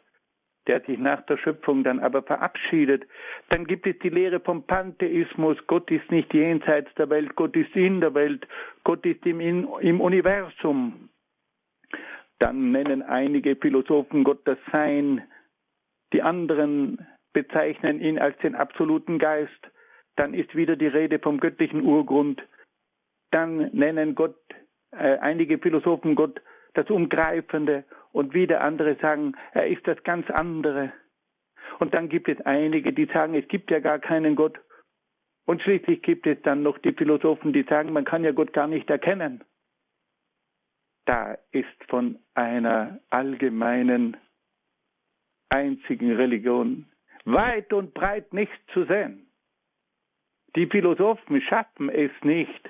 der 0.67 0.81
sich 0.81 0.99
nach 0.99 1.21
der 1.25 1.37
Schöpfung 1.37 1.83
dann 1.83 1.99
aber 1.99 2.21
verabschiedet. 2.23 3.07
Dann 3.49 3.65
gibt 3.65 3.87
es 3.87 3.97
die 3.99 4.09
Lehre 4.09 4.39
vom 4.39 4.63
Pantheismus. 4.63 5.57
Gott 5.67 5.89
ist 5.89 6.11
nicht 6.11 6.33
jenseits 6.33 6.93
der 6.95 7.09
Welt, 7.09 7.35
Gott 7.35 7.55
ist 7.55 7.75
in 7.75 8.01
der 8.01 8.13
Welt, 8.13 8.47
Gott 8.83 9.05
ist 9.05 9.25
im, 9.25 9.39
im 9.39 10.01
Universum. 10.01 11.09
Dann 12.39 12.71
nennen 12.71 13.01
einige 13.01 13.55
Philosophen 13.55 14.23
Gott 14.23 14.41
das 14.45 14.57
Sein, 14.71 15.23
die 16.13 16.21
anderen 16.21 17.05
bezeichnen 17.33 17.99
ihn 17.99 18.17
als 18.17 18.37
den 18.39 18.55
absoluten 18.55 19.19
Geist. 19.19 19.71
Dann 20.15 20.33
ist 20.33 20.55
wieder 20.55 20.75
die 20.75 20.87
Rede 20.87 21.19
vom 21.19 21.39
göttlichen 21.39 21.81
Urgrund. 21.81 22.43
Dann 23.31 23.69
nennen 23.73 24.15
Gott, 24.15 24.39
äh, 24.91 25.17
einige 25.19 25.59
Philosophen 25.59 26.15
Gott 26.15 26.41
das 26.73 26.89
Umgreifende 26.89 27.83
und 28.11 28.33
wieder 28.33 28.61
andere 28.61 28.97
sagen, 29.01 29.35
er 29.53 29.67
ist 29.67 29.87
das 29.87 30.03
ganz 30.03 30.29
andere. 30.29 30.91
Und 31.79 31.93
dann 31.93 32.09
gibt 32.09 32.29
es 32.29 32.41
einige, 32.41 32.93
die 32.93 33.05
sagen, 33.05 33.35
es 33.35 33.47
gibt 33.47 33.71
ja 33.71 33.79
gar 33.79 33.99
keinen 33.99 34.35
Gott. 34.35 34.59
Und 35.45 35.61
schließlich 35.61 36.01
gibt 36.01 36.27
es 36.27 36.41
dann 36.43 36.63
noch 36.63 36.77
die 36.77 36.93
Philosophen, 36.93 37.53
die 37.53 37.65
sagen, 37.67 37.93
man 37.93 38.05
kann 38.05 38.23
ja 38.23 38.31
Gott 38.31 38.53
gar 38.53 38.67
nicht 38.67 38.89
erkennen. 38.89 39.43
Da 41.05 41.37
ist 41.51 41.83
von 41.87 42.19
einer 42.35 42.99
allgemeinen, 43.09 44.17
einzigen 45.49 46.11
Religion 46.11 46.85
weit 47.25 47.73
und 47.73 47.93
breit 47.93 48.33
nichts 48.33 48.55
zu 48.73 48.85
sehen. 48.85 49.31
Die 50.55 50.67
Philosophen 50.67 51.41
schaffen 51.41 51.89
es 51.89 52.11
nicht, 52.23 52.69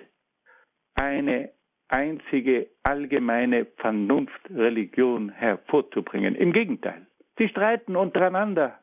eine 0.95 1.51
einzige 1.89 2.69
allgemeine 2.83 3.65
Vernunftreligion 3.77 5.29
hervorzubringen. 5.29 6.35
Im 6.35 6.53
Gegenteil, 6.53 7.05
sie 7.37 7.49
streiten 7.49 7.95
untereinander, 7.95 8.79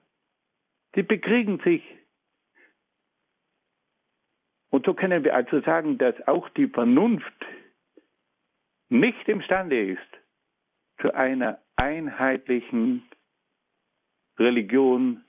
sie 0.95 1.03
bekriegen 1.03 1.61
sich. 1.61 1.83
Und 4.71 4.85
so 4.85 4.95
können 4.95 5.25
wir 5.25 5.35
also 5.35 5.63
sagen, 5.63 5.97
dass 5.97 6.15
auch 6.27 6.49
die 6.51 6.69
Vernunft 6.69 7.47
nicht 8.89 9.29
imstande 9.29 9.81
ist, 9.81 10.01
zu 11.01 11.15
einer 11.15 11.63
einheitlichen 11.77 13.09
Religion 14.39 15.25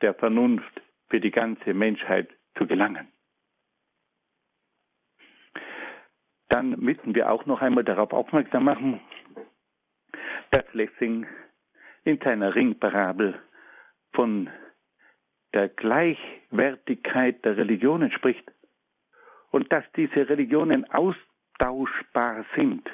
der 0.00 0.14
Vernunft 0.14 0.82
für 1.08 1.20
die 1.20 1.30
ganze 1.30 1.74
Menschheit 1.74 2.28
zu 2.56 2.66
gelangen. 2.66 3.11
Dann 6.52 6.78
müssen 6.78 7.14
wir 7.14 7.32
auch 7.32 7.46
noch 7.46 7.62
einmal 7.62 7.82
darauf 7.82 8.12
aufmerksam 8.12 8.64
machen, 8.64 9.00
dass 10.50 10.64
Lessing 10.74 11.26
in 12.04 12.20
seiner 12.22 12.54
Ringparabel 12.54 13.40
von 14.12 14.50
der 15.54 15.70
Gleichwertigkeit 15.70 17.42
der 17.42 17.56
Religionen 17.56 18.12
spricht 18.12 18.52
und 19.50 19.72
dass 19.72 19.84
diese 19.96 20.28
Religionen 20.28 20.84
austauschbar 20.90 22.44
sind. 22.54 22.86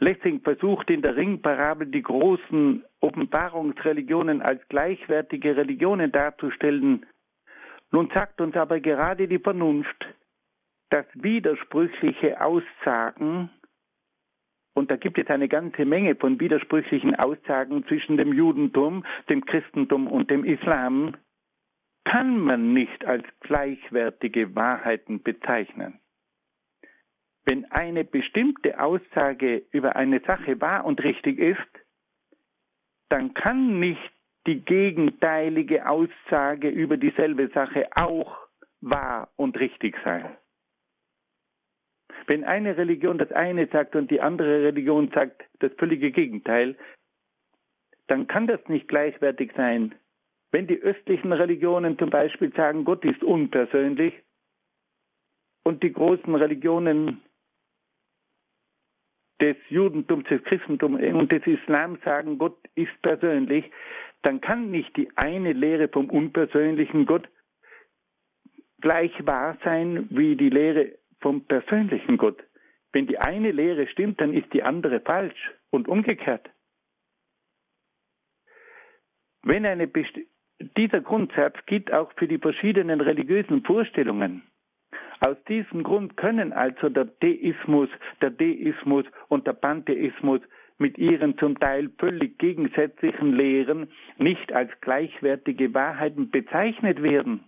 Lessing 0.00 0.42
versucht 0.42 0.90
in 0.90 1.00
der 1.00 1.16
Ringparabel 1.16 1.86
die 1.86 2.02
großen 2.02 2.84
Offenbarungsreligionen 3.00 4.42
als 4.42 4.68
gleichwertige 4.68 5.56
Religionen 5.56 6.12
darzustellen. 6.12 7.06
Nun 7.90 8.10
sagt 8.10 8.42
uns 8.42 8.54
aber 8.54 8.80
gerade 8.80 9.26
die 9.26 9.38
Vernunft, 9.38 10.06
dass 10.90 11.06
widersprüchliche 11.14 12.40
Aussagen, 12.40 13.50
und 14.74 14.90
da 14.90 14.96
gibt 14.96 15.18
es 15.18 15.26
eine 15.28 15.48
ganze 15.48 15.84
Menge 15.84 16.16
von 16.16 16.38
widersprüchlichen 16.38 17.14
Aussagen 17.14 17.86
zwischen 17.86 18.16
dem 18.16 18.32
Judentum, 18.32 19.04
dem 19.28 19.44
Christentum 19.44 20.06
und 20.06 20.30
dem 20.30 20.44
Islam, 20.44 21.16
kann 22.04 22.38
man 22.38 22.72
nicht 22.72 23.04
als 23.04 23.24
gleichwertige 23.40 24.54
Wahrheiten 24.54 25.22
bezeichnen. 25.22 26.00
Wenn 27.44 27.70
eine 27.70 28.04
bestimmte 28.04 28.80
Aussage 28.80 29.66
über 29.70 29.96
eine 29.96 30.20
Sache 30.26 30.60
wahr 30.60 30.84
und 30.84 31.02
richtig 31.04 31.38
ist, 31.38 31.68
dann 33.08 33.34
kann 33.34 33.78
nicht 33.78 34.12
die 34.46 34.64
gegenteilige 34.64 35.88
Aussage 35.88 36.68
über 36.68 36.96
dieselbe 36.96 37.48
Sache 37.48 37.88
auch 37.94 38.48
wahr 38.80 39.32
und 39.36 39.58
richtig 39.58 39.96
sein. 40.04 40.36
Wenn 42.26 42.44
eine 42.44 42.76
Religion 42.76 43.18
das 43.18 43.32
eine 43.32 43.68
sagt 43.68 43.96
und 43.96 44.10
die 44.10 44.20
andere 44.20 44.62
Religion 44.62 45.10
sagt 45.14 45.44
das 45.58 45.72
völlige 45.78 46.10
Gegenteil, 46.10 46.76
dann 48.06 48.26
kann 48.26 48.46
das 48.46 48.60
nicht 48.68 48.88
gleichwertig 48.88 49.52
sein. 49.56 49.94
Wenn 50.52 50.66
die 50.66 50.80
östlichen 50.80 51.32
Religionen 51.32 51.98
zum 51.98 52.10
Beispiel 52.10 52.52
sagen, 52.54 52.84
Gott 52.84 53.04
ist 53.04 53.22
unpersönlich, 53.22 54.14
und 55.62 55.82
die 55.82 55.92
großen 55.92 56.34
Religionen 56.34 57.22
des 59.40 59.56
Judentums, 59.68 60.24
des 60.28 60.42
Christentums 60.44 61.02
und 61.02 61.32
des 61.32 61.46
Islam 61.46 61.98
sagen, 62.04 62.38
Gott 62.38 62.58
ist 62.74 63.00
persönlich, 63.02 63.70
dann 64.22 64.40
kann 64.40 64.70
nicht 64.70 64.96
die 64.96 65.10
eine 65.16 65.52
Lehre 65.52 65.88
vom 65.88 66.10
unpersönlichen 66.10 67.06
Gott 67.06 67.28
gleich 68.80 69.12
wahr 69.26 69.56
sein 69.64 70.06
wie 70.10 70.36
die 70.36 70.50
Lehre 70.50 70.98
vom 71.20 71.44
persönlichen 71.44 72.16
Gott. 72.16 72.42
Wenn 72.92 73.06
die 73.06 73.18
eine 73.18 73.52
Lehre 73.52 73.86
stimmt, 73.86 74.20
dann 74.20 74.32
ist 74.32 74.52
die 74.52 74.62
andere 74.62 75.00
falsch 75.00 75.52
und 75.70 75.88
umgekehrt. 75.88 76.50
Wenn 79.42 79.64
eine 79.64 79.86
Best 79.86 80.18
dieser 80.76 81.00
Grundsatz 81.00 81.56
gilt 81.66 81.92
auch 81.92 82.12
für 82.16 82.28
die 82.28 82.38
verschiedenen 82.38 83.00
religiösen 83.00 83.64
Vorstellungen. 83.64 84.42
Aus 85.20 85.36
diesem 85.48 85.82
Grund 85.82 86.16
können 86.16 86.52
also 86.52 86.88
der 86.88 87.04
Deismus, 87.04 87.88
der 88.20 88.30
Deismus 88.30 89.04
und 89.28 89.46
der 89.46 89.52
Pantheismus 89.52 90.40
mit 90.78 90.96
ihren 90.98 91.36
zum 91.38 91.58
Teil 91.58 91.90
völlig 91.98 92.38
gegensätzlichen 92.38 93.36
Lehren 93.36 93.90
nicht 94.16 94.52
als 94.52 94.70
gleichwertige 94.80 95.74
Wahrheiten 95.74 96.30
bezeichnet 96.30 97.02
werden. 97.02 97.44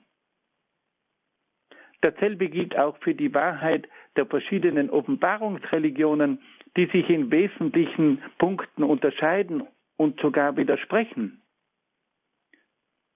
Dasselbe 2.03 2.48
gilt 2.48 2.76
auch 2.76 2.96
für 2.98 3.14
die 3.14 3.32
Wahrheit 3.32 3.88
der 4.16 4.26
verschiedenen 4.26 4.90
Offenbarungsreligionen, 4.90 6.42
die 6.76 6.86
sich 6.86 7.09
in 7.09 7.30
wesentlichen 7.30 8.20
Punkten 8.38 8.82
unterscheiden 8.82 9.66
und 9.96 10.20
sogar 10.20 10.57
widersprechen. 10.57 11.42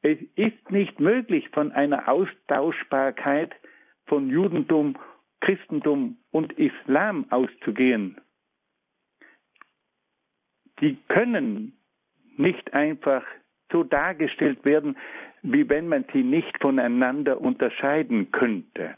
Es 0.03 0.19
ist 0.37 0.71
nicht 0.71 1.01
möglich, 1.01 1.49
von 1.53 1.73
einer 1.73 2.09
Austauschbarkeit 2.09 3.57
von 4.07 4.31
Judentum, 4.31 4.97
Christentum 5.41 6.19
und 6.31 6.53
Islam 6.53 7.27
auszugehen. 7.31 8.21
Die 10.81 10.97
können 11.09 11.77
nicht 12.37 12.73
einfach 12.73 13.25
so 13.71 13.85
dargestellt 13.85 14.65
werden, 14.65 14.97
wie 15.43 15.69
wenn 15.69 15.89
man 15.89 16.05
sie 16.13 16.23
nicht 16.23 16.61
voneinander 16.61 17.41
unterscheiden 17.41 18.31
könnte. 18.31 18.97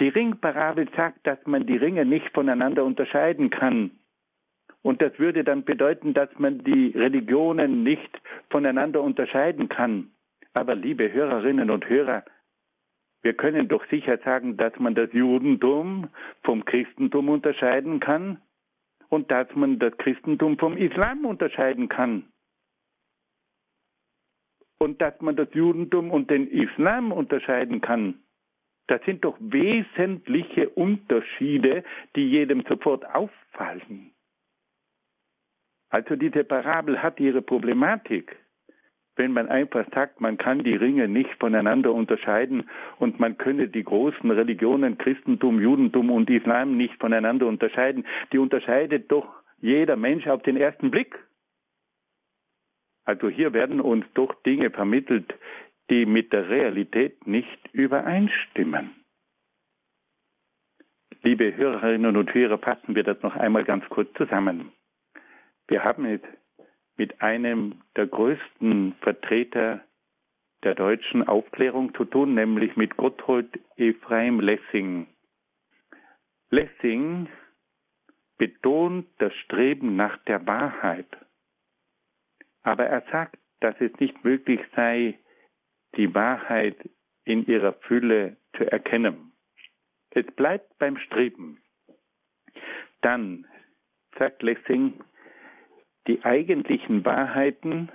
Die 0.00 0.08
Ringparabel 0.08 0.88
sagt, 0.96 1.26
dass 1.26 1.38
man 1.46 1.66
die 1.66 1.76
Ringe 1.76 2.04
nicht 2.04 2.32
voneinander 2.34 2.84
unterscheiden 2.84 3.50
kann. 3.50 3.92
Und 4.82 5.00
das 5.00 5.18
würde 5.18 5.44
dann 5.44 5.64
bedeuten, 5.64 6.12
dass 6.12 6.30
man 6.38 6.64
die 6.64 6.88
Religionen 6.88 7.84
nicht 7.84 8.20
voneinander 8.50 9.00
unterscheiden 9.00 9.68
kann. 9.68 10.10
Aber 10.54 10.74
liebe 10.74 11.12
Hörerinnen 11.12 11.70
und 11.70 11.88
Hörer, 11.88 12.24
wir 13.22 13.34
können 13.34 13.68
doch 13.68 13.86
sicher 13.88 14.18
sagen, 14.24 14.56
dass 14.56 14.72
man 14.80 14.96
das 14.96 15.10
Judentum 15.12 16.08
vom 16.42 16.64
Christentum 16.64 17.28
unterscheiden 17.28 18.00
kann 18.00 18.42
und 19.08 19.30
dass 19.30 19.46
man 19.54 19.78
das 19.78 19.96
Christentum 19.98 20.58
vom 20.58 20.76
Islam 20.76 21.24
unterscheiden 21.24 21.88
kann 21.88 22.31
und 24.82 25.00
dass 25.00 25.20
man 25.20 25.36
das 25.36 25.46
Judentum 25.52 26.10
und 26.10 26.28
den 26.28 26.48
Islam 26.48 27.12
unterscheiden 27.12 27.80
kann. 27.80 28.20
Das 28.88 29.00
sind 29.06 29.24
doch 29.24 29.36
wesentliche 29.38 30.70
Unterschiede, 30.70 31.84
die 32.16 32.28
jedem 32.28 32.64
sofort 32.68 33.06
auffallen. 33.06 34.12
Also 35.88 36.16
diese 36.16 36.42
Parabel 36.42 37.00
hat 37.00 37.20
ihre 37.20 37.42
Problematik. 37.42 38.36
Wenn 39.14 39.32
man 39.32 39.48
einfach 39.48 39.84
sagt, 39.94 40.20
man 40.20 40.36
kann 40.36 40.64
die 40.64 40.74
Ringe 40.74 41.06
nicht 41.06 41.38
voneinander 41.38 41.94
unterscheiden 41.94 42.68
und 42.98 43.20
man 43.20 43.38
könne 43.38 43.68
die 43.68 43.84
großen 43.84 44.30
Religionen 44.32 44.98
Christentum, 44.98 45.60
Judentum 45.60 46.10
und 46.10 46.28
Islam 46.28 46.76
nicht 46.76 46.98
voneinander 46.98 47.46
unterscheiden, 47.46 48.04
die 48.32 48.38
unterscheidet 48.38 49.12
doch 49.12 49.28
jeder 49.60 49.94
Mensch 49.94 50.26
auf 50.26 50.42
den 50.42 50.56
ersten 50.56 50.90
Blick. 50.90 51.20
Also 53.04 53.28
hier 53.28 53.52
werden 53.52 53.80
uns 53.80 54.06
doch 54.14 54.34
Dinge 54.42 54.70
vermittelt, 54.70 55.34
die 55.90 56.06
mit 56.06 56.32
der 56.32 56.48
Realität 56.48 57.26
nicht 57.26 57.68
übereinstimmen. 57.72 58.90
Liebe 61.22 61.56
Hörerinnen 61.56 62.16
und 62.16 62.34
Hörer, 62.34 62.58
fassen 62.58 62.94
wir 62.94 63.04
das 63.04 63.22
noch 63.22 63.36
einmal 63.36 63.64
ganz 63.64 63.88
kurz 63.88 64.12
zusammen. 64.16 64.72
Wir 65.68 65.84
haben 65.84 66.04
es 66.04 66.20
mit 66.96 67.22
einem 67.22 67.82
der 67.96 68.06
größten 68.06 68.94
Vertreter 69.00 69.84
der 70.64 70.74
deutschen 70.74 71.26
Aufklärung 71.26 71.94
zu 71.94 72.04
tun, 72.04 72.34
nämlich 72.34 72.76
mit 72.76 72.96
Gotthold 72.96 73.58
Ephraim 73.76 74.40
Lessing. 74.40 75.06
Lessing 76.50 77.28
betont 78.38 79.06
das 79.18 79.34
Streben 79.34 79.96
nach 79.96 80.16
der 80.18 80.46
Wahrheit. 80.46 81.06
Aber 82.62 82.86
er 82.86 83.02
sagt, 83.10 83.38
dass 83.60 83.74
es 83.80 83.92
nicht 83.98 84.24
möglich 84.24 84.60
sei, 84.74 85.18
die 85.96 86.14
Wahrheit 86.14 86.76
in 87.24 87.46
ihrer 87.46 87.74
Fülle 87.74 88.36
zu 88.56 88.70
erkennen. 88.70 89.32
Es 90.10 90.26
bleibt 90.34 90.78
beim 90.78 90.96
Streben. 90.98 91.62
Dann, 93.00 93.46
sagt 94.18 94.42
Lessing, 94.42 95.02
die 96.06 96.24
eigentlichen 96.24 97.04
Wahrheiten 97.04 97.90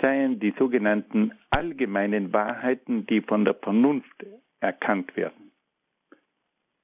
seien 0.00 0.40
die 0.40 0.54
sogenannten 0.58 1.32
allgemeinen 1.50 2.32
Wahrheiten, 2.32 3.06
die 3.06 3.20
von 3.20 3.44
der 3.44 3.54
Vernunft 3.54 4.26
erkannt 4.60 5.16
werden. 5.16 5.49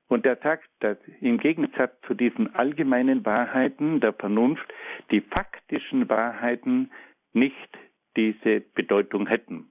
Und 0.09 0.25
er 0.25 0.39
sagt, 0.43 0.69
dass 0.81 0.99
im 1.21 1.39
Gegensatz 1.39 1.93
zu 2.07 2.15
diesen 2.15 2.55
allgemeinen 2.55 3.25
Wahrheiten 3.27 4.01
der 4.01 4.13
Vernunft 4.13 4.73
die 5.11 5.21
faktischen 5.21 6.09
Wahrheiten 6.09 6.93
nicht 7.33 7.79
diese 8.17 8.61
Bedeutung 8.61 9.27
hätten. 9.27 9.69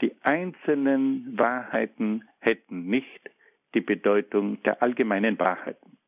Die 0.00 0.14
einzelnen 0.22 1.38
Wahrheiten 1.38 2.24
hätten 2.40 2.86
nicht 2.86 3.30
die 3.74 3.80
Bedeutung 3.80 4.62
der 4.62 4.82
allgemeinen 4.82 5.38
Wahrheiten. 5.38 5.98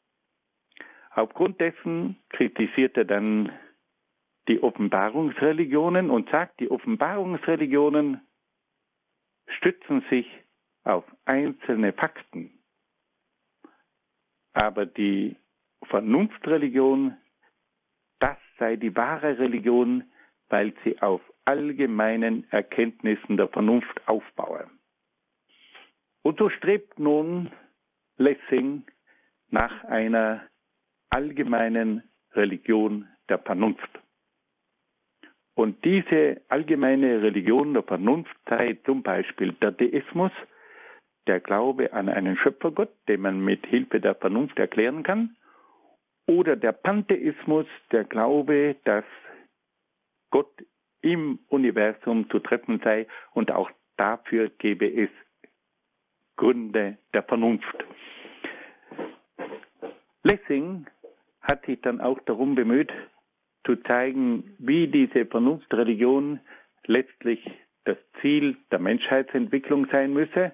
Aufgrund 1.11 1.61
dessen 1.61 2.17
kritisiert 2.31 2.97
er 2.97 3.05
dann 3.05 3.53
die 4.49 4.63
Offenbarungsreligionen 4.63 6.11
und 6.11 6.31
sagt, 6.31 6.61
die 6.61 6.71
Offenbarungsreligionen 6.71 8.21
stützen 9.47 10.05
sich 10.11 10.27
auf 10.85 11.05
einzelne 11.25 11.93
Fakten. 11.93 12.58
Aber 14.59 14.87
die 14.87 15.37
Vernunftreligion, 15.85 17.17
das 18.19 18.37
sei 18.59 18.75
die 18.75 18.97
wahre 18.97 19.39
Religion, 19.39 20.03
weil 20.49 20.75
sie 20.83 21.01
auf 21.01 21.21
allgemeinen 21.45 22.45
Erkenntnissen 22.51 23.37
der 23.37 23.47
Vernunft 23.47 24.09
aufbaue. 24.09 24.69
Und 26.23 26.41
so 26.41 26.49
strebt 26.49 26.99
nun 26.99 27.53
Lessing 28.17 28.83
nach 29.49 29.85
einer 29.85 30.43
allgemeinen 31.09 32.03
Religion 32.33 33.07
der 33.29 33.39
Vernunft. 33.39 34.01
Und 35.55 35.85
diese 35.85 36.43
allgemeine 36.49 37.23
Religion 37.23 37.75
der 37.75 37.85
Vernunft 37.85 38.37
sei 38.51 38.77
zum 38.85 39.05
Beispiel 39.05 39.53
der 39.53 39.71
Deismus, 39.71 40.33
der 41.29 41.41
Glaube 41.41 41.93
an 41.93 42.09
einen 42.09 42.37
Schöpfergott, 42.37 42.93
den 43.07 43.21
man 43.21 43.41
mit 43.41 43.67
Hilfe 43.67 44.01
der 44.01 44.15
Vernunft 44.15 44.59
erklären 44.59 45.03
kann, 45.03 45.37
oder 46.27 46.57
der 46.57 46.73
Pantheismus, 46.73 47.67
der 47.93 48.05
Glaube, 48.05 48.77
dass 48.85 49.05
Gott 50.31 50.65
im 51.01 51.39
Universum 51.49 52.29
zu 52.31 52.39
treffen 52.39 52.81
sei 52.83 53.07
und 53.33 53.53
auch 53.53 53.71
dafür 53.97 54.51
gebe 54.51 54.93
es 54.93 55.11
Gründe 56.37 56.99
der 57.15 57.23
Vernunft. 57.23 57.85
Lessing 60.23 60.87
hat 61.41 61.65
sich 61.67 61.81
dann 61.81 62.01
auch 62.01 62.19
darum 62.27 62.55
bemüht, 62.55 62.93
zu 63.65 63.77
zeigen, 63.77 64.55
wie 64.59 64.89
diese 64.89 65.27
Vernunftreligion 65.27 66.41
letztlich 66.87 67.51
das 67.85 67.97
Ziel 68.21 68.57
der 68.71 68.79
Menschheitsentwicklung 68.79 69.87
sein 69.91 70.13
müsse. 70.13 70.53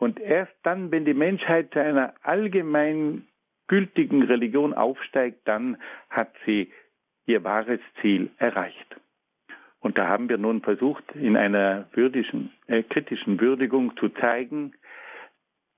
Und 0.00 0.18
erst 0.18 0.54
dann, 0.62 0.90
wenn 0.90 1.04
die 1.04 1.12
Menschheit 1.12 1.74
zu 1.74 1.84
einer 1.84 2.14
allgemein 2.22 3.28
gültigen 3.68 4.22
Religion 4.22 4.72
aufsteigt, 4.72 5.46
dann 5.46 5.76
hat 6.08 6.34
sie 6.46 6.72
ihr 7.26 7.44
wahres 7.44 7.80
Ziel 8.00 8.30
erreicht. 8.38 8.96
Und 9.78 9.98
da 9.98 10.08
haben 10.08 10.30
wir 10.30 10.38
nun 10.38 10.62
versucht, 10.62 11.04
in 11.14 11.36
einer 11.36 11.86
würdigen, 11.92 12.50
äh, 12.66 12.82
kritischen 12.82 13.42
Würdigung 13.42 13.94
zu 13.98 14.08
zeigen, 14.08 14.72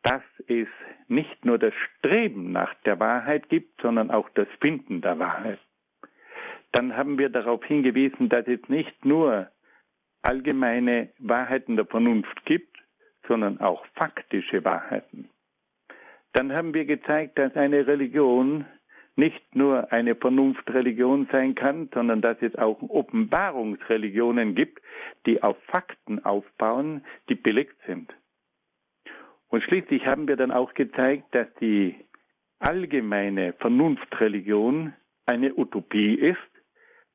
dass 0.03 0.23
es 0.47 0.69
nicht 1.09 1.45
nur 1.45 1.59
das 1.59 1.75
Streben 1.75 2.53
nach 2.53 2.75
der 2.75 3.01
Wahrheit 3.01 3.49
gibt, 3.49 3.83
sondern 3.83 4.13
auch 4.13 4.29
das 4.31 4.47
Finden 4.61 5.01
der 5.01 5.19
Wahrheit. 5.19 5.59
Dann 6.71 6.97
haben 6.97 7.19
wir 7.19 7.29
darauf 7.29 7.65
hingewiesen, 7.65 8.29
dass 8.29 8.47
es 8.47 8.61
nicht 8.69 9.05
nur 9.05 9.51
allgemeine 10.23 11.11
Wahrheiten 11.19 11.75
der 11.75 11.87
Vernunft 11.87 12.45
gibt, 12.45 12.72
sondern 13.29 13.61
auch 13.61 13.85
faktische 13.95 14.65
Wahrheiten. 14.65 15.29
Dann 16.33 16.53
haben 16.53 16.75
wir 16.75 16.85
gezeigt, 16.85 17.39
dass 17.39 17.55
eine 17.57 17.87
Religion 17.87 18.65
nicht 19.17 19.55
nur 19.55 19.93
eine 19.93 20.15
Vernunftreligion 20.15 21.29
sein 21.31 21.55
kann, 21.55 21.91
sondern 21.93 22.23
dass 22.23 22.39
es 22.41 22.57
auch 22.57 22.81
Offenbarungsreligionen 22.83 24.55
gibt, 24.55 24.81
die 25.27 25.43
auf 25.43 25.57
Fakten 25.67 26.25
aufbauen, 26.25 27.05
die 27.29 27.35
belegt 27.35 27.77
sind. 27.87 28.15
Und 29.49 29.63
schließlich 29.63 30.07
haben 30.07 30.29
wir 30.29 30.37
dann 30.37 30.51
auch 30.51 30.73
gezeigt, 30.73 31.35
dass 31.35 31.47
die 31.61 31.95
allgemeine 32.59 33.53
Vernunftreligion 33.55 34.95
eine 35.27 35.55
Utopie 35.55 36.15
ist, 36.15 36.39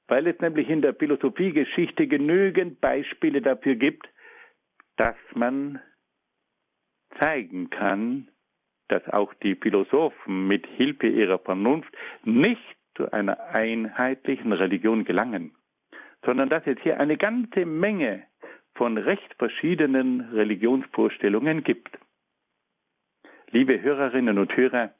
weil 0.08 0.28
es 0.28 0.40
nämlich 0.40 0.70
in 0.70 0.84
der 0.84 0.94
Philosophiegeschichte 0.94 2.08
genügend 2.08 2.80
Beispiele 2.80 3.42
dafür 3.42 3.76
gibt, 3.76 4.08
dass 4.98 5.16
man 5.34 5.82
zeigen 7.20 7.70
kann, 7.70 8.30
dass 8.88 9.08
auch 9.10 9.34
die 9.34 9.56
Philosophen 9.56 10.48
mit 10.48 10.66
Hilfe 10.66 11.08
ihrer 11.08 11.40
Vernunft 11.40 11.96
nicht 12.24 12.62
zu 12.96 13.12
einer 13.12 13.40
einheitlichen 13.48 14.54
Religion 14.54 15.04
gelangen, 15.04 15.56
sondern 16.26 16.50
dass 16.50 16.66
es 16.66 16.78
hier 16.82 17.00
eine 17.00 17.18
ganze 17.18 17.66
Menge 17.66 18.24
von 18.76 18.98
recht 18.98 19.36
verschiedenen 19.38 20.22
Religionsvorstellungen 20.32 21.64
gibt. 21.64 21.98
Liebe 23.50 23.82
Hörerinnen 23.82 24.38
und 24.38 24.56
Hörer, 24.56 24.94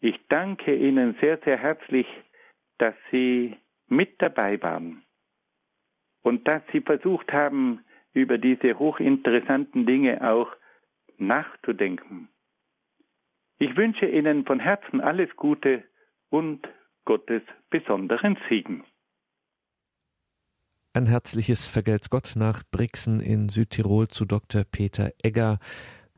ich 0.00 0.20
danke 0.28 0.74
Ihnen 0.74 1.16
sehr, 1.20 1.38
sehr 1.44 1.58
herzlich, 1.58 2.06
dass 2.78 2.94
Sie 3.10 3.56
mit 3.86 4.20
dabei 4.20 4.60
waren 4.62 5.02
und 6.22 6.46
dass 6.48 6.62
Sie 6.72 6.80
versucht 6.80 7.32
haben, 7.32 7.84
über 8.12 8.38
diese 8.38 8.78
hochinteressanten 8.78 9.86
Dinge 9.86 10.22
auch 10.22 10.54
nachzudenken. 11.26 12.28
Ich 13.58 13.76
wünsche 13.76 14.06
Ihnen 14.06 14.44
von 14.44 14.60
Herzen 14.60 15.00
alles 15.00 15.34
Gute 15.36 15.84
und 16.28 16.66
Gottes 17.04 17.42
besonderen 17.70 18.36
Segen. 18.48 18.84
Ein 20.92 21.06
herzliches 21.06 21.66
Vergelt's 21.66 22.08
Gott 22.08 22.34
nach 22.36 22.62
Brixen 22.70 23.20
in 23.20 23.48
Südtirol 23.48 24.08
zu 24.08 24.24
Dr. 24.24 24.64
Peter 24.64 25.12
Egger. 25.22 25.58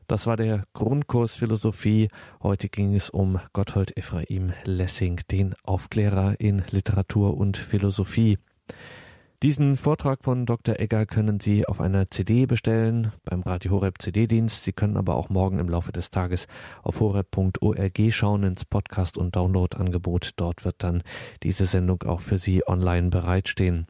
Das 0.07 0.27
war 0.27 0.37
der 0.37 0.65
Grundkurs 0.73 1.35
Philosophie. 1.35 2.09
Heute 2.41 2.69
ging 2.69 2.95
es 2.95 3.09
um 3.09 3.39
Gotthold 3.53 3.97
Ephraim 3.97 4.53
Lessing, 4.65 5.19
den 5.31 5.55
Aufklärer 5.63 6.39
in 6.39 6.63
Literatur 6.69 7.35
und 7.37 7.57
Philosophie. 7.57 8.37
Diesen 9.43 9.77
Vortrag 9.77 10.23
von 10.23 10.47
Dr. 10.47 10.79
Egger 10.79 11.05
können 11.05 11.39
Sie 11.39 11.67
auf 11.67 11.79
einer 11.79 12.07
CD 12.07 12.47
bestellen 12.47 13.11
beim 13.23 13.41
Radio 13.43 13.69
Horeb 13.69 14.01
CD-Dienst. 14.01 14.63
Sie 14.63 14.73
können 14.73 14.97
aber 14.97 15.13
auch 15.15 15.29
morgen 15.29 15.59
im 15.59 15.69
Laufe 15.69 15.91
des 15.91 16.09
Tages 16.09 16.47
auf 16.81 16.99
horeb.org 16.99 17.99
schauen 18.09 18.41
ins 18.41 18.65
Podcast- 18.65 19.15
und 19.15 19.35
Download-Angebot. 19.35 20.31
Dort 20.37 20.65
wird 20.65 20.77
dann 20.79 21.03
diese 21.43 21.67
Sendung 21.67 22.01
auch 22.01 22.21
für 22.21 22.39
Sie 22.39 22.67
online 22.67 23.09
bereitstehen. 23.09 23.85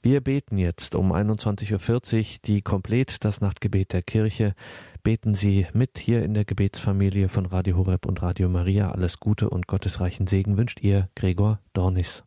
Wir 0.00 0.22
beten 0.22 0.56
jetzt 0.56 0.94
um 0.94 1.12
21.40 1.12 2.18
Uhr 2.18 2.38
die 2.46 2.62
Komplett, 2.62 3.26
das 3.26 3.42
Nachtgebet 3.42 3.92
der 3.92 4.00
Kirche. 4.00 4.54
Beten 5.02 5.34
Sie 5.34 5.66
mit 5.74 5.98
hier 5.98 6.24
in 6.24 6.32
der 6.32 6.46
Gebetsfamilie 6.46 7.28
von 7.28 7.44
Radio 7.44 7.76
Horeb 7.76 8.06
und 8.06 8.22
Radio 8.22 8.48
Maria. 8.48 8.90
Alles 8.90 9.20
Gute 9.20 9.50
und 9.50 9.66
gottesreichen 9.66 10.26
Segen 10.26 10.56
wünscht 10.56 10.80
Ihr 10.80 11.10
Gregor 11.14 11.58
Dornis. 11.74 12.20